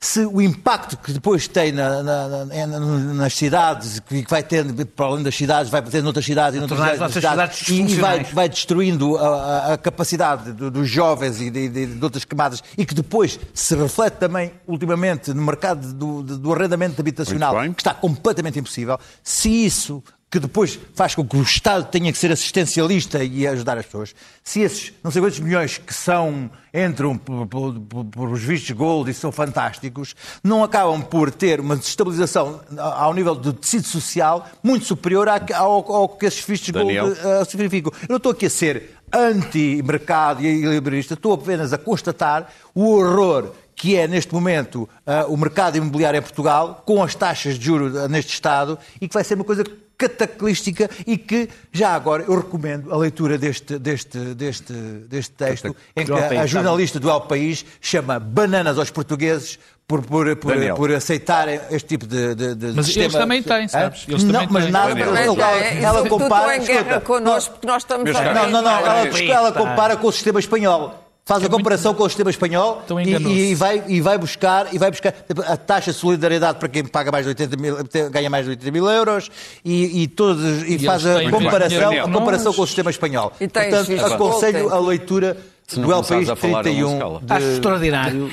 se 0.00 0.20
o 0.24 0.40
impacto 0.40 0.96
que 0.96 1.12
depois 1.12 1.48
tem 1.48 1.72
na- 1.72 2.02
na- 2.04 2.28
na- 2.28 2.66
na- 2.66 2.78
nas 3.14 3.34
cidades, 3.34 3.98
que 4.00 4.24
vai 4.28 4.42
tendo, 4.44 4.86
para 4.86 5.06
além 5.06 5.24
das 5.24 5.34
cidades, 5.34 5.70
vai 5.70 5.82
tendo 5.82 6.04
noutras 6.04 6.24
cidades 6.24 6.56
e 6.56 6.60
noutras 6.60 6.78
cidades, 6.78 7.00
nossas 7.00 7.22
cidades 7.56 7.68
e, 7.92 7.96
vai, 8.00 8.24
vai 8.34 8.48
destruindo 8.48 9.16
a, 9.16 9.72
a- 9.74 9.78
capacidade 9.78 10.52
do- 10.52 10.70
dos 10.70 10.88
jovens 10.88 11.40
e 11.40 11.50
de, 11.50 11.68
de- 11.68 11.86
de 11.96 12.04
outras 12.04 12.24
camadas 12.24 12.62
e 12.76 12.86
que 12.86 12.94
depois 12.94 13.40
se 13.52 13.74
reflete 13.74 14.14
também 14.18 14.52
ultimamente 14.68 15.34
no 15.34 15.42
mercado 15.42 15.92
do, 15.92 16.22
do 16.22 16.52
arrendamento 16.54 17.00
habitacional, 17.00 17.54
que 17.74 17.80
está 17.80 17.92
completamente 17.92 18.58
impossível. 18.58 18.98
Se 19.24 19.48
isso 19.50 20.00
que 20.30 20.38
depois 20.38 20.78
faz 20.94 21.14
com 21.14 21.26
que 21.26 21.36
o 21.38 21.42
Estado 21.42 21.86
tenha 21.90 22.12
que 22.12 22.18
ser 22.18 22.30
assistencialista 22.30 23.24
e 23.24 23.46
ajudar 23.46 23.78
as 23.78 23.86
pessoas, 23.86 24.14
se 24.44 24.60
esses 24.60 24.92
não 25.02 25.10
sei 25.10 25.22
quantos 25.22 25.40
milhões 25.40 25.78
que 25.78 25.94
são, 25.94 26.50
entram 26.74 27.16
por, 27.16 27.46
por- 27.46 27.80
por- 27.80 28.04
por 28.04 28.28
os 28.28 28.42
vistos 28.42 28.70
gold 28.72 29.10
e 29.10 29.14
são 29.14 29.32
fantásticos, 29.32 30.14
não 30.44 30.62
acabam 30.62 31.00
por 31.00 31.30
ter 31.30 31.60
uma 31.60 31.76
desestabilização 31.76 32.60
ao 32.78 33.14
nível 33.14 33.34
do 33.34 33.54
tecido 33.54 33.86
social 33.86 34.46
muito 34.62 34.84
superior 34.84 35.28
à- 35.30 35.40
ao, 35.54 35.90
ao 35.92 36.08
que 36.10 36.26
esses 36.26 36.44
vistos 36.44 36.68
Daniel? 36.70 37.06
gold 37.06 37.20
eh, 37.24 37.44
significam. 37.46 37.90
Eu 38.02 38.08
não 38.10 38.16
estou 38.18 38.32
aqui 38.32 38.44
a 38.46 38.50
ser 38.50 38.96
anti-mercado 39.10 40.44
e 40.44 40.60
liberalista, 40.62 41.14
estou 41.14 41.32
apenas 41.32 41.72
a 41.72 41.78
constatar 41.78 42.50
o 42.74 42.84
horror 42.96 43.52
que 43.74 43.96
é 43.96 44.08
neste 44.08 44.34
momento 44.34 44.88
ah, 45.06 45.24
o 45.28 45.36
mercado 45.36 45.76
imobiliário 45.78 46.18
em 46.18 46.22
Portugal, 46.22 46.82
com 46.84 47.02
as 47.02 47.14
taxas 47.14 47.56
de 47.58 47.64
juros 47.64 48.10
neste 48.10 48.32
Estado, 48.34 48.76
e 49.00 49.06
que 49.06 49.14
vai 49.14 49.22
ser 49.22 49.34
uma 49.36 49.44
coisa 49.44 49.62
cataclística 49.98 50.88
e 51.04 51.18
que, 51.18 51.48
já 51.72 51.90
agora, 51.90 52.22
eu 52.22 52.36
recomendo 52.36 52.94
a 52.94 52.96
leitura 52.96 53.36
deste, 53.36 53.78
deste, 53.78 54.16
deste, 54.34 54.72
deste 54.72 55.32
texto, 55.32 55.74
em 55.96 56.04
que 56.06 56.12
a, 56.12 56.42
a 56.42 56.46
jornalista 56.46 57.00
do 57.00 57.10
El 57.10 57.22
País 57.22 57.66
chama 57.80 58.20
bananas 58.20 58.78
aos 58.78 58.90
portugueses 58.90 59.58
por, 59.88 60.02
por, 60.04 60.36
por, 60.36 60.54
por 60.76 60.92
aceitarem 60.92 61.60
este 61.70 61.88
tipo 61.88 62.06
de, 62.06 62.34
de, 62.34 62.54
de 62.54 62.66
Mas 62.76 62.86
sistema. 62.86 63.04
eles 63.06 63.14
também 63.16 63.42
têm, 63.42 63.68
sabes? 63.68 64.04
Eles 64.06 64.22
não, 64.22 64.32
também 64.32 64.48
mas 64.50 64.64
têm. 64.64 64.72
nada, 64.72 64.88
Daniel. 64.94 65.16
ela, 65.16 65.34
Mas, 65.34 65.38
ela, 65.38 65.64
é, 65.64 65.82
ela 65.82 66.08
compara... 66.08 66.56
em 66.56 66.60
guerra 66.60 66.80
escuta, 66.80 67.00
connosco 67.00 67.50
porque 67.52 67.66
nós 67.66 67.82
estamos 67.82 68.12
não, 68.12 68.50
não, 68.50 68.62
não. 68.62 68.70
Ela, 68.70 69.08
ela 69.08 69.52
compara 69.52 69.96
com 69.96 70.06
o 70.06 70.12
sistema 70.12 70.38
espanhol. 70.38 71.07
Faz 71.28 71.44
a 71.44 71.48
comparação 71.50 71.92
com 71.92 72.04
o 72.04 72.08
sistema 72.08 72.30
espanhol 72.30 72.82
e, 73.04 73.50
e 73.50 73.54
vai, 73.54 73.84
e 73.86 74.00
vai 74.00 74.16
buscar 74.16 74.74
e 74.74 74.78
vai 74.78 74.90
buscar 74.90 75.14
a 75.46 75.58
taxa 75.58 75.92
de 75.92 75.98
solidariedade 75.98 76.58
para 76.58 76.70
quem 76.70 76.82
paga 76.86 77.12
mais 77.12 77.26
de 77.26 77.28
80 77.28 77.56
mil, 77.58 77.76
ganha 78.10 78.30
mais 78.30 78.46
de 78.46 78.52
80 78.52 78.70
mil 78.70 78.88
euros 78.88 79.30
e, 79.62 80.04
e, 80.04 80.08
todos, 80.08 80.62
e, 80.62 80.76
E 80.76 80.78
faz 80.78 81.04
a 81.04 81.30
comparação, 81.30 81.92
a 81.92 82.10
comparação 82.10 82.54
com 82.54 82.62
o 82.62 82.66
sistema 82.66 82.90
espanhol. 82.90 83.34
E 83.38 83.46
tens 83.46 83.86
Portanto, 83.86 84.14
aconselho 84.14 84.72
a 84.72 84.80
leitura 84.80 85.36
Se 85.66 85.78
não 85.78 85.88
do 85.88 85.94
El 85.96 86.02
País 86.02 86.30
a 86.30 86.34
falar, 86.36 86.66
eu 86.66 86.72
não 86.72 86.88
se 86.88 86.96
31 86.96 86.98
cala. 86.98 87.20
de- 87.20 87.32
Acho 87.34 87.46
extraordinário. 87.46 88.30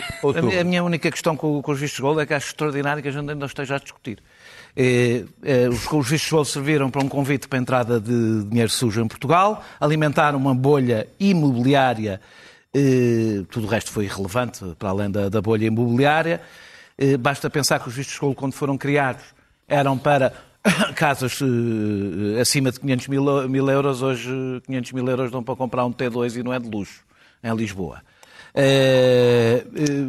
A 0.58 0.64
minha, 0.64 0.82
única 0.82 1.12
questão 1.12 1.36
com, 1.36 1.62
com 1.62 1.72
os 1.74 1.78
vistos 1.78 2.00
gold 2.00 2.22
é 2.22 2.26
que 2.26 2.34
acho 2.34 2.48
extraordinário 2.48 3.04
que 3.04 3.10
a 3.10 3.12
gente 3.12 3.30
ainda 3.30 3.46
esteja 3.46 3.76
a 3.76 3.78
discutir. 3.78 4.20
Eh, 4.74 5.26
eh, 5.44 5.68
os, 5.68 5.86
os 5.92 6.10
vistos 6.10 6.32
gold 6.32 6.48
serviram 6.48 6.90
para 6.90 7.04
um 7.04 7.10
convite 7.10 7.46
para 7.50 7.60
a 7.60 7.62
entrada 7.62 8.00
de 8.00 8.46
dinheiro 8.46 8.70
sujo 8.70 9.02
em 9.02 9.08
Portugal, 9.08 9.62
alimentaram 9.82 10.38
uma 10.38 10.56
bolha 10.56 11.08
imobiliária, 11.20 12.22
tudo 13.50 13.68
o 13.68 13.70
resto 13.70 13.92
foi 13.92 14.06
irrelevante 14.06 14.64
para 14.78 14.90
além 14.90 15.10
da, 15.10 15.30
da 15.30 15.42
bolha 15.42 15.66
imobiliária. 15.66 16.42
Eh, 16.98 17.18
basta 17.18 17.50
pensar 17.50 17.80
que 17.80 17.88
os 17.88 17.94
vistos 17.94 18.18
gold, 18.18 18.36
quando 18.36 18.54
foram 18.54 18.78
criados, 18.78 19.24
eram 19.68 19.98
para 19.98 20.34
casas 20.96 21.40
eh, 21.42 22.40
acima 22.40 22.72
de 22.72 22.80
500 22.80 23.08
mil, 23.08 23.50
mil 23.50 23.70
euros. 23.70 24.02
Hoje, 24.02 24.30
500 24.66 24.92
mil 24.94 25.08
euros 25.08 25.32
dão 25.32 25.44
para 25.44 25.56
comprar 25.56 25.86
um 25.86 25.92
T2 25.92 26.38
e 26.38 26.44
não 26.44 26.54
é 26.54 26.60
de 26.60 26.70
luxo, 26.70 27.04
em 27.44 27.54
Lisboa. 27.56 28.02
Eh, 28.58 29.66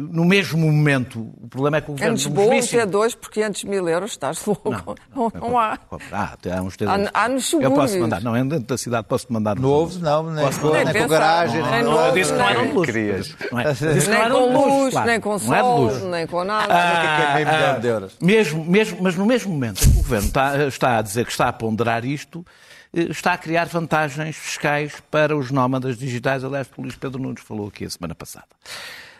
no 0.09 0.23
mesmo 0.23 0.57
momento, 0.71 1.19
o 1.43 1.47
problema 1.49 1.77
é 1.77 1.81
que 1.81 1.89
o 1.89 1.91
Em 1.91 1.95
governo 1.95 2.13
Lisboa, 2.15 2.45
um 2.45 2.49
novíssimo- 2.49 2.81
T2 2.83 3.15
por 3.15 3.29
500 3.29 3.63
mil 3.65 3.89
euros, 3.89 4.11
estás 4.11 4.45
louco. 4.45 4.71
Não, 5.13 5.31
não, 5.33 5.59
há. 5.59 5.77
Ah, 6.13 6.37
há 6.57 6.61
uns 6.61 6.75
Há- 6.81 7.23
há 7.25 7.29
nos 7.29 7.51
Eu 7.51 7.59
posso 7.71 7.71
subúrbios. 7.71 7.95
mandar, 8.01 8.21
não, 8.21 8.35
é 8.35 8.43
dentro 8.45 8.65
da 8.67 8.77
cidade, 8.77 9.05
posso-te 9.07 9.33
mandar. 9.33 9.55
Novos, 9.59 9.95
subúrbios. 9.95 10.01
não, 10.23 10.31
nem, 10.31 10.45
Posso 10.45 10.59
com, 10.61 10.67
mandar. 10.67 10.93
nem 10.93 11.01
com 11.03 11.07
garagem. 11.09 11.61
Nem 11.61 11.71
nem- 11.71 11.83
Não, 11.83 11.91
novo, 11.91 12.03
eu 12.07 12.13
disse 12.13 12.31
que 12.31 12.37
não 12.39 12.49
era 12.49 12.59
nem- 12.61 12.67
de 12.69 12.73
luxo. 12.75 12.91
Querias. 12.93 13.35
Não 13.51 13.59
é? 13.59 13.63
Disse 13.73 14.09
que 14.09 14.15
não 14.15 14.19
Nem 14.21 14.31
com 14.31 14.79
luz, 14.79 14.91
claro. 14.93 15.07
nem 15.09 15.19
com 15.19 15.29
Não 15.29 15.35
é 15.55 15.59
sol, 15.59 15.91
nem 16.09 16.27
com 16.27 16.43
nada. 16.45 16.73
É 16.73 17.41
é 17.41 17.45
Ah, 17.45 17.73
de 17.79 17.87
euros? 17.87 18.13
Mesmo, 18.21 18.63
mesmo, 18.63 18.97
mas 19.01 19.15
no 19.15 19.25
mesmo 19.25 19.51
momento 19.51 19.83
em 19.85 19.91
que 19.91 19.97
o 19.99 20.01
Governo 20.03 20.27
está, 20.27 20.65
está 20.67 20.97
a 20.97 21.01
dizer 21.01 21.25
que 21.25 21.31
está 21.31 21.49
a 21.49 21.53
ponderar 21.53 22.05
isto, 22.05 22.45
está 22.93 23.33
a 23.33 23.37
criar 23.37 23.65
vantagens 23.65 24.35
fiscais 24.35 25.01
para 25.11 25.35
os 25.35 25.51
nómadas 25.51 25.97
digitais. 25.97 26.43
Aliás, 26.43 26.67
o 26.77 26.81
Luís 26.81 26.95
Pedro 26.95 27.21
Nunes 27.21 27.41
falou 27.41 27.67
aqui 27.67 27.85
a 27.85 27.89
semana 27.89 28.15
passada. 28.15 28.47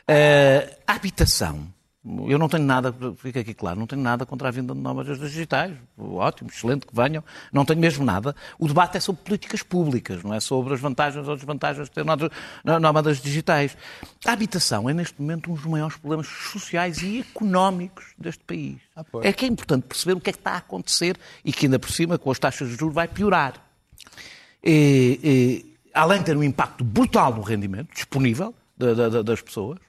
Eh, 0.08 0.78
a 0.88 0.94
habitação. 0.94 1.68
Eu 2.30 2.38
não 2.40 2.48
tenho 2.48 2.64
nada, 2.64 2.96
fica 3.18 3.42
aqui 3.42 3.54
claro, 3.54 3.78
não 3.80 3.86
tenho 3.88 4.02
nada 4.02 4.26
contra 4.26 4.48
a 4.48 4.52
vinda 4.52 4.74
de 4.74 4.80
nómadas 4.80 5.20
digitais. 5.20 5.74
Ótimo, 5.98 6.50
excelente 6.50 6.86
que 6.88 6.96
venham. 6.96 7.24
Não 7.52 7.66
tenho 7.66 7.80
mesmo 7.80 8.06
nada. 8.06 8.36
O 8.58 8.68
debate 8.68 8.96
é 8.98 9.00
sobre 9.00 9.24
políticas 9.24 9.62
públicas, 9.62 10.24
não 10.24 10.34
é 10.34 10.40
sobre 10.40 10.74
as 10.74 10.80
vantagens 10.80 11.28
ou 11.28 11.36
desvantagens 11.36 11.90
de 11.90 11.94
ter 11.94 12.06
nómadas- 12.06 13.22
digitais. 13.22 13.76
A 14.26 14.32
habitação 14.32 14.90
é, 14.90 14.94
neste 14.94 15.20
momento, 15.22 15.52
um 15.52 15.56
dos 15.56 15.66
maiores 15.66 15.98
problemas 15.98 16.28
sociais 16.28 17.02
e 17.02 17.20
económicos 17.20 18.06
deste 18.18 18.44
país. 18.44 18.78
é 19.28 19.34
que 19.34 19.46
é 19.46 19.48
importante 19.48 19.84
perceber 19.88 20.14
o 20.14 20.22
que 20.22 20.30
é 20.30 20.34
que 20.34 20.40
está 20.40 20.52
a 20.52 20.58
acontecer 20.58 21.18
e 21.44 21.52
que, 21.52 21.66
ainda 21.66 21.78
por 21.80 21.92
cima, 21.92 22.18
com 22.18 22.32
as 22.32 22.40
taxas 22.40 22.70
de 22.70 22.76
juros, 22.76 22.96
vai 22.96 23.08
piorar. 23.08 23.54
E, 24.64 25.20
e, 25.24 25.76
além 25.94 26.20
de 26.20 26.26
ter 26.26 26.38
um 26.38 26.44
impacto 26.44 26.84
brutal 26.84 27.34
no 27.34 27.42
rendimento 27.42 27.94
disponível 27.94 28.54
da- 28.78 28.94
da- 28.94 29.10
da- 29.10 29.22
das 29.22 29.42
pessoas, 29.42 29.80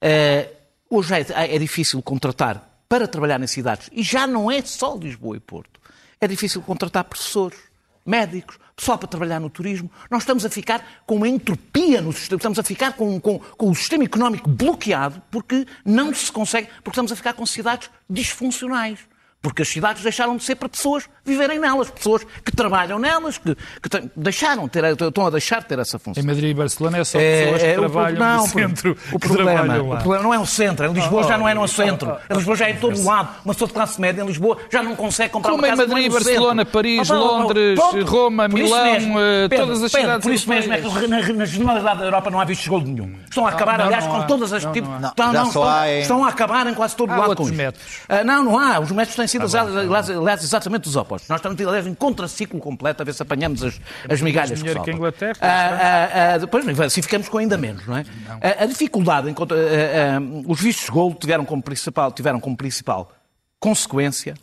eh, 0.00 0.50
hoje 0.90 1.14
é, 1.14 1.54
é 1.54 1.58
difícil 1.58 2.02
contratar 2.02 2.82
para 2.88 3.06
trabalhar 3.06 3.40
em 3.42 3.46
cidades, 3.46 3.90
e 3.92 4.02
já 4.02 4.26
não 4.26 4.50
é 4.50 4.62
só 4.62 4.96
Lisboa 4.96 5.36
e 5.36 5.40
Porto, 5.40 5.80
é 6.20 6.26
difícil 6.26 6.62
contratar 6.62 7.04
professores, 7.04 7.58
médicos, 8.04 8.58
pessoal 8.74 8.96
para 8.96 9.08
trabalhar 9.08 9.38
no 9.40 9.50
turismo. 9.50 9.90
Nós 10.10 10.22
estamos 10.22 10.46
a 10.46 10.50
ficar 10.50 11.02
com 11.04 11.16
uma 11.16 11.28
entropia 11.28 12.00
no 12.00 12.12
sistema, 12.12 12.38
estamos 12.38 12.58
a 12.58 12.62
ficar 12.62 12.94
com, 12.94 13.20
com, 13.20 13.38
com 13.38 13.70
o 13.70 13.74
sistema 13.74 14.04
económico 14.04 14.48
bloqueado 14.48 15.20
porque 15.30 15.66
não 15.84 16.14
se 16.14 16.32
consegue, 16.32 16.68
porque 16.82 16.90
estamos 16.90 17.12
a 17.12 17.16
ficar 17.16 17.34
com 17.34 17.44
cidades 17.44 17.90
disfuncionais. 18.08 19.00
Porque 19.40 19.62
as 19.62 19.68
cidades 19.68 20.02
deixaram 20.02 20.36
de 20.36 20.42
ser 20.42 20.56
para 20.56 20.68
pessoas 20.68 21.04
viverem 21.24 21.60
nelas, 21.60 21.88
pessoas 21.88 22.26
que 22.44 22.50
trabalham 22.50 22.98
nelas, 22.98 23.38
que, 23.38 23.54
que 23.80 23.88
têm- 23.88 24.10
deixaram 24.16 24.64
de 24.64 24.70
ter, 24.70 24.82
estão 24.84 25.26
a 25.26 25.30
deixar 25.30 25.60
de 25.60 25.66
ter 25.66 25.78
essa 25.78 25.96
função. 25.96 26.20
Em 26.20 26.26
Madrid 26.26 26.50
e 26.50 26.54
Barcelona 26.54 26.98
é 26.98 27.04
só 27.04 27.18
pessoas 27.20 27.62
que 27.62 27.68
o 27.68 27.74
pro- 27.74 27.80
trabalham 27.90 28.18
não, 28.18 28.36
no 28.42 28.48
centro. 28.48 28.96
O 29.12 29.18
que 29.20 29.28
problema, 29.28 29.78
o 29.78 29.96
problema 29.98 30.22
não 30.24 30.34
é 30.34 30.38
o 30.40 30.44
centro. 30.46 30.86
Em 30.86 30.92
Lisboa 30.92 31.22
já 31.22 31.38
não 31.38 31.48
é 31.48 31.54
no 31.54 31.68
centro. 31.68 32.16
Em 32.28 32.34
Lisboa 32.34 32.56
já 32.56 32.66
é 32.66 32.70
em 32.72 32.76
todo 32.78 33.00
lado. 33.04 33.28
Uma 33.44 33.54
pessoa 33.54 33.68
de 33.68 33.74
classe 33.74 34.00
média 34.00 34.22
em 34.22 34.26
Lisboa 34.26 34.58
já 34.72 34.82
não 34.82 34.96
consegue 34.96 35.30
comprar 35.32 35.52
Como 35.52 35.62
uma 35.62 35.68
em 35.68 35.70
casa 35.70 35.82
que 35.84 35.88
não 35.90 35.96
é 35.96 36.00
Madrid, 36.00 36.12
Barcelona, 36.24 36.60
centro. 36.62 36.72
Paris, 36.72 37.10
Ah, 37.10 37.14
Londres, 37.14 37.78
pronto. 37.78 38.04
Roma, 38.06 38.48
Milão, 38.48 38.84
mesmo, 38.92 39.20
eh, 39.20 39.48
Pedro, 39.48 39.66
todas 39.66 39.82
as 39.84 39.92
cidades 39.92 40.26
Por 40.26 40.34
isso 40.34 40.48
mesmo 40.48 40.72
é 40.72 40.80
que 40.80 41.06
na, 41.06 41.32
na 41.34 41.44
generalidade 41.44 41.98
da 42.00 42.04
Europa 42.06 42.28
não 42.30 42.40
há 42.40 42.44
vistos 42.44 42.64
de 42.64 42.70
gold 42.70 42.90
nenhum. 42.90 43.14
Estão 43.28 43.46
a 43.46 43.50
acabar, 43.50 43.78
não, 43.78 43.84
aliás, 43.86 44.04
não 44.04 44.10
com 44.14 44.18
há. 44.20 44.24
todas 44.24 44.52
as 44.52 44.64
Não, 44.64 44.72
tipos. 44.72 44.90
não 44.90 45.06
há. 45.06 45.88
Estão, 46.00 46.18
em- 46.20 46.24
a 46.24 46.28
acabar 46.28 46.66
em 46.66 46.74
quase 46.74 46.96
todo 46.96 47.10
lado 47.10 47.36
com 47.36 47.44
métodos. 47.46 47.86
Ah, 48.08 48.24
não, 48.24 48.42
não 48.42 48.58
há. 48.58 48.80
Os 48.80 48.90
métodos 48.90 49.14
têm 49.14 49.27
sido 49.28 49.44
usados, 49.44 49.76
aliás, 49.76 50.10
aliás, 50.10 50.42
exatamente 50.42 50.88
os 50.88 50.96
opostos. 50.96 51.28
Nós 51.28 51.38
estamos, 51.38 51.60
aliás, 51.60 51.86
em 51.86 51.94
contraciclo 51.94 52.58
completo 52.58 53.02
a 53.02 53.04
ver 53.04 53.14
se 53.14 53.22
apanhamos 53.22 53.62
as, 53.62 53.80
as 54.08 54.20
migalhas 54.20 54.62
que 54.62 54.74
que. 54.80 54.90
Inglaterra, 54.90 55.34
Ah, 55.40 55.48
ah, 55.48 56.34
ah, 56.34 56.38
depois, 56.38 56.80
assim 56.80 57.02
ficamos 57.02 57.28
com 57.28 57.38
ainda 57.38 57.56
menos, 57.56 57.86
não 57.86 57.96
é? 57.96 58.04
A, 58.42 58.64
a 58.64 58.66
dificuldade, 58.66 59.30
enquanto, 59.30 59.54
ah, 59.54 59.56
ah, 59.56 60.20
os 60.46 60.60
vistos 60.60 60.88
gold 60.88 61.18
tiveram 61.18 61.44
como 61.44 61.62
principal, 61.62 62.10
tiveram 62.12 62.40
como 62.40 62.56
principal 62.56 63.12
consequência 63.60 64.34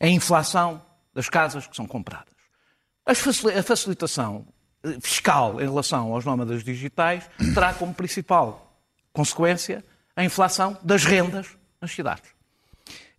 a 0.00 0.08
inflação 0.08 0.82
das 1.14 1.28
casas 1.28 1.66
que 1.66 1.76
são 1.76 1.86
compradas. 1.86 2.34
A 3.06 3.62
facilitação 3.62 4.46
eh, 4.82 4.96
fiscal 5.00 5.60
em 5.60 5.64
relação 5.64 6.12
aos 6.12 6.24
nómadas 6.24 6.64
digitais 6.64 7.24
terá 7.54 7.72
como 7.74 7.94
principal 7.94 8.80
consequência 9.12 9.84
a 10.16 10.24
inflação 10.24 10.76
das 10.82 11.04
rendas 11.04 11.48
nas 11.80 11.92
cidades. 11.92 12.33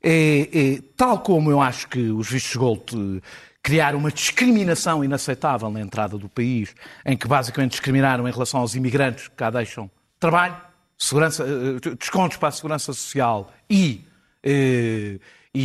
É, 0.03 0.49
é, 0.75 0.81
tal 0.95 1.19
como 1.19 1.49
eu 1.49 1.59
acho 1.61 1.87
que 1.87 1.99
os 2.11 2.29
vistos 2.29 2.55
gold 2.55 2.83
eh, 2.93 3.21
criaram 3.63 3.97
uma 3.97 4.11
discriminação 4.11 5.03
inaceitável 5.03 5.69
na 5.71 5.81
entrada 5.81 6.17
do 6.17 6.29
país, 6.29 6.75
em 7.05 7.17
que 7.17 7.27
basicamente 7.27 7.71
discriminaram 7.71 8.27
em 8.27 8.31
relação 8.31 8.59
aos 8.59 8.75
imigrantes 8.75 9.27
que 9.27 9.35
cá 9.35 9.49
deixam 9.49 9.89
trabalho, 10.19 10.55
segurança, 10.97 11.43
eh, 11.43 11.95
descontos 11.95 12.37
para 12.37 12.49
a 12.49 12.51
segurança 12.51 12.93
social 12.93 13.51
e, 13.69 14.05
eh, 14.43 15.17
e, 15.53 15.59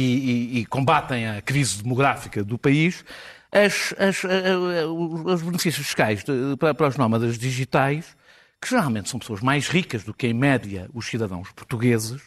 e- 0.56 0.58
e 0.60 0.66
combatem 0.66 1.28
a 1.28 1.42
crise 1.42 1.82
demográfica 1.82 2.42
do 2.42 2.56
país, 2.56 3.04
as- 3.52 3.92
as- 3.98 4.24
eh, 4.24 4.82
eh, 4.82 4.86
os 4.86 5.42
benefícios 5.42 5.84
fiscais 5.86 6.24
para, 6.58 6.72
para 6.72 6.88
os 6.88 6.96
nómadas 6.96 7.36
digitais, 7.36 8.16
que 8.62 8.70
geralmente 8.70 9.10
são 9.10 9.18
pessoas 9.20 9.40
mais 9.42 9.68
ricas 9.68 10.02
do 10.04 10.14
que, 10.14 10.26
em 10.28 10.32
média, 10.34 10.88
os 10.94 11.06
cidadãos 11.06 11.50
portugueses, 11.52 12.22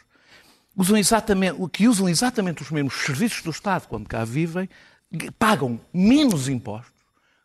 usam 0.76 0.98
exatamente, 0.98 1.58
que 1.72 1.88
usam 1.88 2.10
exatamente 2.10 2.62
os 2.62 2.72
mesmos 2.72 2.94
serviços 2.94 3.42
do 3.42 3.52
Estado 3.52 3.88
quando 3.88 4.08
cá 4.08 4.24
vivem, 4.26 4.70
pagam 5.38 5.80
menos 5.94 6.48
impostos 6.48 6.94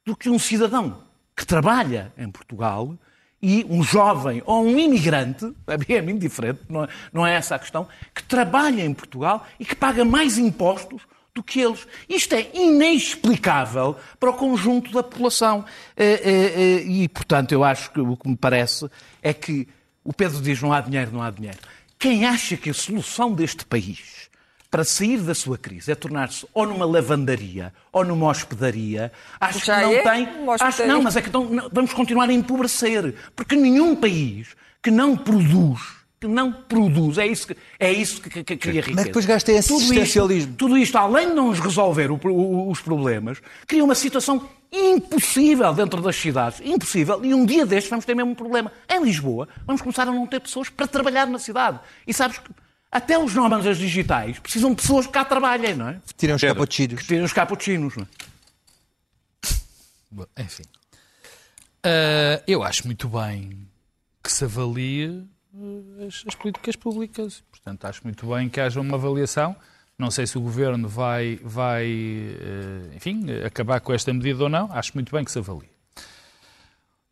do 0.04 0.16
que 0.16 0.30
um 0.30 0.38
cidadão 0.38 1.02
que 1.36 1.46
trabalha 1.46 2.12
em 2.16 2.30
Portugal 2.30 2.96
e 3.40 3.64
um 3.68 3.82
jovem 3.82 4.42
ou 4.44 4.64
um 4.64 4.78
imigrante, 4.78 5.52
é 5.88 6.02
muito 6.02 6.20
diferente, 6.20 6.60
não 6.68 6.84
é, 6.84 6.88
não 7.12 7.26
é 7.26 7.34
essa 7.34 7.54
a 7.54 7.58
questão, 7.58 7.86
que 8.14 8.22
trabalha 8.22 8.82
em 8.82 8.92
Portugal 8.92 9.46
e 9.60 9.64
que 9.64 9.76
paga 9.76 10.04
mais 10.04 10.38
impostos 10.38 11.02
do 11.34 11.42
que 11.42 11.60
eles. 11.60 11.86
Isto 12.08 12.34
é 12.34 12.50
inexplicável 12.52 13.96
para 14.18 14.30
o 14.30 14.34
conjunto 14.34 14.90
da 14.90 15.04
população. 15.04 15.64
Eh, 15.96 16.20
eh, 16.24 16.52
eh, 16.56 16.82
E, 16.84 17.08
portanto, 17.08 17.52
eu 17.52 17.62
acho 17.62 17.92
que 17.92 18.00
o 18.00 18.16
que 18.16 18.28
me 18.28 18.36
parece 18.36 18.90
é 19.22 19.32
que 19.32 19.68
o 20.02 20.12
Pedro 20.12 20.40
diz 20.40 20.60
não 20.60 20.72
há 20.72 20.80
dinheiro, 20.80 21.12
não 21.12 21.22
há 21.22 21.30
dinheiro. 21.30 21.58
Quem 21.98 22.24
acha 22.24 22.56
que 22.56 22.70
a 22.70 22.74
solução 22.74 23.32
deste 23.32 23.64
país 23.64 24.28
para 24.70 24.84
sair 24.84 25.18
da 25.18 25.34
sua 25.34 25.56
crise 25.56 25.90
é 25.90 25.94
tornar-se 25.94 26.46
ou 26.52 26.66
numa 26.66 26.84
lavandaria 26.84 27.72
ou 27.90 28.04
numa 28.04 28.28
hospedaria, 28.28 29.10
acho 29.40 29.64
Já 29.64 29.76
que 29.76 29.82
não 29.82 29.92
é 29.92 30.02
tem. 30.02 30.28
Acho, 30.60 30.86
não, 30.86 31.02
mas 31.02 31.16
é 31.16 31.22
que 31.22 31.28
então, 31.28 31.68
vamos 31.72 31.92
continuar 31.92 32.28
a 32.28 32.32
empobrecer. 32.32 33.14
Porque 33.34 33.56
nenhum 33.56 33.96
país 33.96 34.54
que 34.82 34.90
não 34.90 35.16
produz, 35.16 35.80
que 36.20 36.26
não 36.26 36.52
produz, 36.52 37.16
é 37.18 37.26
isso 37.26 37.46
que, 37.46 37.56
é 37.78 37.92
isso 37.92 38.20
que, 38.20 38.28
que, 38.30 38.42
que 38.44 38.56
cria 38.56 38.80
riqueza. 38.80 38.96
Mas 38.96 39.04
depois 39.06 39.24
gasta 39.24 39.52
esse 39.52 39.68
Tudo 39.68 39.80
isto- 39.82 39.92
existencialismo. 39.94 40.54
Tudo 40.56 40.76
isto, 40.78 40.96
além 40.98 41.28
de 41.28 41.34
não 41.34 41.50
resolver 41.52 42.10
o- 42.10 42.18
o- 42.24 42.70
os 42.70 42.80
problemas, 42.80 43.38
cria 43.66 43.84
uma 43.84 43.94
situação 43.94 44.48
impossível 44.72 45.72
dentro 45.72 46.02
das 46.02 46.16
cidades. 46.16 46.60
Impossível. 46.64 47.24
E 47.24 47.32
um 47.32 47.46
dia 47.46 47.64
destes 47.64 47.88
vamos 47.88 48.04
ter 48.04 48.14
mesmo 48.14 48.32
um 48.32 48.34
problema. 48.34 48.72
Em 48.90 49.02
Lisboa, 49.02 49.48
vamos 49.64 49.80
começar 49.80 50.02
a 50.02 50.12
não 50.12 50.26
ter 50.26 50.40
pessoas 50.40 50.68
para 50.68 50.86
trabalhar 50.88 51.26
na 51.26 51.38
cidade. 51.38 51.78
E 52.06 52.12
sabes 52.12 52.38
que 52.38 52.50
até 52.90 53.18
os 53.18 53.34
nómadas 53.34 53.78
digitais 53.78 54.38
precisam 54.38 54.70
de 54.70 54.76
pessoas 54.82 55.06
que 55.06 55.12
cá 55.12 55.24
trabalhem, 55.24 55.74
não 55.76 55.88
é? 55.88 56.00
Tiram 56.16 56.34
os. 56.34 56.40
Que 56.40 57.06
tenham 57.06 57.24
os 57.24 57.32
cappuccinos, 57.32 57.94
não 57.96 58.02
é? 58.04 58.06
Bom, 60.10 60.26
Enfim. 60.38 60.62
Ah, 61.84 62.42
eu 62.46 62.62
acho 62.62 62.86
muito 62.86 63.08
bem 63.08 63.66
que 64.22 64.32
se 64.32 64.44
avalie 64.44 65.24
as, 66.06 66.24
as 66.26 66.34
políticas 66.34 66.76
públicas. 66.76 67.42
Portanto, 67.50 67.84
acho 67.84 68.00
muito 68.04 68.26
bem 68.26 68.48
que 68.48 68.60
haja 68.60 68.80
uma 68.80 68.96
avaliação. 68.96 69.56
Não 69.98 70.10
sei 70.10 70.26
se 70.26 70.38
o 70.38 70.40
Governo 70.40 70.88
vai, 70.88 71.40
vai 71.42 71.86
eh, 71.86 72.96
enfim, 72.96 73.26
acabar 73.44 73.80
com 73.80 73.92
esta 73.92 74.12
medida 74.12 74.44
ou 74.44 74.48
não. 74.48 74.70
Acho 74.72 74.92
muito 74.94 75.10
bem 75.10 75.24
que 75.24 75.32
se 75.32 75.38
avalie. 75.38 75.68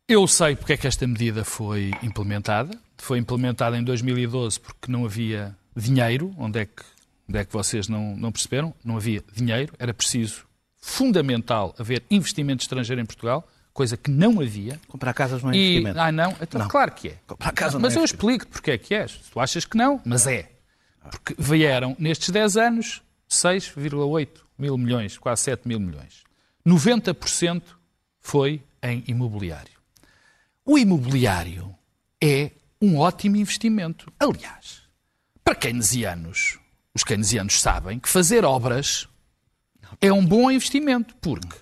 Eu 0.07 0.25
sei 0.25 0.55
porque 0.55 0.73
é 0.73 0.77
que 0.77 0.87
esta 0.87 1.05
medida 1.05 1.43
foi 1.43 1.91
implementada. 2.01 2.79
Foi 2.97 3.17
implementada 3.19 3.77
em 3.77 3.83
2012 3.83 4.59
porque 4.59 4.89
não 4.89 5.03
havia 5.03 5.55
dinheiro. 5.75 6.33
Onde 6.37 6.61
é 6.61 6.65
que, 6.65 6.83
onde 7.27 7.39
é 7.39 7.43
que 7.43 7.51
vocês 7.51 7.89
não, 7.89 8.15
não 8.15 8.31
perceberam? 8.31 8.73
Não 8.85 8.95
havia 8.95 9.21
dinheiro. 9.33 9.73
Era 9.77 9.93
preciso, 9.93 10.47
fundamental, 10.77 11.75
haver 11.77 12.03
investimento 12.09 12.61
estrangeiro 12.61 13.01
em 13.01 13.05
Portugal, 13.05 13.45
coisa 13.77 13.95
que 13.95 14.09
não 14.09 14.41
havia. 14.41 14.79
Comprar 14.87 15.13
casas 15.13 15.43
não 15.43 15.51
é 15.51 15.55
E, 15.55 15.59
investimento. 15.77 15.99
ah, 15.99 16.11
não? 16.11 16.35
Então, 16.41 16.59
Não. 16.61 16.67
Claro 16.67 16.91
que 16.93 17.09
é. 17.09 17.17
Comprar 17.27 17.51
casa 17.51 17.77
mas 17.77 17.95
é 17.95 17.99
eu 17.99 18.03
explico-te 18.03 18.49
porque 18.49 18.71
é 18.71 18.77
que 18.77 18.95
és. 18.95 19.11
Se 19.11 19.29
tu 19.31 19.39
achas 19.39 19.63
que 19.65 19.77
não, 19.77 20.01
mas 20.03 20.25
é. 20.25 20.49
Porque 21.11 21.35
vieram, 21.37 21.95
nestes 21.99 22.31
10 22.31 22.57
anos, 22.57 23.01
6,8 23.29 24.27
mil 24.57 24.77
milhões, 24.79 25.17
quase 25.17 25.43
7 25.43 25.67
mil 25.67 25.79
milhões. 25.79 26.23
90% 26.67 27.61
foi 28.19 28.61
em 28.81 29.03
imobiliário. 29.07 29.77
O 30.65 30.77
imobiliário 30.77 31.73
é 32.21 32.51
um 32.81 32.97
ótimo 32.97 33.37
investimento. 33.37 34.11
Aliás, 34.19 34.81
para 35.43 35.55
keynesianos, 35.55 36.59
os 36.95 37.03
keynesianos 37.03 37.61
sabem 37.61 37.99
que 37.99 38.09
fazer 38.09 38.43
obras 38.43 39.07
é 40.01 40.11
um 40.11 40.25
bom 40.25 40.49
investimento, 40.51 41.15
porque 41.21 41.55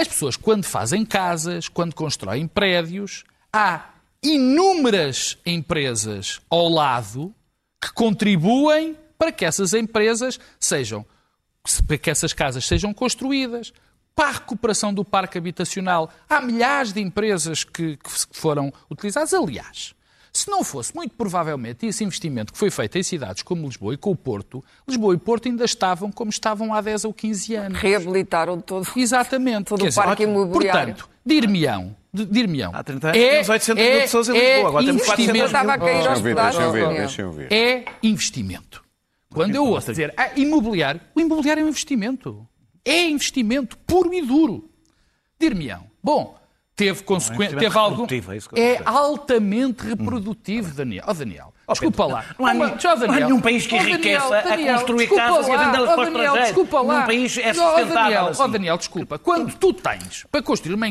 as 0.00 0.08
pessoas, 0.08 0.36
quando 0.36 0.64
fazem 0.64 1.04
casas, 1.04 1.68
quando 1.68 1.94
constroem 1.94 2.46
prédios, 2.46 3.24
há 3.52 3.90
inúmeras 4.22 5.36
empresas 5.44 6.40
ao 6.48 6.68
lado 6.68 7.34
que 7.80 7.92
contribuem 7.92 8.96
para 9.18 9.32
que 9.32 9.44
essas 9.44 9.74
empresas 9.74 10.38
sejam, 10.60 11.04
para 11.86 11.98
que 11.98 12.10
essas 12.10 12.32
casas 12.32 12.64
sejam 12.64 12.94
construídas, 12.94 13.72
para 14.14 14.28
a 14.28 14.32
recuperação 14.32 14.92
do 14.92 15.04
parque 15.04 15.38
habitacional. 15.38 16.10
Há 16.28 16.40
milhares 16.40 16.92
de 16.92 17.00
empresas 17.00 17.64
que, 17.64 17.96
que 17.96 18.10
foram 18.32 18.72
utilizadas. 18.90 19.32
Aliás, 19.34 19.94
se 20.38 20.50
não 20.50 20.62
fosse, 20.64 20.94
muito 20.94 21.14
provavelmente, 21.14 21.86
esse 21.86 22.04
investimento 22.04 22.52
que 22.52 22.58
foi 22.58 22.70
feito 22.70 22.98
em 22.98 23.02
cidades 23.02 23.42
como 23.42 23.66
Lisboa 23.66 23.94
e 23.94 23.96
com 23.96 24.10
o 24.10 24.16
Porto, 24.16 24.64
Lisboa 24.86 25.14
e 25.14 25.18
Porto 25.18 25.48
ainda 25.48 25.64
estavam 25.64 26.10
como 26.10 26.30
estavam 26.30 26.72
há 26.72 26.80
10 26.80 27.04
ou 27.04 27.14
15 27.14 27.54
anos. 27.54 27.78
Reabilitaram 27.78 28.60
todo. 28.60 28.86
Exatamente. 28.96 29.66
Todo 29.66 29.80
Quer 29.80 29.84
o 29.86 29.88
dizer, 29.88 30.02
parque 30.02 30.22
imobiliário. 30.22 30.94
Portanto, 30.94 31.10
dir-me-ão. 31.24 31.96
Há 32.74 32.82
30 32.82 33.08
anos 33.08 33.18
tínhamos 33.18 33.48
800 33.48 33.84
mil 33.84 34.00
pessoas 34.00 34.28
em 34.28 34.32
Lisboa, 34.32 34.68
agora 34.68 34.86
temos 34.86 35.02
400 35.04 35.32
mil. 35.32 35.46
Estava 35.46 35.72
a 35.72 35.78
cair 35.78 36.08
aos 36.08 36.18
eu 36.18 36.24
ver, 36.24 36.34
pedaços. 36.34 36.56
deixa 36.56 36.62
eu 36.62 36.72
ver, 36.72 36.80
Daniel. 36.82 36.98
deixa 37.00 37.22
eu 37.22 37.32
ver. 37.32 37.52
é 37.52 37.84
investimento. 38.02 38.84
Quando 39.30 39.54
eu 39.54 39.64
ouço 39.66 39.90
dizer 39.90 40.14
ah, 40.16 40.30
imobiliário, 40.36 41.00
o 41.14 41.20
imobiliário 41.20 41.60
é 41.62 41.64
um 41.64 41.68
investimento. 41.68 42.46
É 42.84 43.06
investimento 43.08 43.76
puro 43.78 44.14
e 44.14 44.22
duro. 44.22 44.70
Dir-me-ão. 45.38 45.84
Bom, 46.02 46.37
teve 46.78 47.02
consequências. 47.02 47.60
investimento 47.60 48.06
teve 48.06 48.30
reprodutivo, 48.30 48.32
é 48.32 48.36
É 48.56 48.82
altamente 48.84 49.82
reprodutivo, 49.82 50.72
Daniel. 50.72 51.04
Oh, 51.08 51.12
Daniel. 51.12 51.52
Desculpa 51.68 52.06
lá. 52.06 52.24
Não 52.38 52.46
há, 52.46 52.52
Uma- 52.52 52.70
Tchau, 52.70 52.96
não 52.96 53.04
há 53.04 53.06
Daniel. 53.08 53.28
nenhum 53.28 53.40
país 53.40 53.66
que 53.66 53.74
Oh, 53.74 53.78
Daniel, 53.78 53.94
enriqueça 53.98 54.36
a 54.38 54.40
Daniel, 54.42 54.74
construir 54.76 54.98
desculpa 54.98 55.22
casas 55.22 55.46
e 55.46 55.50
a 55.50 55.54
lá. 55.56 55.64
vendê-las 55.64 55.90
Oh, 55.90 55.94
para 55.94 56.04
Daniel. 56.10 56.32
Desculpa 56.34 56.80
lá. 56.80 56.94
Nenhum 56.94 57.06
país 57.06 57.38
é 57.38 57.50
Oh, 57.50 57.54
sustentável 57.54 57.94
Daniel, 57.94 58.26
assim. 58.28 58.42
oh, 58.42 58.48
Daniel, 58.48 58.78
desculpa. 58.78 59.18
Quando 59.18 59.54
tu 59.54 59.72
tens 59.72 60.26
para 60.30 60.42
construir 60.42 60.74
uma, 60.74 60.86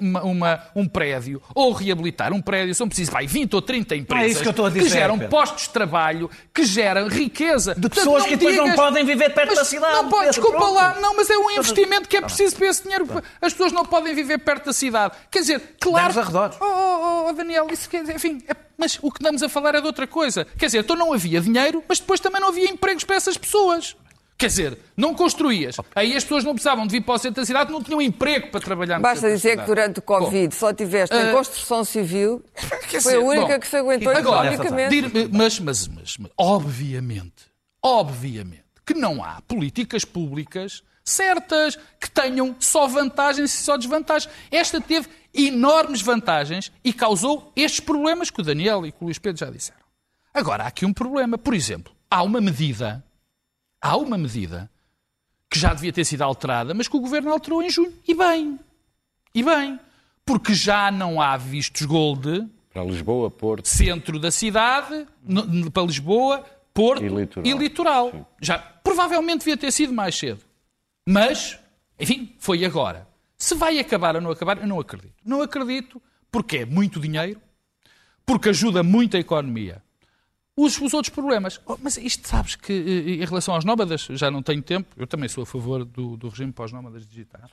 uma- 0.00 0.22
uma- 0.22 0.62
um 0.74 0.88
prédio 0.88 1.42
ou 1.54 1.72
reabilitar 1.72 2.32
um 2.32 2.40
prédio, 2.40 2.74
são 2.74 2.88
precisos 2.88 3.12
vai, 3.12 3.26
20 3.26 3.54
ou 3.54 3.62
30 3.62 3.94
empresas 3.96 4.40
isso 4.40 4.52
que 4.52 4.70
dizer, 4.70 4.88
geram 4.90 5.14
Pedro. 5.18 5.30
postos 5.30 5.62
de 5.64 5.70
trabalho, 5.70 6.30
que 6.54 6.64
geram 6.64 7.08
riqueza. 7.08 7.74
De 7.74 7.88
pessoas 7.88 8.24
que 8.24 8.36
depois 8.36 8.56
não 8.56 8.72
podem 8.74 9.04
viver 9.04 9.30
perto 9.30 9.54
da 9.54 9.64
cidade, 9.64 9.92
Não 9.94 10.08
pode, 10.08 10.26
Pedro, 10.26 10.30
desculpa 10.42 10.58
pronto. 10.58 10.74
lá. 10.74 10.94
Não, 11.00 11.14
mas 11.16 11.28
é 11.30 11.36
um 11.36 11.50
investimento 11.50 12.08
que 12.08 12.16
é 12.16 12.20
preciso 12.20 12.56
para 12.56 12.66
esse 12.68 12.82
dinheiro. 12.82 13.06
As 13.40 13.52
pessoas 13.52 13.72
não 13.72 13.84
podem 13.84 14.14
viver 14.14 14.38
perto 14.38 14.66
da 14.66 14.72
cidade. 14.72 15.14
Quer 15.30 15.40
dizer, 15.40 15.76
claro... 15.80 16.12
Damos 16.14 16.18
arredores. 16.18 16.56
Oh, 16.60 16.64
oh, 16.64 17.26
oh, 17.28 17.32
Daniel, 17.32 17.66
isso 17.70 17.88
quer 17.88 18.00
dizer, 18.00 18.16
enfim, 18.16 18.42
é- 18.48 18.54
mas 18.78 18.98
o 19.00 19.10
que 19.10 19.18
estamos 19.18 19.42
a 19.42 19.48
falar 19.48 19.74
é 19.74 19.80
de 19.80 19.86
outra 19.86 20.05
coisa. 20.06 20.44
Quer 20.58 20.66
dizer, 20.66 20.78
então 20.78 20.96
não 20.96 21.12
havia 21.12 21.40
dinheiro, 21.40 21.82
mas 21.88 21.98
depois 21.98 22.20
também 22.20 22.40
não 22.40 22.48
havia 22.48 22.68
empregos 22.70 23.04
para 23.04 23.16
essas 23.16 23.36
pessoas. 23.36 23.96
Quer 24.38 24.48
dizer, 24.48 24.78
não 24.94 25.14
construías. 25.14 25.76
Aí 25.94 26.14
as 26.14 26.22
pessoas 26.22 26.44
não 26.44 26.52
precisavam 26.52 26.86
de 26.86 26.92
vir 26.92 27.00
para 27.02 27.14
o 27.14 27.18
centro 27.18 27.40
da 27.40 27.46
cidade, 27.46 27.72
não 27.72 27.82
tinham 27.82 28.02
emprego 28.02 28.48
para 28.50 28.60
trabalhar 28.60 28.96
no 28.96 29.02
Basta 29.02 29.30
dizer 29.30 29.58
que 29.58 29.64
durante 29.64 29.98
o 29.98 30.02
Covid 30.02 30.54
só 30.54 30.74
tiveste 30.74 31.14
em 31.16 31.20
eh, 31.28 31.32
construção 31.32 31.84
civil, 31.84 32.44
foi 32.54 32.76
a 32.76 32.98
dizer, 32.98 33.18
única 33.18 33.54
bom, 33.54 33.60
que 33.60 33.66
se 33.66 33.76
aguentou 33.76 34.12
Agora, 34.12 34.52
economicamente. 34.52 35.10
dir- 35.10 35.28
mas, 35.32 35.58
mas, 35.58 35.88
mas, 35.88 36.16
mas, 36.18 36.30
obviamente, 36.36 37.44
obviamente, 37.82 38.64
que 38.84 38.92
não 38.92 39.24
há 39.24 39.40
políticas 39.48 40.04
públicas 40.04 40.82
certas 41.02 41.78
que 42.00 42.10
tenham 42.10 42.54
só 42.58 42.86
vantagens 42.86 43.54
e 43.54 43.62
só 43.62 43.76
desvantagens. 43.76 44.30
Esta 44.50 44.80
teve 44.80 45.08
enormes 45.32 46.02
vantagens 46.02 46.72
e 46.84 46.92
causou 46.92 47.52
estes 47.54 47.80
problemas 47.80 48.28
que 48.28 48.40
o 48.40 48.44
Daniel 48.44 48.84
e 48.84 48.90
que 48.90 48.98
o 49.00 49.04
Luís 49.04 49.18
Pedro 49.18 49.38
já 49.38 49.50
disseram. 49.50 49.85
Agora, 50.36 50.64
há 50.64 50.66
aqui 50.66 50.84
um 50.84 50.92
problema. 50.92 51.38
Por 51.38 51.54
exemplo, 51.54 51.94
há 52.10 52.22
uma 52.22 52.40
medida, 52.42 53.02
há 53.80 53.96
uma 53.96 54.18
medida 54.18 54.70
que 55.50 55.58
já 55.58 55.72
devia 55.72 55.92
ter 55.92 56.04
sido 56.04 56.20
alterada, 56.22 56.74
mas 56.74 56.88
que 56.88 56.96
o 56.96 57.00
Governo 57.00 57.32
alterou 57.32 57.62
em 57.62 57.70
junho. 57.70 57.92
E 58.06 58.14
bem, 58.14 58.58
e 59.34 59.42
bem, 59.42 59.80
porque 60.26 60.52
já 60.54 60.90
não 60.90 61.20
há 61.22 61.36
vistos 61.38 61.86
gold 61.86 62.46
Para 62.72 62.84
Lisboa, 62.84 63.30
Porto. 63.30 63.66
centro 63.66 64.18
da 64.18 64.30
cidade, 64.30 65.06
para 65.72 65.82
Lisboa, 65.84 66.44
Porto 66.74 67.02
E 67.02 67.06
e 67.06 67.08
litoral. 67.08 67.58
litoral. 67.58 68.32
Já, 68.42 68.58
provavelmente 68.58 69.38
devia 69.38 69.56
ter 69.56 69.70
sido 69.72 69.92
mais 69.94 70.14
cedo. 70.18 70.40
Mas, 71.08 71.58
enfim, 71.98 72.34
foi 72.38 72.62
agora. 72.64 73.08
Se 73.38 73.54
vai 73.54 73.78
acabar 73.78 74.16
ou 74.16 74.20
não 74.20 74.30
acabar, 74.30 74.58
eu 74.58 74.66
não 74.66 74.78
acredito. 74.78 75.14
Não 75.24 75.40
acredito 75.40 76.02
porque 76.30 76.58
é 76.58 76.64
muito 76.66 77.00
dinheiro, 77.00 77.40
porque 78.26 78.50
ajuda 78.50 78.82
muito 78.82 79.16
a 79.16 79.20
economia. 79.20 79.82
Os, 80.56 80.80
os 80.80 80.94
outros 80.94 81.12
problemas. 81.14 81.60
Oh, 81.66 81.76
mas 81.82 81.98
isto 81.98 82.26
sabes 82.26 82.54
que, 82.56 82.72
eh, 82.72 83.22
em 83.22 83.26
relação 83.26 83.54
aos 83.54 83.64
nómadas, 83.64 84.08
já 84.12 84.30
não 84.30 84.42
tenho 84.42 84.62
tempo, 84.62 84.88
eu 84.96 85.06
também 85.06 85.28
sou 85.28 85.42
a 85.42 85.46
favor 85.46 85.84
do, 85.84 86.16
do 86.16 86.28
regime 86.30 86.50
para 86.50 86.64
os 86.64 86.72
nómadas 86.72 87.06
digitais. 87.06 87.50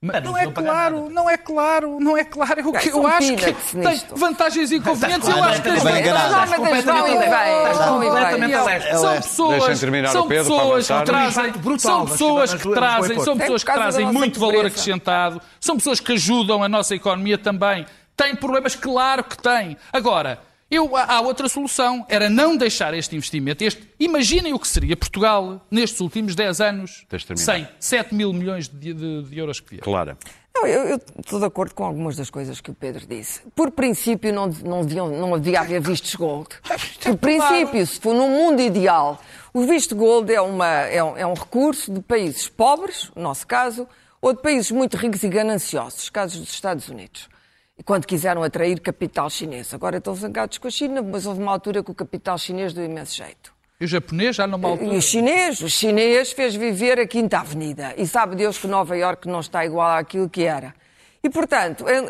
Mas 0.00 0.16
Mas 0.16 0.24
não 0.24 0.32
não 0.32 0.38
é 0.38 0.46
pagar 0.50 0.62
claro, 0.70 0.96
nada. 1.00 1.10
não 1.14 1.30
é 1.30 1.36
claro, 1.38 1.98
não 2.00 2.16
é 2.18 2.24
claro. 2.24 2.60
Eu, 2.60 2.76
Ah, 2.76 2.84
eu 2.84 3.06
acho 3.06 3.34
que 3.34 3.52
tem 3.72 3.82
nisto. 3.92 4.14
vantagens 4.14 4.70
e 4.70 4.76
inconvenientes. 4.76 5.26
Eu 5.28 5.42
acho 5.42 5.62
que 5.62 5.68
as 5.70 5.82
leste. 8.64 8.90
são 8.90 8.98
Ela- 9.08 9.16
pessoas, 9.16 9.80
terminar 9.80 10.08
são 10.10 10.24
o 10.26 10.28
pessoas 10.28 10.86
que 10.86 11.04
trazem, 11.04 11.52
são 11.78 12.06
pessoas 12.06 12.54
que 12.54 12.70
trazem, 12.74 13.20
são 13.20 13.34
É 13.34 13.38
pessoas 13.38 13.64
que 13.64 13.72
trazem 13.72 14.12
muito 14.12 14.38
valor 14.38 14.66
acrescentado, 14.66 15.40
são 15.58 15.76
pessoas 15.76 15.98
que 15.98 16.12
ajudam 16.12 16.62
a 16.62 16.68
nossa 16.68 16.94
economia 16.94 17.38
também. 17.38 17.86
Têm 18.14 18.36
problemas, 18.36 18.76
claro 18.76 19.24
que 19.24 19.36
têm. 19.38 19.76
Agora, 19.92 20.38
eu, 20.70 20.96
há 20.96 21.20
outra 21.20 21.48
solução, 21.48 22.04
era 22.08 22.28
não 22.28 22.56
deixar 22.56 22.92
este 22.94 23.14
investimento. 23.14 23.62
Este, 23.62 23.88
imaginem 24.00 24.52
o 24.52 24.58
que 24.58 24.66
seria 24.66 24.96
Portugal 24.96 25.64
nestes 25.70 26.00
últimos 26.00 26.34
10 26.34 26.60
anos, 26.60 27.06
sem 27.36 27.68
7 27.78 28.14
mil 28.14 28.32
milhões 28.32 28.68
de, 28.68 28.92
de- 28.92 29.22
de 29.22 29.38
euros 29.38 29.60
que 29.60 29.70
vieram. 29.70 29.84
Clara. 29.84 30.18
Não, 30.54 30.66
eu, 30.66 30.84
eu 30.88 31.00
estou 31.18 31.38
de 31.38 31.44
acordo 31.44 31.74
com 31.74 31.84
algumas 31.84 32.16
das 32.16 32.30
coisas 32.30 32.62
que 32.62 32.70
o 32.70 32.74
Pedro 32.74 33.06
disse. 33.06 33.42
Por 33.54 33.70
princípio, 33.70 34.32
não, 34.32 34.46
não, 34.64 34.80
deviam, 34.86 35.08
não 35.10 35.38
devia 35.38 35.60
haver 35.60 35.82
vistos 35.82 36.14
gold. 36.14 36.48
Por 37.04 37.16
princípio, 37.18 37.86
se 37.86 38.00
for 38.00 38.14
num 38.14 38.30
mundo 38.30 38.62
ideal, 38.62 39.20
o 39.52 39.66
visto 39.66 39.94
gold 39.94 40.32
é, 40.32 40.40
uma, 40.40 40.66
é, 40.66 41.04
um, 41.04 41.16
é 41.18 41.26
um 41.26 41.34
recurso 41.34 41.92
de 41.92 42.00
países 42.00 42.48
pobres, 42.48 43.10
no 43.14 43.22
nosso 43.22 43.46
caso, 43.46 43.86
ou 44.20 44.32
de 44.32 44.40
países 44.40 44.70
muito 44.70 44.96
ricos 44.96 45.22
e 45.22 45.28
gananciosos, 45.28 46.08
casos 46.08 46.40
dos 46.40 46.48
Estados 46.50 46.88
Unidos. 46.88 47.28
E 47.78 47.82
quando 47.82 48.06
quiseram 48.06 48.42
atrair 48.42 48.80
capital 48.80 49.28
chinês. 49.28 49.72
Agora 49.74 49.98
estão 49.98 50.14
zangados 50.14 50.56
com 50.58 50.66
a 50.66 50.70
China, 50.70 51.02
mas 51.02 51.26
houve 51.26 51.42
uma 51.42 51.52
altura 51.52 51.82
que 51.82 51.90
o 51.90 51.94
capital 51.94 52.38
chinês 52.38 52.72
deu 52.72 52.84
imenso 52.84 53.14
jeito. 53.16 53.54
E 53.78 53.84
o 53.84 53.88
japonês 53.88 54.34
já 54.36 54.46
numa 54.46 54.68
E 54.68 54.70
altura. 54.72 54.96
o 54.96 55.02
chinês, 55.02 55.60
o 55.60 55.68
chinês 55.68 56.32
fez 56.32 56.54
viver 56.54 56.98
a 56.98 57.06
Quinta 57.06 57.38
Avenida. 57.38 57.92
E 57.98 58.06
sabe 58.06 58.34
Deus 58.34 58.56
que 58.56 58.66
Nova 58.66 58.96
Iorque 58.96 59.28
não 59.28 59.40
está 59.40 59.66
igual 59.66 59.90
àquilo 59.90 60.28
que 60.30 60.44
era. 60.44 60.74
E, 61.22 61.28
portanto, 61.28 61.84
em, 61.88 62.04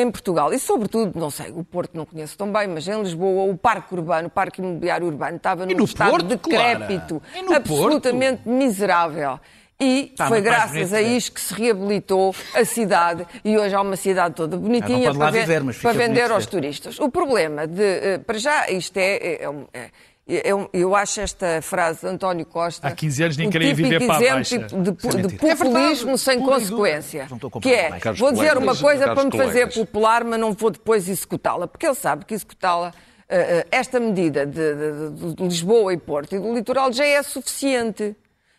em- 0.00 0.02
em 0.02 0.10
Portugal, 0.10 0.52
e 0.52 0.58
sobretudo, 0.58 1.18
não 1.18 1.30
sei, 1.30 1.50
o 1.50 1.64
Porto 1.64 1.96
não 1.96 2.04
conheço 2.04 2.36
tão 2.36 2.52
bem, 2.52 2.68
mas 2.68 2.86
em 2.86 3.00
Lisboa, 3.02 3.50
o 3.50 3.56
parque 3.56 3.92
urbano, 3.94 4.28
o 4.28 4.30
parque 4.30 4.60
imobiliário 4.60 5.06
urbano, 5.06 5.36
estava 5.38 5.64
num 5.66 5.74
no 5.74 5.84
estado 5.84 6.10
Porto, 6.10 6.26
decrépito, 6.26 7.22
E 7.34 7.54
absolutamente 7.54 8.46
miserável. 8.46 9.40
E 9.80 10.10
Está 10.12 10.28
foi 10.28 10.40
graças 10.40 10.90
bonito 10.90 10.94
a 10.94 11.02
isto 11.02 11.32
que 11.32 11.40
se 11.40 11.52
reabilitou 11.52 12.34
a 12.54 12.64
cidade 12.64 13.26
e 13.44 13.58
hoje 13.58 13.74
há 13.74 13.80
uma 13.80 13.96
cidade 13.96 14.34
toda 14.34 14.56
bonitinha 14.56 15.12
para, 15.12 15.30
ve- 15.32 15.40
viver, 15.40 15.80
para 15.82 15.92
vender 15.92 16.30
aos 16.30 16.44
ver. 16.44 16.50
turistas. 16.50 16.98
O 17.00 17.08
problema 17.10 17.66
de, 17.66 17.82
eh, 17.82 18.18
para 18.18 18.38
já, 18.38 18.70
isto 18.70 18.96
é, 18.96 19.16
é- 19.16 19.42
é 19.42 19.50
um- 19.50 19.66
é- 19.74 19.90
é 20.28 20.42
eu 20.72 20.94
acho 20.94 21.20
esta 21.20 21.60
frase 21.60 22.00
de 22.02 22.06
António 22.06 22.46
Costa 22.46 22.86
Há 22.86 22.92
15 22.92 23.22
anos 23.24 23.36
nem 23.36 23.48
um 23.48 23.50
queria 23.50 23.74
viver 23.74 24.06
para 24.06 24.14
a 24.14 24.18
exemplo 24.18 24.34
Baixa. 24.36 24.58
de, 24.58 24.64
é 24.64 25.22
de. 25.28 25.34
É 25.34 25.54
populismo 25.54 25.96
verdade, 26.06 26.18
sem 26.20 26.38
pura 26.40 26.54
consequência. 26.54 27.26
Não 27.28 27.36
estou 27.36 27.50
a 27.52 27.60
Que 27.60 27.74
é. 27.74 27.90
Caros 27.98 28.20
vou 28.20 28.32
dizer 28.32 28.56
uma 28.56 28.76
coisa 28.76 29.04
para 29.12 29.24
me 29.24 29.30
fazer 29.32 29.50
colegas. 29.52 29.74
popular, 29.74 30.24
mas 30.24 30.38
não 30.40 30.52
vou 30.52 30.70
depois 30.70 31.08
executá-la, 31.08 31.66
porque 31.66 31.84
ele 31.84 31.94
sabe 31.96 32.24
que 32.24 32.32
executá-la, 32.32 32.94
eh, 33.28 33.58
eh, 33.58 33.66
esta 33.72 33.98
medida 33.98 34.46
de- 34.46 35.34
de 35.34 35.42
Lisboa 35.42 35.92
e 35.92 35.96
Porto 35.98 36.36
e 36.36 36.38
do 36.38 36.54
litoral 36.54 36.92
já 36.92 37.04
é 37.04 37.20
suficiente. 37.24 38.14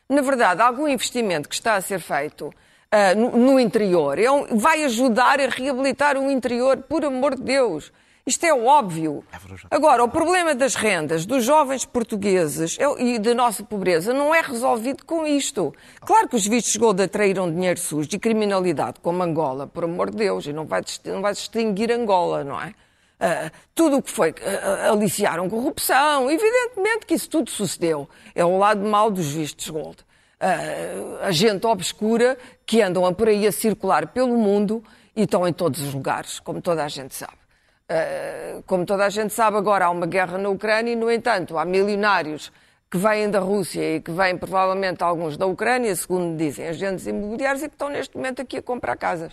Na 0.10 0.22
verdade, 0.22 0.62
algum 0.62 0.88
investimento 0.88 1.49
que 1.49 1.56
está 1.56 1.76
a 1.76 1.82
ser 1.82 1.99
feito 1.99 2.53
ah, 2.91 3.16
no, 3.16 3.32
no 3.36 3.60
interior 3.60 4.18
é 4.20 4.30
um- 4.30 4.58
vai 4.58 4.84
ajudar 4.86 5.39
a 5.41 5.47
reabilitar 5.49 6.18
o 6.18 6.30
interior, 6.32 6.78
por 6.78 7.03
amor 7.03 7.36
de 7.36 7.41
Deus. 7.41 7.91
Isto 8.26 8.43
é 8.45 8.53
óbvio. 8.53 9.24
Agora, 9.70 10.03
o 10.03 10.08
problema 10.10 10.56
das 10.56 10.74
rendas 10.76 11.26
dos 11.26 11.43
jovens 11.43 11.86
portugueses 11.86 12.78
é- 12.80 13.01
e 13.03 13.20
da 13.20 13.34
nossa 13.36 13.64
pobreza 13.64 14.14
não 14.14 14.34
é 14.34 14.41
resolvido 14.41 15.03
com 15.06 15.28
isto. 15.28 15.74
Claro 16.01 16.28
que 16.30 16.36
os 16.36 16.47
vistos 16.47 16.76
gold 16.76 17.01
atraíram 17.01 17.51
dinheiro 17.51 17.80
sujo 17.80 18.10
e 18.14 18.18
criminalidade, 18.20 18.99
como 19.01 19.22
Angola, 19.22 19.68
por 19.68 19.84
amor 19.84 20.10
de 20.12 20.18
Deus, 20.18 20.45
e 20.47 20.53
não 20.53 20.66
vai, 20.66 20.82
não 21.06 21.22
vai 21.22 21.34
distinguir 21.34 21.91
Angola, 21.91 22.43
não 22.43 22.60
é? 22.62 22.74
Ah, 23.20 23.51
tudo 23.74 23.97
o 23.97 24.01
que 24.01 24.11
foi, 24.11 24.36
ah, 24.43 24.91
aliciaram 24.91 25.49
corrupção, 25.49 26.30
evidentemente 26.30 27.05
que 27.05 27.13
isso 27.13 27.30
tudo 27.30 27.49
sucedeu. 27.49 28.09
É 28.34 28.43
o 28.43 28.57
lado 28.57 28.82
mau 28.82 29.09
dos 29.09 29.32
vistos 29.32 29.70
gold. 29.70 29.97
Ah, 30.39 31.28
a 31.28 31.32
gente 31.32 31.66
obscura 31.66 32.38
que 32.66 32.82
andam 32.82 33.13
por 33.13 33.28
aí 33.28 33.47
a 33.47 33.51
circular 33.51 34.07
pelo 34.07 34.38
mundo 34.38 34.84
e 35.16 35.24
estão 35.24 35.47
em 35.47 35.53
todos 35.53 35.82
os 35.82 35.93
lugares, 35.93 36.39
como 36.39 36.61
toda 36.61 36.84
a 36.84 36.88
gente 36.88 37.16
sabe. 37.16 37.45
Uh, 37.88 38.63
como 38.63 38.84
toda 38.84 39.05
a 39.05 39.09
gente 39.09 39.32
sabe, 39.32 39.57
agora 39.57 39.86
há 39.86 39.89
uma 39.91 40.07
guerra 40.07 40.39
na 40.39 40.49
Ucrânia 40.49 40.91
e, 40.91 40.95
no 40.95 41.11
entanto, 41.11 41.55
há 41.55 41.63
milionários 41.63 42.51
que 42.89 42.97
vêm 42.97 43.30
da 43.30 43.39
Rússia 43.39 43.97
e 43.97 44.01
que 44.01 44.09
vêm 44.09 44.36
provavelmente 44.38 45.03
alguns 45.03 45.38
da 45.38 45.45
Ucrânia, 45.45 45.95
segundo 45.95 46.36
dizem 46.36 46.68
agentes 46.68 47.05
imobiliários, 47.05 47.61
e 47.61 47.70
que 47.70 47.76
estão 47.76 47.89
neste 47.89 48.18
momento 48.18 48.41
aqui 48.41 48.57
a 48.57 48.61
comprar 48.61 48.95
casas. 48.97 49.32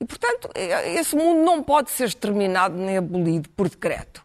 E, 0.00 0.04
portanto, 0.04 0.50
eh, 0.54 0.94
esse 0.94 1.14
mundo 1.16 1.44
não 1.44 1.62
pode 1.62 1.90
ser 1.90 2.04
exterminado 2.04 2.76
nem 2.76 2.96
abolido 2.96 3.48
por 3.50 3.68
decreto. 3.68 4.24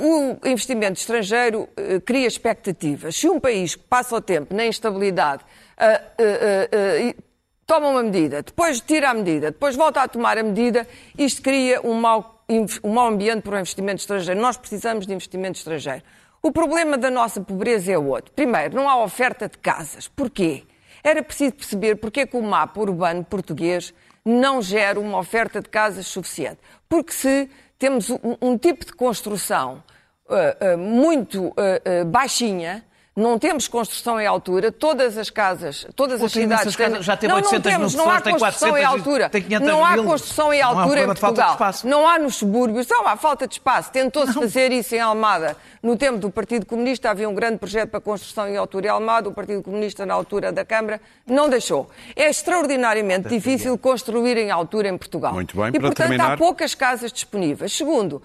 O 0.00 0.46
investimento 0.46 1.00
estrangeiro 1.00 1.62
uh, 1.62 2.00
cria 2.02 2.28
expectativas. 2.28 3.16
Se 3.16 3.28
um 3.28 3.40
país 3.40 3.74
que 3.74 3.82
passa 3.82 4.14
o 4.14 4.20
tempo 4.20 4.54
na 4.54 4.64
instabilidade 4.64 5.42
uh, 5.42 5.82
uh, 5.82 7.02
uh, 7.02 7.04
uh, 7.04 7.08
e 7.08 7.16
toma 7.66 7.88
uma 7.88 8.02
medida, 8.04 8.40
depois 8.40 8.80
tira 8.80 9.10
a 9.10 9.14
medida, 9.14 9.50
depois 9.50 9.74
volta 9.74 10.00
a 10.00 10.06
tomar 10.06 10.38
a 10.38 10.42
medida, 10.44 10.86
isto 11.18 11.42
cria 11.42 11.80
um 11.84 11.94
mau, 11.94 12.44
um 12.84 12.92
mau 12.92 13.08
ambiente 13.08 13.42
para 13.42 13.56
o 13.56 13.58
investimento 13.58 14.00
estrangeiro. 14.00 14.40
Nós 14.40 14.56
precisamos 14.56 15.04
de 15.04 15.12
investimento 15.12 15.58
estrangeiro. 15.58 16.04
O 16.40 16.52
problema 16.52 16.96
da 16.96 17.10
nossa 17.10 17.40
pobreza 17.40 17.90
é 17.90 17.98
outro. 17.98 18.32
Primeiro, 18.32 18.76
não 18.76 18.88
há 18.88 19.02
oferta 19.02 19.48
de 19.48 19.58
casas. 19.58 20.06
Porquê? 20.06 20.62
Era 21.02 21.24
preciso 21.24 21.54
perceber 21.54 21.96
porque 21.96 22.20
é 22.20 22.26
que 22.26 22.36
o 22.36 22.42
mapa 22.42 22.80
urbano 22.80 23.24
português 23.24 23.92
não 24.28 24.60
gera 24.60 25.00
uma 25.00 25.18
oferta 25.18 25.60
de 25.60 25.68
casas 25.68 26.06
suficiente. 26.06 26.58
Porque 26.88 27.12
se 27.12 27.48
temos 27.78 28.10
um, 28.10 28.36
um 28.40 28.58
tipo 28.58 28.84
de 28.84 28.92
construção 28.92 29.82
uh, 30.26 30.74
uh, 30.74 30.78
muito 30.78 31.46
uh, 31.48 32.04
baixinha, 32.06 32.84
não 33.18 33.38
temos 33.38 33.66
construção 33.68 34.20
em 34.20 34.26
altura, 34.26 34.70
todas 34.70 35.18
as 35.18 35.28
casas, 35.28 35.86
todas 35.96 36.22
as 36.22 36.30
cidades 36.32 36.74
casas, 36.76 37.04
já 37.04 37.16
tem 37.16 37.28
não, 37.28 37.36
800 37.36 37.52
não 37.52 37.70
mil 37.70 37.78
temos, 37.78 37.94
não 37.94 38.04
há 38.04 38.20
pessoas, 38.20 38.22
tem 38.22 38.32
construção 38.38 38.68
em 38.68 38.82
400, 38.82 38.98
altura. 39.06 39.28
tem 39.30 39.42
500 39.42 39.68
não 39.68 39.84
há 39.84 39.92
mil. 39.92 40.04
construção 40.04 40.52
em 40.54 40.60
Não 40.62 40.68
há 40.68 40.82
altura 40.82 41.00
em 41.02 41.06
Portugal. 41.06 41.58
Não 41.84 42.08
há 42.08 42.18
nos 42.18 42.36
subúrbios, 42.36 42.86
não 42.88 43.06
há 43.06 43.16
falta 43.16 43.46
de 43.46 43.54
espaço. 43.54 43.90
Tentou-se 43.90 44.32
fazer 44.32 44.72
isso 44.72 44.94
em 44.94 45.00
Almada. 45.00 45.56
No 45.82 45.96
tempo 45.96 46.18
do 46.18 46.30
Partido 46.30 46.64
Comunista 46.64 47.10
havia 47.10 47.28
um 47.28 47.34
grande 47.34 47.58
projeto 47.58 47.90
para 47.90 48.00
construção 48.00 48.48
em 48.48 48.56
altura 48.56 48.86
em 48.86 48.90
Almada. 48.90 49.28
O 49.28 49.32
Partido 49.32 49.62
Comunista, 49.62 50.06
na 50.06 50.14
altura 50.14 50.52
da 50.52 50.64
Câmara, 50.64 51.00
não 51.26 51.48
deixou. 51.48 51.90
É 52.16 52.28
extraordinariamente 52.30 53.28
difícil 53.28 53.76
construir 53.78 54.36
em 54.36 54.50
altura 54.50 54.88
em 54.88 54.96
Portugal. 54.98 55.32
Muito 55.32 55.56
bem, 55.56 55.68
e, 55.68 55.72
para 55.72 55.80
portanto, 55.80 55.96
terminar- 55.96 56.32
há 56.34 56.36
poucas 56.36 56.74
casas 56.74 57.12
disponíveis. 57.12 57.72
Segundo, 57.76 58.22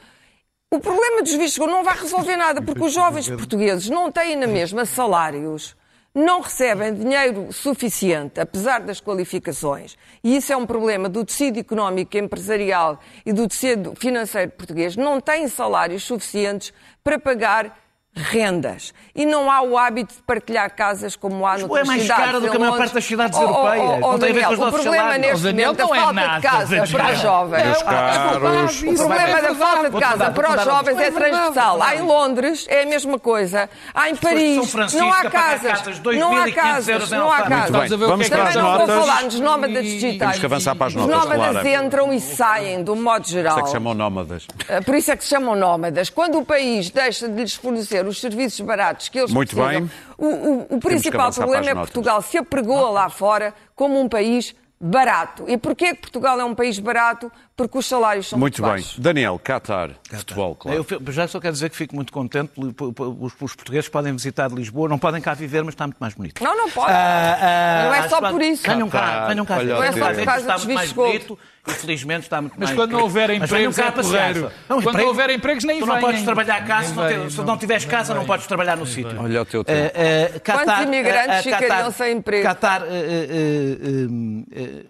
o 0.76 0.80
problema 0.80 1.22
dos 1.22 1.34
vistos 1.34 1.68
não 1.68 1.84
vai 1.84 1.96
resolver 1.96 2.36
nada, 2.36 2.60
porque 2.60 2.84
os 2.84 2.92
jovens 2.92 3.30
portugueses 3.30 3.92
não 3.92 4.12
têm 4.12 4.36
na 4.36 4.48
mesma 4.48 4.86
salários, 4.86 5.76
não 6.16 6.42
recebem 6.42 6.96
dinheiro 6.96 7.54
suficiente, 7.54 8.40
apesar 8.40 8.80
das 8.82 9.00
qualificações. 9.00 9.96
E 10.24 10.36
isso 10.36 10.52
é 10.52 10.58
um 10.58 10.66
problema 10.66 11.08
do 11.08 11.24
tecido 11.24 11.60
económico, 11.60 12.18
empresarial 12.18 13.00
e 13.24 13.32
do 13.32 13.48
tecido 13.48 13.94
financeiro 13.96 14.50
português. 14.52 14.96
Não 14.96 15.22
têm 15.22 15.48
salários 15.48 16.04
suficientes 16.04 16.74
para 17.04 17.20
pagar 17.20 17.83
rendas. 18.16 18.94
E 19.16 19.26
não 19.26 19.50
há 19.50 19.62
o 19.62 19.78
hábito 19.78 20.14
de 20.14 20.22
partilhar 20.22 20.74
casas 20.76 21.16
como 21.16 21.46
há 21.46 21.56
Lisboa 21.56 21.80
é 21.80 21.84
noutras 21.84 21.88
mais 21.88 22.02
cidades. 22.04 22.26
cara 22.26 22.40
do 22.40 22.50
que 22.50 22.56
a 22.56 22.60
maior 22.60 22.78
parte 22.78 22.94
das 22.94 23.04
cidades 23.06 23.38
Oh, 23.40 23.42
oh, 23.42 23.46
europeias. 23.48 23.84
oh, 23.84 24.08
oh, 24.08 24.12
Não 24.14 24.20
tem 24.20 24.30
a 24.30 24.34
ver 24.34 24.42
Daniel, 24.42 24.48
com 24.50 24.54
os 24.54 24.60
o 24.60 24.72
problema 24.72 24.98
salários. 24.98 25.28
neste 25.28 25.44
Daniel, 25.44 25.68
momento 25.74 25.80
é 25.80 25.84
a 25.84 25.88
não 25.88 25.96
é 25.96 26.00
falta 26.00 26.14
nada, 26.14 26.36
de 26.36 26.42
casas 26.48 26.70
Daniel. 26.70 26.88
para 26.98 27.14
os 27.14 27.20
jovens. 27.22 27.64
Meus 27.64 27.84
caros, 27.84 28.82
O 28.84 28.96
problema 28.96 29.42
da 29.42 29.56
falta 29.56 29.90
de 29.90 30.00
casa 30.00 30.32
para 30.32 30.50
os 30.58 30.64
jovens 30.64 31.00
é 31.00 31.12
transversal. 31.12 31.82
Há 31.84 31.96
em 31.96 32.02
Londres 32.02 32.66
é 32.70 32.84
a 32.84 32.86
mesma 32.86 33.20
coisa. 33.20 33.70
Há 33.94 34.10
em 34.10 34.16
Paris 34.16 34.74
não 34.94 35.12
há 35.12 35.24
casas. 35.30 35.82
Não 36.16 36.34
há 36.38 36.46
2.500 36.46 36.54
casas. 36.54 37.12
em 37.12 37.16
Não 37.16 37.32
há 37.32 37.42
casas. 37.44 37.90
Vamos 37.92 38.26
é 38.28 38.30
para 38.30 38.44
as 38.44 38.54
Também 38.54 38.56
não 38.56 38.78
vou 38.78 38.88
notas. 38.88 39.06
falar 39.06 39.24
nos 39.24 39.40
nómadas 39.40 39.84
digitais. 39.84 40.18
Temos 40.20 40.40
que 40.40 40.46
avançar 40.46 40.76
para 40.76 40.88
as 40.88 40.94
Os 40.96 41.02
notas, 41.06 41.16
nómadas 41.30 41.62
Clara. 41.62 41.84
entram 41.86 42.14
e 42.14 42.20
saem, 42.20 42.84
do 42.84 42.96
modo 42.96 43.28
geral. 43.28 43.54
Isso 43.54 43.60
é 43.60 43.64
que 43.64 43.68
se 43.70 43.74
chamam 43.74 43.94
nómadas. 43.94 44.48
Por 44.86 44.96
isso 44.96 45.12
é 45.12 45.16
que 45.16 45.24
se 45.24 45.30
chamam 45.30 45.56
nómadas. 45.56 46.10
Quando 46.10 46.38
o 46.40 46.46
país 46.46 46.90
deixa 46.90 47.28
de 47.28 47.42
lhes 47.42 47.56
fornecer 47.56 48.03
os 48.08 48.20
serviços 48.20 48.60
baratos 48.62 49.10
que 49.10 49.20
eles 49.20 49.32
Muito 49.32 49.56
precisam, 49.56 49.82
bem. 49.82 49.92
o, 50.18 50.26
o- 50.28 50.62
o 50.64 50.80
que 50.80 50.88
principal 50.88 51.32
problema 51.32 51.66
é 51.70 51.74
notas. 51.74 51.92
Portugal 51.92 52.22
se 52.22 52.38
apregoa 52.38 52.90
lá 52.90 53.10
fora 53.10 53.54
como 53.76 54.00
um 54.00 54.08
país 54.10 54.56
barato. 54.80 55.46
E 55.48 55.58
porquê 55.58 55.94
que 55.96 56.02
Portugal 56.02 56.40
é 56.40 56.44
um 56.44 56.54
país 56.54 56.78
barato? 56.80 57.32
Porque 57.56 57.78
os 57.78 57.86
salários 57.86 58.28
são 58.30 58.40
muito, 58.40 58.60
Muito 58.62 58.74
bem. 58.74 58.82
baixos. 58.84 58.98
Daniel, 59.00 59.40
Qatar, 59.40 59.92
futebol, 60.10 60.56
claro. 60.56 60.84
Eu 61.06 61.12
já 61.14 61.28
só 61.28 61.40
quero 61.40 61.54
dizer 61.54 61.70
que 61.70 61.76
fico 61.76 61.94
muito 61.96 62.12
contente. 62.12 62.52
Os, 62.58 63.34
os 63.40 63.56
portugueses 63.56 63.88
podem 63.88 64.12
visitar 64.12 64.50
Lisboa, 64.52 64.90
não 64.90 64.98
podem 64.98 65.22
cá 65.22 65.36
viver, 65.36 65.64
mas 65.64 65.76
está 65.76 65.86
muito 65.86 66.00
mais 66.00 66.16
bonito. 66.16 66.44
Não, 66.44 66.58
não 66.58 66.72
pode. 66.72 66.92
Ah, 66.92 67.38
ah, 67.40 67.86
Não 67.86 67.94
é 67.94 68.10
só 68.10 68.20
por 68.32 68.42
isso. 68.42 68.64
Venham 68.64 68.90
cá, 68.90 69.28
venham 69.28 69.46
cá. 69.46 69.62
Não 69.64 69.84
é 69.84 69.92
só 69.92 69.98
Está 70.12 70.14
por 70.16 70.26
causa 70.26 70.42
está 70.42 70.56
dos 70.56 70.66
muito 70.66 70.76
mais 70.76 70.92
vistos 70.92 70.94
bonito 71.28 71.40
e 71.68 71.72
felizmente 71.74 72.24
está 72.24 72.42
muito 72.42 72.56
Mas 72.58 72.70
mais 72.70 72.76
quando 72.80 72.92
não 72.92 73.02
houver 73.02 73.30
empregos 73.30 73.78
é 73.78 73.92
porreiro. 73.92 74.52
Não, 74.68 74.78
Quando 74.82 74.90
emprego- 74.90 75.08
houver 75.10 75.30
empregos 75.30 75.64
nem 75.64 75.80
Tu 75.80 75.86
não 75.86 75.94
venham. 75.96 76.08
podes 76.10 76.24
trabalhar 76.24 76.66
cá, 76.66 76.82
se 76.84 76.94
não, 76.94 77.30
se 77.30 77.38
não. 77.38 77.46
não 77.46 77.58
tiveres 77.58 77.86
casa, 77.86 78.16
não 78.16 78.26
podes 78.26 78.48
trabalhar 78.48 78.76
no 78.78 78.88
sítio. 78.88 79.16
Olha 79.22 79.44
o 79.44 79.46
teu 79.46 79.64
tempo. 79.64 79.80
Eh, 79.96 80.32
eh, 80.36 80.40
Qatar, 80.40 80.84
imigrantes 80.84 81.44
ficariam 81.44 81.70
Qatar- 81.70 81.92
sem 81.92 82.18
emprego? 82.18 82.44
Qatar, 82.48 82.82
eh, 82.88 84.86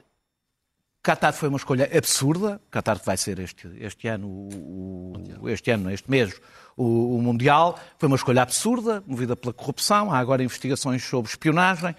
Qatar 1.04 1.34
foi 1.34 1.50
uma 1.50 1.58
escolha 1.58 1.90
absurda. 1.96 2.62
Qatar 2.72 3.00
vai 3.04 3.18
ser 3.18 3.38
este, 3.40 3.68
este 3.80 4.08
ano, 4.08 4.28
o, 4.28 5.50
este 5.50 5.70
ano, 5.70 5.92
este 5.92 6.10
mês, 6.10 6.40
o, 6.78 7.18
o 7.18 7.22
Mundial. 7.22 7.78
Foi 8.00 8.08
uma 8.08 8.16
escolha 8.16 8.42
absurda, 8.42 9.04
movida 9.06 9.36
pela 9.36 9.54
corrupção. 9.54 10.14
Há 10.14 10.18
agora 10.18 10.42
investigações 10.42 11.04
sobre 11.04 11.30
espionagem. 11.30 11.94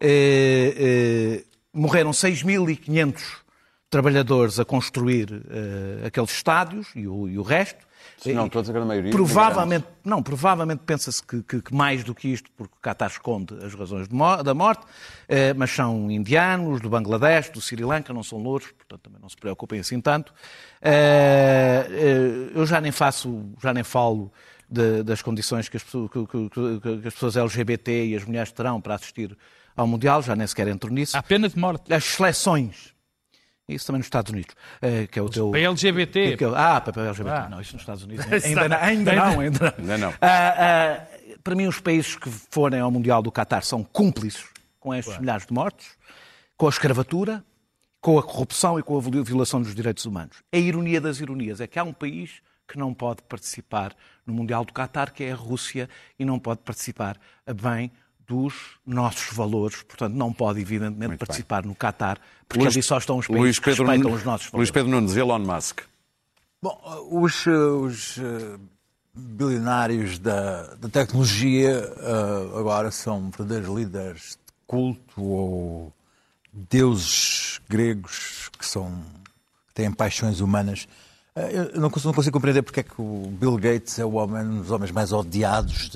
Eh, 0.00 0.74
eh, 0.76 1.44
morreram 1.72 2.10
6.500 2.10 3.22
trabalhadores 3.88 4.58
a 4.58 4.64
construir 4.64 5.40
eh, 5.50 6.06
aqueles 6.06 6.30
estádios 6.30 6.88
e 6.96 7.06
o, 7.06 7.28
e 7.28 7.38
o 7.38 7.42
resto. 7.42 7.86
Se 8.18 8.32
não, 8.32 8.46
estou 8.46 8.60
a 8.60 8.78
a 8.78 8.84
maioria. 8.84 9.10
Provavelmente, 9.12 9.86
não, 10.04 10.22
provavelmente 10.22 10.82
pensa-se 10.84 11.22
que, 11.22 11.42
que- 11.42 11.62
que 11.62 11.72
mais 11.74 12.02
do 12.02 12.14
que 12.14 12.28
isto, 12.28 12.50
porque 12.56 12.74
o 12.76 12.80
Qatar 12.82 13.08
esconde 13.10 13.54
as 13.64 13.72
razões 13.74 14.08
mo- 14.08 14.42
da 14.42 14.52
morte, 14.54 14.84
eh, 15.28 15.54
mas 15.54 15.70
são 15.70 16.10
indianos, 16.10 16.80
do 16.80 16.88
Bangladesh, 16.90 17.50
do 17.50 17.60
Sri 17.60 17.84
Lanka, 17.84 18.12
não 18.12 18.22
são 18.24 18.38
louros, 18.38 18.66
portanto 18.72 19.02
também 19.02 19.20
não 19.20 19.28
se 19.28 19.36
preocupem 19.36 19.78
assim 19.78 20.00
tanto. 20.00 20.32
Eh, 20.82 21.86
eh, 21.90 22.50
eu 22.58 22.66
já 22.66 22.80
nem 22.80 22.90
faço, 22.92 23.44
já 23.62 23.72
nem 23.72 23.84
falo 23.84 24.32
de- 24.68 25.02
das 25.02 25.22
condições 25.22 25.68
que 25.68 25.76
as, 25.76 25.82
pessoas, 25.82 26.10
que- 26.10 26.26
que- 26.26 26.50
que- 26.50 27.00
que 27.00 27.08
as 27.08 27.14
pessoas 27.14 27.36
LGBT 27.36 28.06
e 28.06 28.16
as 28.16 28.24
mulheres 28.24 28.50
terão 28.52 28.80
para 28.80 28.94
assistir 28.96 29.36
ao 29.76 29.86
Mundial, 29.86 30.20
já 30.22 30.34
nem 30.34 30.46
sequer 30.46 30.66
entro 30.68 30.92
nisso. 30.92 31.16
Há 31.16 31.22
pena 31.22 31.48
de 31.48 31.56
morte. 31.58 31.92
As 31.92 32.04
seleções. 32.04 32.92
Isso 33.68 33.86
também 33.86 33.98
nos 33.98 34.06
Estados 34.06 34.32
Unidos, 34.32 34.54
eh, 34.80 35.06
que 35.06 35.18
é 35.18 35.22
o 35.22 35.28
teu... 35.28 35.50
Para 35.50 35.60
LGBT. 35.60 36.30
Que- 36.30 36.36
que- 36.38 36.44
ah, 36.44 36.80
papel 36.80 37.04
LGBT. 37.04 37.36
Ah. 37.36 37.48
Não, 37.50 37.60
isso 37.60 37.74
nos 37.74 37.82
Estados 37.82 38.02
Unidos. 38.02 38.24
ainda, 38.44 38.68
não, 38.68 38.76
ainda 38.78 39.12
não, 39.12 39.40
ainda 39.40 39.60
não. 39.60 39.74
Ainda 39.78 39.98
não. 39.98 40.14
Ah, 40.20 40.54
ah, 41.02 41.06
para 41.44 41.54
mim, 41.54 41.66
os 41.66 41.78
países 41.78 42.16
que 42.16 42.30
forem 42.50 42.80
ao 42.80 42.90
Mundial 42.90 43.22
do 43.22 43.30
Qatar 43.30 43.62
são 43.62 43.84
cúmplices 43.84 44.44
com 44.80 44.94
estes 44.94 45.18
milhares 45.18 45.46
de 45.46 45.52
mortos, 45.52 45.86
com 46.56 46.66
a 46.66 46.70
escravatura, 46.70 47.44
com 48.00 48.18
a 48.18 48.22
corrupção 48.22 48.78
e 48.78 48.82
com 48.82 48.96
a 48.96 49.00
violação 49.00 49.60
dos 49.60 49.74
direitos 49.74 50.04
humanos. 50.06 50.36
A 50.52 50.56
ironia 50.56 51.00
das 51.00 51.20
ironias 51.20 51.60
é 51.60 51.66
que 51.66 51.78
há 51.78 51.84
um 51.84 51.92
país 51.92 52.40
que 52.66 52.78
não 52.78 52.94
pode 52.94 53.22
participar 53.22 53.94
no 54.26 54.32
Mundial 54.32 54.64
do 54.64 54.72
Qatar, 54.72 55.12
que 55.12 55.24
é 55.24 55.32
a 55.32 55.34
Rússia, 55.34 55.88
e 56.18 56.24
não 56.24 56.38
pode 56.38 56.60
participar 56.60 57.18
a 57.46 57.52
bem 57.52 57.90
dos 58.28 58.54
nossos 58.86 59.34
valores, 59.34 59.82
portanto 59.82 60.12
não 60.14 60.32
pode 60.32 60.60
evidentemente 60.60 61.08
Muito 61.08 61.18
participar 61.20 61.64
no 61.64 61.74
Qatar, 61.74 62.18
porque 62.46 62.62
Luís- 62.64 62.76
ali 62.76 62.82
só 62.82 62.98
estão 62.98 63.16
os 63.18 63.26
países 63.26 63.42
Luís 63.42 63.58
que 63.58 63.64
Pedro, 63.64 63.84
respeitam 63.86 64.12
os 64.12 64.22
nossos 64.24 64.46
valores. 64.48 64.52
Luís 64.52 64.70
Pedro 64.70 64.90
Nunes, 64.90 65.16
Elon 65.16 65.38
Musk. 65.38 65.80
Bom, 66.62 67.08
os, 67.10 67.46
eh, 67.46 67.50
os, 67.50 68.18
eh, 68.18 68.58
bilionários 69.14 70.18
da, 70.18 70.74
da 70.74 70.88
tecnologia 70.88 71.70
eh, 71.96 72.58
agora 72.58 72.90
são 72.90 73.30
verdadeiros 73.30 73.74
líderes 73.76 74.22
de 74.32 74.52
culto 74.66 75.22
ou 75.22 75.92
deuses 76.52 77.60
gregos 77.68 78.50
que 78.58 78.66
são 78.66 78.90
que 79.68 79.74
têm 79.74 79.92
paixões 79.92 80.40
humanas. 80.40 80.86
Eu 81.36 81.80
não 81.80 81.88
consigo, 81.88 82.08
não 82.08 82.14
consigo 82.14 82.32
compreender 82.34 82.62
porque 82.62 82.80
é 82.80 82.82
que 82.82 83.00
o 83.00 83.28
Bill 83.40 83.56
Gates 83.56 83.98
é 84.00 84.04
o 84.04 84.14
homem, 84.14 84.42
um 84.42 84.60
dos 84.60 84.72
homens 84.72 84.90
mais 84.90 85.12
odiados 85.12 85.90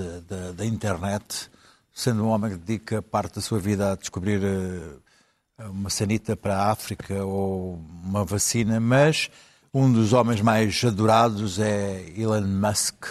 da 0.56 0.64
internet, 0.64 1.50
sendo 1.92 2.24
um 2.24 2.28
homem 2.28 2.52
que 2.52 2.56
dedica 2.56 3.02
parte 3.02 3.36
da 3.36 3.40
sua 3.40 3.58
vida 3.58 3.92
a 3.92 3.96
descobrir 3.96 4.42
eh, 4.42 5.64
uma 5.68 5.90
sanita 5.90 6.36
para 6.36 6.56
a 6.56 6.70
África 6.70 7.24
ou 7.24 7.78
uma 8.02 8.24
vacina, 8.24 8.80
mas 8.80 9.30
um 9.72 9.92
dos 9.92 10.12
homens 10.12 10.40
mais 10.40 10.82
adorados 10.84 11.58
é 11.58 12.04
Elon 12.16 12.46
Musk, 12.46 13.04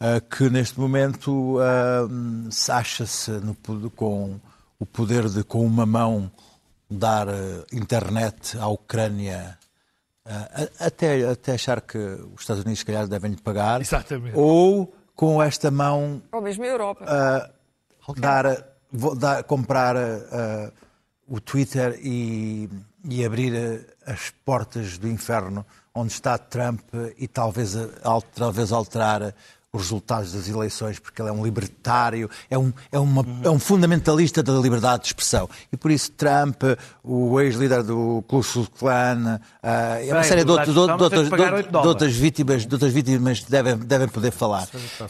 eh, 0.00 0.20
que 0.20 0.50
neste 0.50 0.78
momento 0.78 1.58
eh, 1.60 2.50
se 2.50 2.70
acha-se 2.70 3.32
com 3.96 4.38
o 4.78 4.84
poder 4.84 5.28
de, 5.28 5.42
com 5.42 5.64
uma 5.64 5.86
mão, 5.86 6.30
dar 6.90 7.26
internet 7.72 8.58
à 8.58 8.68
Ucrânia, 8.68 9.58
até, 10.78 11.28
até 11.28 11.54
achar 11.54 11.80
que 11.80 11.98
os 11.98 12.42
Estados 12.42 12.62
Unidos, 12.62 12.80
se 12.80 12.84
calhar, 12.84 13.08
devem-lhe 13.08 13.40
pagar, 13.40 13.80
Exatamente. 13.80 14.36
ou 14.36 14.94
com 15.16 15.42
esta 15.42 15.70
mão 15.70 16.22
Ou 16.30 16.42
mesmo 16.42 16.62
a 16.62 16.66
Europa. 16.66 17.04
Ah, 18.08 18.12
dar, 18.20 18.64
vou 18.92 19.14
dar- 19.14 19.42
comprar 19.44 19.96
ah, 19.96 20.70
o 21.28 21.40
Twitter 21.40 21.98
e, 22.02 22.68
e 23.08 23.24
abrir 23.24 23.86
as 24.06 24.30
portas 24.44 24.98
do 24.98 25.08
inferno 25.08 25.64
onde 25.94 26.12
está 26.12 26.36
Trump 26.36 26.80
e 27.18 27.26
talvez, 27.28 27.76
al- 28.02 28.20
talvez 28.22 28.72
alterar 28.72 29.34
os 29.72 29.82
resultados 29.82 30.32
das 30.32 30.46
eleições, 30.48 31.00
porque 31.00 31.20
ele 31.20 31.30
é 31.30 31.32
um 31.32 31.44
libertário, 31.44 32.30
é 32.48 32.56
um, 32.56 32.72
é 32.92 32.98
uma, 32.98 33.24
é 33.42 33.50
um 33.50 33.58
fundamentalista 33.58 34.40
da 34.40 34.52
liberdade 34.52 35.02
de 35.02 35.06
expressão. 35.08 35.48
E 35.72 35.76
por 35.76 35.90
isso 35.90 36.12
Trump, 36.12 36.62
o 37.02 37.40
ex-líder 37.40 37.82
do 37.82 38.22
Ku 38.28 38.40
Klux 38.42 38.68
Klan, 38.78 39.40
ah, 39.62 40.00
é 40.00 40.04
uma 40.12 40.20
Bem, 40.20 40.28
série 40.28 40.44
de, 40.44 40.50
outras, 40.50 40.68
de- 40.74 41.86
outras 41.88 42.14
vítimas, 42.16 42.66
de 42.66 42.72
outras 42.74 42.92
vítimas 42.92 43.42
devem, 43.44 43.76
devem 43.78 44.06
poder 44.08 44.30
falar. 44.30 44.68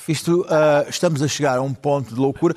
Isto, 0.09 0.47
ah, 0.49 0.87
estamos 0.89 1.21
a 1.21 1.29
chegar 1.29 1.59
a 1.59 1.63
um 1.63 1.75
ponto 1.75 2.15
de 2.15 2.21
loucura. 2.21 2.55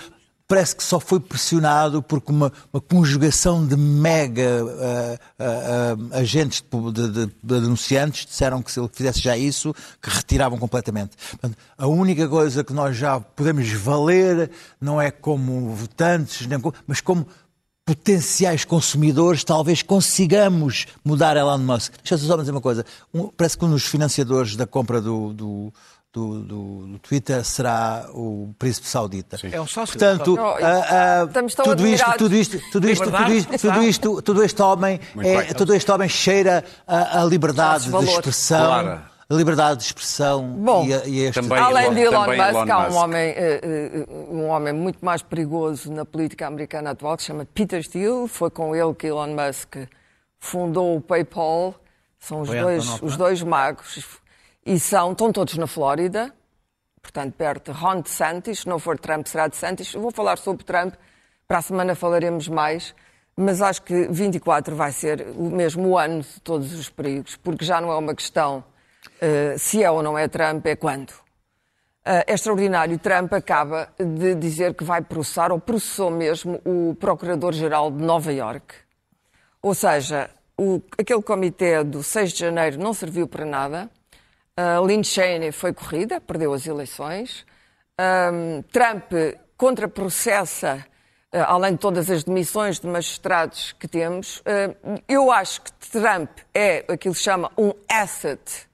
Parece 0.48 0.76
que 0.78 0.84
só 0.84 0.98
foi 0.98 1.20
pressionado 1.20 2.02
porque 2.02 2.32
uma, 2.32 2.54
uma 2.72 2.80
conjugação 2.80 3.68
de 3.68 3.76
mega 3.76 4.64
ah, 4.80 5.20
ah, 5.38 5.96
ah, 6.14 6.18
agentes 6.20 6.64
de, 6.72 6.92
de- 6.94 7.10
de- 7.12 7.26
de 7.26 7.34
denunciantes 7.44 8.26
disseram 8.26 8.62
que 8.62 8.72
se 8.72 8.80
ele 8.80 8.90
fizesse 8.94 9.20
já 9.20 9.38
isso, 9.38 9.76
que 10.02 10.10
retiravam 10.10 10.58
completamente. 10.58 11.18
Portanto, 11.32 11.58
a 11.78 11.86
única 11.88 12.28
coisa 12.30 12.64
que 12.64 12.72
nós 12.72 12.96
já 12.96 13.20
podemos 13.20 13.70
valer 13.74 14.50
não 14.80 15.02
é 15.02 15.12
como 15.12 15.76
votantes, 15.76 16.48
como- 16.62 16.74
mas 16.88 17.02
como 17.02 17.28
potenciais 17.86 18.66
consumidores, 18.66 19.44
talvez 19.44 19.82
consigamos 19.82 20.88
mudar 21.06 21.38
Elon 21.38 21.58
Musk. 21.58 21.94
Deixa-me 22.04 22.22
só 22.22 22.38
dizer 22.38 22.52
uma 22.52 22.60
coisa. 22.62 22.86
Um- 23.14 23.28
parece 23.28 23.58
que 23.58 23.64
um 23.66 23.70
dos 23.72 23.86
financiadores 23.86 24.56
da 24.58 24.68
compra 24.68 25.02
do, 25.02 25.32
do, 25.34 25.74
do, 26.18 26.40
do- 26.42 26.88
do 26.88 27.00
Twitter 27.00 27.44
será 27.46 28.08
o 28.14 28.54
príncipe 28.58 28.88
saudita. 28.88 29.38
É 29.52 29.62
um 29.62 29.68
sócio. 29.68 29.98
Portanto, 30.00 30.36
Não, 30.36 30.46
ah, 30.46 30.58
ah, 31.24 31.28
tão 31.28 31.46
tudo 31.48 31.88
isto, 31.88 32.12
tudo 32.18 32.36
isto, 32.36 32.60
tudo 32.72 32.90
isto, 32.90 33.04
tudo 33.12 33.34
isto, 33.34 33.58
tudo 33.60 33.84
isto, 33.84 34.22
todo 34.24 34.44
este 34.44 34.62
homem, 34.62 35.00
é, 35.20 35.54
todo 35.54 35.74
este 35.76 35.92
homem 35.92 36.10
cheira 36.10 36.64
a, 36.88 37.22
a 37.22 37.26
liberdade 37.26 37.90
de 37.90 38.04
expressão, 38.06 38.66
Claro. 38.66 39.02
a 39.30 39.34
liberdade 39.34 39.78
de 39.80 39.86
expressão 39.86 40.44
Bom, 40.58 40.86
e, 40.86 40.94
a, 40.94 41.06
e 41.06 41.20
este 41.20 41.42
Também 41.42 41.58
Além 41.60 41.94
de 41.94 42.02
Elon 42.02 42.26
Musk, 42.26 42.38
Elon 42.40 42.72
há 42.72 42.78
um 42.80 42.84
Musk. 42.86 42.98
homem, 43.04 43.30
eh, 43.36 43.60
eh, 43.62 44.06
um 44.32 44.48
homem 44.48 44.74
muito 44.74 45.06
mais 45.06 45.22
perigoso 45.22 45.92
na 45.92 46.04
política 46.06 46.48
americana 46.48 46.92
atual 46.92 47.16
que 47.16 47.24
se 47.24 47.28
chama 47.28 47.46
Peter 47.54 47.86
Thiel. 47.88 48.28
Foi 48.28 48.50
com 48.50 48.76
ele 48.76 48.94
que 48.96 49.06
Elon 49.08 49.36
Musk 49.36 49.76
fundou 50.40 50.96
o 50.98 51.02
PayPal. 51.02 51.76
São 52.20 52.42
os, 52.42 52.48
Foi 52.48 52.60
dois, 52.60 53.02
os 53.04 53.14
é? 53.14 53.18
dois 53.18 53.44
magos. 53.44 54.18
E 54.70 54.78
são, 54.82 55.14
estão 55.14 55.32
todos 55.32 55.56
na 55.58 55.66
Flórida, 55.66 56.34
portanto, 57.02 57.34
perto 57.36 57.72
de 57.72 57.80
Ron 57.80 58.02
DeSantis. 58.02 58.60
Se 58.60 58.68
não 58.68 58.78
for 58.78 59.00
Trump, 59.00 59.26
será 59.26 59.48
DeSantis. 59.48 59.94
Eu 59.94 60.02
vou 60.02 60.12
falar 60.12 60.38
sobre 60.38 60.66
Trump. 60.66 60.94
Para 61.48 61.60
a 61.60 61.62
semana 61.62 61.96
falaremos 61.96 62.50
mais. 62.50 62.94
Mas 63.34 63.62
acho 63.62 63.82
que 63.84 64.08
24 64.10 64.76
vai 64.76 64.92
ser 64.92 65.26
o 65.38 65.44
mesmo 65.50 65.98
ano 65.98 66.22
de 66.22 66.42
todos 66.42 66.74
os 66.74 66.90
perigos, 66.90 67.38
porque 67.38 67.64
já 67.64 67.80
não 67.80 67.92
é 67.94 67.96
uma 67.96 68.14
questão 68.14 68.62
eh, 69.22 69.56
se 69.58 69.82
é 69.82 69.90
ou 69.90 70.04
não 70.04 70.18
é 70.18 70.28
Trump, 70.28 70.66
é 70.66 70.76
quando. 70.76 71.14
Ah, 72.04 72.26
é 72.28 72.34
extraordinário. 72.34 73.00
Trump 73.00 73.32
acaba 73.34 73.88
de 73.98 74.36
dizer 74.36 74.74
que 74.74 74.84
vai 74.84 75.02
processar, 75.02 75.50
ou 75.54 75.60
processou 75.62 76.12
mesmo, 76.12 76.60
o 76.66 76.94
Procurador-Geral 77.00 77.90
de 77.90 78.04
Nova 78.04 78.34
Iorque. 78.34 78.76
Ou 79.62 79.74
seja, 79.74 80.30
o- 80.60 80.82
aquele 81.00 81.22
comitê 81.22 81.84
do 81.86 82.04
6 82.04 82.34
de 82.34 82.40
janeiro 82.40 82.78
não 82.80 82.94
serviu 82.94 83.28
para 83.30 83.46
nada. 83.46 83.90
Uh, 84.58 84.84
Lynn 84.84 85.04
Cheney 85.04 85.52
foi 85.52 85.72
corrida, 85.72 86.20
perdeu 86.20 86.52
as 86.52 86.66
eleições. 86.66 87.46
Um, 88.00 88.64
Trump 88.64 89.12
contraprocessa, 89.56 90.84
uh, 91.32 91.38
além 91.46 91.74
de 91.74 91.78
todas 91.78 92.10
as 92.10 92.24
demissões 92.24 92.80
de 92.80 92.88
magistrados 92.88 93.74
que 93.74 93.88
temos. 93.88 94.40
Uh, 94.40 95.00
eu 95.08 95.32
acho 95.32 95.62
que 95.62 95.72
Trump 95.92 96.30
é 96.56 96.80
aquilo 96.88 97.14
que 97.14 97.20
se 97.20 97.26
chama 97.26 97.52
um 97.56 97.72
asset 97.88 98.68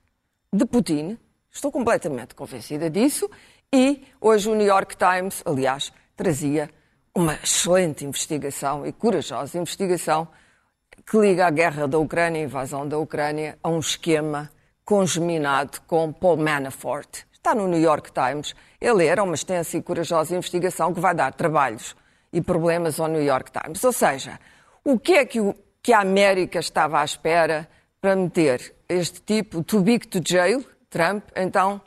de 0.54 0.66
Putin. 0.66 1.18
Estou 1.52 1.70
completamente 1.70 2.34
convencida 2.34 2.90
disso. 2.90 3.30
E 3.74 4.08
hoje 4.22 4.50
o 4.50 4.56
New 4.56 4.66
York 4.66 4.96
Times, 4.96 5.44
aliás, 5.46 5.92
trazia 6.16 6.70
uma 7.14 7.34
excelente 7.44 8.06
investigação 8.06 8.88
e 8.88 8.94
corajosa 8.94 9.58
investigação 9.58 10.30
que 11.06 11.18
liga 11.18 11.46
a 11.46 11.50
guerra 11.50 11.90
da 11.90 11.98
Ucrânia, 11.98 12.40
a 12.40 12.46
invasão 12.46 12.88
da 12.88 12.98
Ucrânia, 12.98 13.58
a 13.62 13.68
um 13.68 13.80
esquema 13.80 14.50
congeminado 14.86 15.80
com 15.88 16.12
Paul 16.12 16.38
Manafort. 16.38 17.24
Está 17.32 17.54
no 17.56 17.68
New 17.68 17.80
York 17.80 18.12
Times. 18.12 18.56
Ele 18.80 19.06
era 19.06 19.24
uma 19.24 19.36
extensa 19.36 19.78
e 19.78 19.82
corajosa 19.82 20.36
investigação 20.36 20.94
que 20.94 21.00
vai 21.00 21.14
dar 21.14 21.34
trabalhos 21.34 21.96
e 22.32 22.42
problemas 22.42 23.00
ao 23.00 23.08
New 23.08 23.22
York 23.24 23.52
Times. 23.52 23.84
Ou 23.84 23.92
seja, 23.92 24.40
o 24.84 24.98
que 25.00 25.14
é 25.14 25.26
que, 25.26 25.40
o- 25.42 25.56
que 25.82 25.92
a 25.94 26.00
América 26.02 26.60
estava 26.60 27.00
à 27.02 27.06
espera 27.06 27.68
para 28.02 28.16
meter 28.16 28.74
este 28.88 29.22
tipo, 29.22 29.64
too 29.64 29.82
big 29.82 30.08
to 30.08 30.20
jail, 30.26 30.64
Trump? 30.90 31.24
Então, 31.36 31.82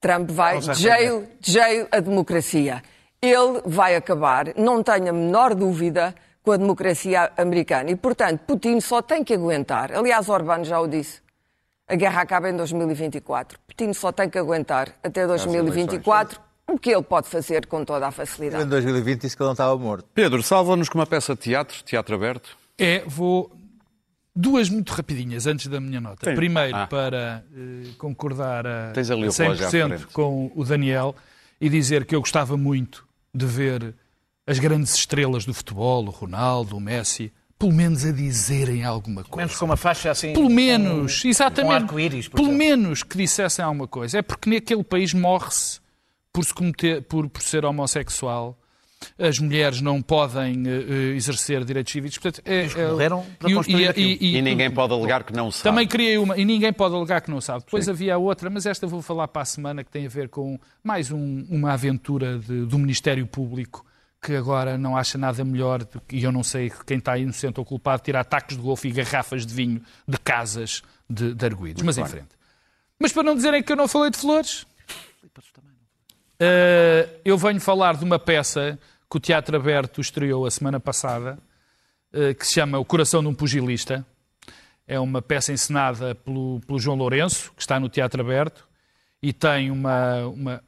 Trump 0.00 0.30
vai 0.30 0.56
jail, 0.82 1.28
jail 1.40 1.88
a 1.92 2.00
democracia. 2.00 2.82
Ele 3.22 3.60
vai 3.66 3.94
acabar, 3.96 4.54
não 4.56 4.82
tenho 4.82 5.10
a 5.10 5.12
menor 5.12 5.54
dúvida, 5.54 6.14
com 6.42 6.52
a 6.52 6.56
democracia 6.56 7.30
americana. 7.36 7.90
E, 7.90 7.96
portanto, 7.96 8.40
Putin 8.46 8.80
só 8.80 9.02
tem 9.02 9.22
que 9.22 9.34
aguentar. 9.34 9.92
Aliás, 9.92 10.26
Orbán 10.28 10.64
já 10.64 10.80
o 10.80 10.88
disse. 10.88 11.20
A 11.90 11.96
guerra 11.96 12.22
acaba 12.22 12.48
em 12.48 12.56
2024. 12.56 13.58
Putin 13.66 13.92
só 13.92 14.12
tem 14.12 14.28
que 14.30 14.38
aguentar 14.38 14.94
até 15.02 15.26
2024 15.26 16.40
o 16.68 16.78
que 16.78 16.90
ele 16.90 17.02
pode 17.02 17.26
fazer 17.28 17.66
com 17.66 17.84
toda 17.84 18.06
a 18.06 18.08
Em 18.10 18.12
facilidade. 18.12 18.64
2020 18.66 19.22
disse 19.22 19.36
que 19.36 19.42
ele 19.42 19.48
não 19.48 19.52
estava 19.54 19.76
morto. 19.76 20.06
Pedro, 20.14 20.40
salva-nos 20.42 20.88
com 20.88 20.98
uma 20.98 21.06
peça 21.06 21.34
de 21.34 21.40
teatro, 21.40 21.82
teatro 21.82 22.14
aberto. 22.14 22.56
É, 22.78 23.02
vou. 23.06 23.50
Duas 24.34 24.70
muito 24.70 24.90
rapidinhas 24.92 25.48
antes 25.48 25.66
da 25.66 25.80
minha 25.80 26.00
nota. 26.00 26.30
Sim. 26.30 26.36
Primeiro, 26.36 26.76
Ah. 26.76 26.86
para 26.86 27.44
eh, 27.52 27.88
concordar 27.98 28.64
a, 28.64 28.92
Tens 28.92 29.10
ali 29.10 29.26
o 29.26 29.30
a 29.30 29.32
relógio 29.34 29.66
à 29.66 29.70
100% 29.70 29.88
frente. 29.98 30.06
com 30.12 30.52
o 30.54 30.64
Daniel 30.64 31.14
e 31.60 31.68
dizer 31.68 32.04
que 32.04 32.14
eu 32.14 32.20
gostava 32.20 32.56
muito 32.56 33.04
de 33.34 33.44
ver 33.44 33.92
as 34.46 34.60
grandes 34.60 34.94
estrelas 34.94 35.44
do 35.44 35.52
futebol, 35.52 36.04
o 36.06 36.10
Ronaldo, 36.10 36.76
o 36.76 36.80
Messi, 36.80 37.32
pelo 37.60 37.72
menos 37.72 38.04
a 38.04 38.10
dizerem 38.10 38.82
alguma 38.84 39.22
coisa. 39.22 39.36
Menos 39.36 39.56
com 39.56 39.66
uma 39.66 39.76
faixa 39.76 40.10
assim. 40.10 40.32
Pelo 40.32 40.50
menos, 40.50 41.22
com- 41.22 41.28
exatamente. 41.28 41.74
Arco-íris, 41.84 42.26
por 42.26 42.36
pelo 42.38 42.48
exemplo. 42.48 42.58
menos 42.66 43.02
que 43.04 43.16
dissessem 43.18 43.64
alguma 43.64 43.86
coisa. 43.86 44.18
É 44.18 44.22
porque 44.22 44.48
naquele 44.50 44.82
país 44.82 45.14
morre-se 45.14 45.78
por, 46.32 46.44
se 46.44 46.52
cometer, 46.54 47.02
por, 47.02 47.28
por 47.28 47.42
ser 47.42 47.64
homossexual. 47.64 48.56
as 49.18 49.38
mulheres 49.38 49.80
não 49.80 50.02
podem 50.02 50.62
eh, 50.66 51.14
exercer 51.16 51.64
direitos 51.64 51.90
cívicos. 51.92 52.18
Portanto, 52.18 52.42
é, 52.46 52.64
é- 52.66 52.88
morreram 52.90 53.24
para 53.38 53.50
e- 53.50 53.54
construir 53.54 53.82
e- 53.84 53.88
aquilo. 53.88 54.08
e- 54.20 54.36
E 54.36 54.42
ninguém 54.42 54.70
pode 54.70 54.92
alegar 54.92 55.24
que 55.24 55.32
não 55.32 55.50
sabe. 55.50 55.62
também 55.64 55.86
criei 55.86 56.18
uma, 56.18 56.36
e 56.38 56.44
ninguém 56.44 56.70
pode 56.72 56.94
alegar 56.94 57.20
que 57.22 57.30
não 57.30 57.40
sabe. 57.40 57.64
Depois 57.64 57.88
havia 57.88 58.18
outra, 58.18 58.50
mas 58.50 58.66
esta 58.66 58.86
vou 58.86 59.00
falar 59.00 59.28
para 59.28 59.40
a 59.42 59.44
semana, 59.46 59.82
que 59.84 59.90
tem 59.90 60.04
a 60.04 60.08
ver 60.08 60.28
com 60.28 60.58
mais 60.84 61.10
um- 61.10 61.46
uma 61.50 61.72
aventura 61.72 62.38
de- 62.38 62.66
do 62.66 62.78
Ministério 62.78 63.26
Público, 63.26 63.84
que 64.22 64.36
agora 64.36 64.76
não 64.76 64.96
acha 64.96 65.16
nada 65.16 65.42
melhor, 65.44 65.86
e 66.12 66.22
eu 66.22 66.30
não 66.30 66.42
sei 66.42 66.70
quem 66.86 66.98
está 66.98 67.16
inocente 67.16 67.58
ou 67.58 67.64
culpado, 67.64 68.02
tirar 68.02 68.24
tacos 68.24 68.56
de 68.56 68.62
golfe 68.62 68.88
e 68.88 68.92
garrafas 68.92 69.46
de 69.46 69.54
vinho 69.54 69.82
de 70.06 70.18
casas 70.18 70.82
de, 71.08 71.34
de 71.34 71.46
arguídos. 71.46 71.82
Mas 71.82 71.96
em 71.96 72.04
frente. 72.04 72.28
Mas 72.98 73.12
para 73.12 73.22
não 73.22 73.34
dizerem 73.34 73.62
que 73.62 73.72
eu 73.72 73.76
não 73.76 73.88
falei 73.88 74.10
de 74.10 74.18
flores, 74.18 74.66
eh, 76.38 77.08
eu 77.24 77.38
venho 77.38 77.60
falar 77.60 77.96
de 77.96 78.04
uma 78.04 78.18
peça 78.18 78.78
que 79.10 79.16
o 79.16 79.20
Teatro 79.20 79.56
Aberto 79.56 80.00
estreou 80.02 80.44
a 80.44 80.50
semana 80.50 80.78
passada, 80.78 81.38
eh, 82.12 82.34
que 82.34 82.46
se 82.46 82.54
chama 82.54 82.78
O 82.78 82.84
Coração 82.84 83.22
de 83.22 83.28
um 83.28 83.34
Pugilista. 83.34 84.04
É 84.86 85.00
uma 85.00 85.22
peça 85.22 85.52
encenada 85.52 86.14
pelo, 86.14 86.60
pelo 86.66 86.78
João 86.78 86.96
Lourenço, 86.96 87.52
que 87.52 87.62
está 87.62 87.80
no 87.80 87.88
Teatro 87.88 88.20
Aberto, 88.20 88.68
e 89.22 89.32
tem 89.32 89.70
uma, 89.70 90.26
uma 90.26 90.62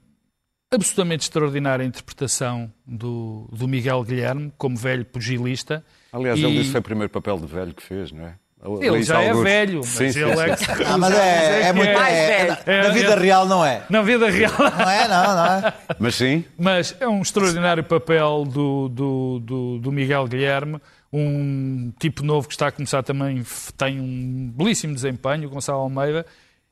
absolutamente 0.73 1.23
extraordinária 1.25 1.85
interpretação 1.85 2.73
do, 2.87 3.49
do 3.53 3.69
Miguel 3.69 4.03
Guilherme, 4.05 4.53
como 4.59 4.77
velho 4.77 5.05
pugilista. 5.05 5.85
Aliás, 6.13 6.39
E- 6.39 6.45
ele 6.45 6.53
disse 6.55 6.67
que 6.67 6.71
foi 6.73 6.81
o 6.81 6.85
primeiro 6.85 7.11
papel 7.11 7.39
de 7.39 7.47
velho 7.47 7.73
que 7.75 7.83
fez, 7.83 8.11
não 8.13 8.25
é? 8.27 8.35
Ele 8.81 9.03
já 9.03 9.21
é 9.21 9.35
velho, 9.35 9.79
mas 9.79 9.89
Sim, 9.89 10.13
sim, 10.13 10.21
ele 10.21 10.39
é 10.39 10.55
que... 10.55 10.65
Ah, 10.87 10.97
mas 10.97 11.13
é, 11.15 11.63
é 11.63 11.73
muito. 11.73 11.93
Mais 11.95 12.15
É, 12.15 12.31
é, 12.31 12.45
velho. 12.45 12.59
na, 12.65 12.83
na 12.89 12.95
vida 12.95 13.17
real 13.17 13.47
não 13.47 13.65
é. 13.67 13.83
Na 13.91 14.03
vida 14.03 14.31
real. 14.31 14.53
Não 14.79 14.89
é, 14.91 15.09
não, 15.09 15.35
não 15.37 15.47
é. 15.69 15.75
Mas 15.99 16.15
sim, 16.15 16.45
Mas 16.57 16.95
é 17.01 17.09
um 17.09 17.21
extraordinário 17.21 17.83
papel 17.83 18.45
do, 18.45 18.89
do, 18.89 19.41
do, 19.41 19.79
do 19.81 19.91
Miguel 19.93 20.29
Guilherme, 20.29 20.81
um 21.13 21.93
tipo 21.99 22.23
novo 22.23 22.47
que 22.47 22.55
está 22.55 22.69
a 22.69 22.73
começar 22.73 23.03
também, 23.03 23.43
tem 23.77 24.01
um 24.01 24.53
belíssimo 24.57 24.95
desempenho, 24.95 25.49
o 25.49 25.51
Gonçalo 25.51 25.81
Almeida. 25.81 26.25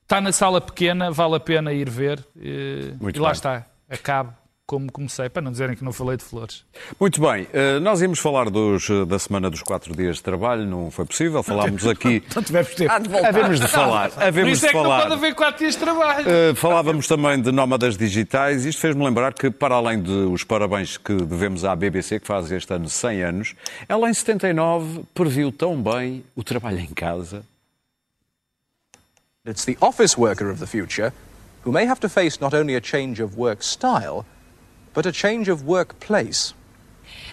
Está 0.02 0.20
na 0.20 0.30
sala 0.30 0.60
pequena, 0.60 1.10
vale 1.10 1.34
a 1.36 1.40
pena 1.40 1.72
ir 1.72 1.90
ver. 1.90 2.24
eh, 2.40 2.92
Muito 3.00 3.16
e 3.16 3.20
lá 3.20 3.28
bem. 3.30 3.32
está, 3.32 3.66
acabo 3.90 4.32
como 4.70 4.92
comecei, 4.92 5.28
para 5.28 5.42
não 5.42 5.50
dizerem 5.50 5.74
que 5.74 5.82
não 5.82 5.92
falei 5.92 6.16
de 6.16 6.22
flores. 6.22 6.64
Muito 7.00 7.20
bem, 7.20 7.48
eh, 7.52 7.80
nós 7.80 8.00
íamos 8.00 8.20
falar 8.20 8.48
dos, 8.48 8.88
eh, 8.88 9.04
da 9.04 9.18
semana 9.18 9.50
dos 9.50 9.64
quatro 9.64 9.96
dias 9.96 10.18
de 10.18 10.22
trabalho, 10.22 10.64
não 10.64 10.92
foi 10.92 11.04
possível, 11.04 11.42
falámos 11.42 11.84
aqui. 11.88 12.22
Não 12.32 12.40
tivemos 12.40 12.72
tempo. 12.76 12.92
Há 12.92 13.00
de 13.00 13.08
voltar. 13.08 13.28
Havemos 13.30 13.58
de 13.58 13.66
falar, 13.66 14.10
Por 14.10 14.46
isso 14.46 14.60
de 14.60 14.66
é 14.66 14.68
que 14.68 14.76
não 14.76 14.82
falar. 14.84 15.02
pode 15.02 15.12
haver 15.14 15.34
quatro 15.34 15.58
dias 15.58 15.74
de 15.74 15.80
trabalho. 15.80 16.24
Uh, 16.24 16.54
falávamos 16.54 17.08
também 17.08 17.42
de 17.42 17.50
nómadas 17.50 17.96
digitais. 17.96 18.64
Isto 18.64 18.80
fez-me 18.80 19.04
lembrar 19.04 19.34
que, 19.34 19.50
para 19.50 19.74
além 19.74 20.00
dos 20.00 20.44
parabéns 20.44 20.96
que 20.96 21.14
devemos 21.14 21.64
à 21.64 21.74
BBC, 21.74 22.20
que 22.20 22.26
faz 22.28 22.48
este 22.52 22.72
ano 22.72 22.88
100 22.88 23.22
anos, 23.24 23.54
ela 23.88 24.08
em 24.08 24.14
79 24.14 25.00
previu 25.12 25.50
tão 25.50 25.82
bem 25.82 26.22
o 26.36 26.44
trabalho 26.44 26.78
em 26.78 26.94
casa. 26.94 27.42
It's 29.44 29.64
the 29.64 29.76
office 29.80 30.16
worker 30.16 30.48
of 30.48 30.60
the 30.60 30.66
future 30.66 31.12
who 31.62 31.72
may 31.72 31.84
have 31.84 32.00
to 32.00 32.08
face 32.08 32.40
not 32.40 32.54
only 32.54 32.74
a 32.74 32.80
change 32.80 33.20
of 33.20 33.36
work 33.36 33.62
style, 33.62 34.24
but 34.94 35.06
a 35.06 35.12
change 35.12 35.48
of 35.48 35.64
workplace. 35.64 36.54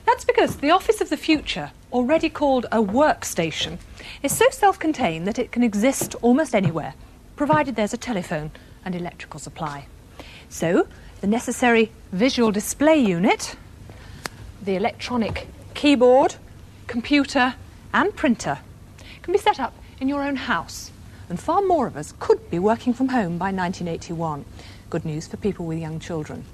That's 0.06 0.26
because 0.26 0.58
the 0.58 0.72
office 0.72 1.02
of 1.02 1.10
the 1.10 1.18
future, 1.18 1.72
already 1.92 2.30
called 2.30 2.66
a 2.72 2.82
workstation, 2.82 3.78
is 4.24 4.36
so 4.36 4.46
self 4.52 4.80
contained 4.80 5.28
that 5.28 5.40
it 5.40 5.52
can 5.52 5.64
exist 5.64 6.16
almost 6.22 6.56
anywhere, 6.56 6.94
provided 7.36 7.76
there's 7.76 7.94
a 7.94 7.98
telephone 7.98 8.52
and 8.86 8.96
electrical 8.96 9.40
supply. 9.40 9.88
So, 10.50 10.88
the 11.22 11.28
necessary 11.28 11.92
visual 12.12 12.52
display 12.52 12.98
unit, 12.98 13.56
the 14.62 14.76
electronic 14.76 15.48
keyboard, 15.74 16.36
computer, 16.88 17.56
and 17.94 18.16
printer 18.16 18.60
can 19.22 19.34
be 19.34 19.40
set 19.40 19.60
up 19.60 19.74
in 20.00 20.08
your 20.08 20.24
own 20.24 20.36
house. 20.36 20.92
And 21.30 21.40
far 21.40 21.62
more 21.62 21.88
of 21.88 21.98
us 21.98 22.14
could 22.20 22.50
be 22.50 22.60
working 22.60 22.94
from 22.94 23.10
home 23.10 23.38
by 23.38 23.52
1981. 23.52 24.46
Good 24.90 25.06
news 25.06 25.28
for 25.28 25.38
people 25.38 25.66
with 25.66 25.80
young 25.80 26.00
children. 26.00 26.46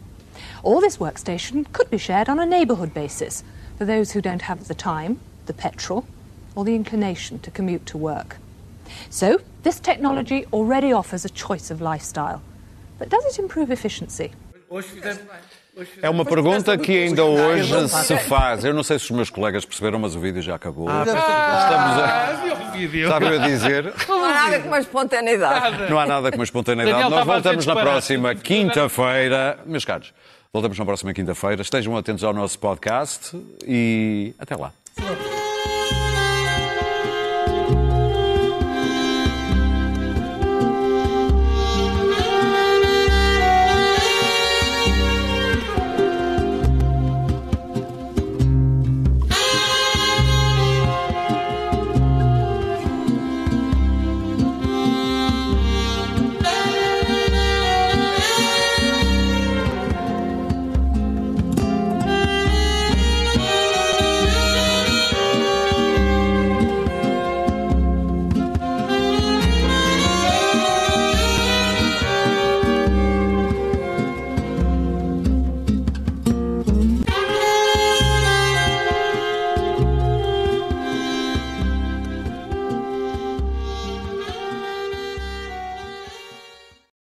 Or 0.64 0.82
this 0.82 0.98
workstation 0.98 1.72
could 1.74 1.90
be 1.90 1.98
shared 1.98 2.28
on 2.28 2.40
a 2.40 2.46
neighbourhood 2.46 2.94
basis 2.94 3.44
for 3.78 3.86
those 3.86 4.12
who 4.12 4.22
don't 4.22 4.42
have 4.44 4.68
the 4.68 4.74
time, 4.74 5.20
the 5.46 5.54
petrol, 5.54 6.08
or 6.56 6.66
the 6.66 6.76
inclination 6.76 7.40
to 7.40 7.52
commute 7.52 7.86
to 7.88 7.98
work. 7.98 8.38
So, 9.10 9.40
this 9.64 9.80
technology 9.80 10.46
already 10.52 10.92
offers 10.92 11.24
a 11.24 11.30
choice 11.30 11.72
of 11.72 11.82
lifestyle. 11.82 12.42
But 12.98 13.10
does 13.10 13.26
it 13.26 13.40
improve 13.40 13.72
efficiency? 13.72 14.32
É 16.02 16.10
uma 16.10 16.24
pergunta 16.24 16.78
que 16.78 17.06
ainda 17.06 17.24
hoje 17.24 17.90
se 17.90 18.16
faz. 18.18 18.64
Eu 18.64 18.74
não 18.74 18.84
sei 18.84 19.00
se 19.00 19.06
os 19.06 19.12
meus 19.12 19.30
colegas 19.30 19.66
perceberam, 19.66 19.98
mas 19.98 20.16
o 20.16 20.20
vídeo 20.20 20.42
já 20.42 20.56
acabou. 20.56 20.88
Estamos 20.88 21.16
a... 21.16 22.30
Ah, 22.30 22.70
o 22.70 22.72
vídeo? 22.78 23.04
Estava 23.04 23.26
eu 23.26 23.42
a 23.42 23.48
dizer. 23.48 23.94
Não 24.08 24.24
há 24.24 24.34
nada 24.34 24.60
como 24.60 24.76
a 24.76 24.80
espontaneidade. 24.80 25.90
Não 25.90 26.00
há 26.00 26.06
nada 26.06 26.32
como 26.32 26.42
a 26.42 26.46
espontaneidade. 26.46 27.10
Nós 27.10 27.22
a 27.22 27.24
voltamos 27.24 27.66
na 27.66 27.76
próxima 27.76 28.36
quinta-feira. 28.36 29.60
Meus 29.66 29.86
caros, 29.86 30.14
voltamos 30.52 30.78
na 30.78 30.86
próxima 30.86 31.14
quinta-feira. 31.14 31.62
Estejam 31.62 31.98
atentos 31.98 32.24
ao 32.24 32.34
nosso 32.34 32.60
podcast 32.60 33.36
e 33.66 34.34
até 34.38 34.56
lá. 34.56 34.72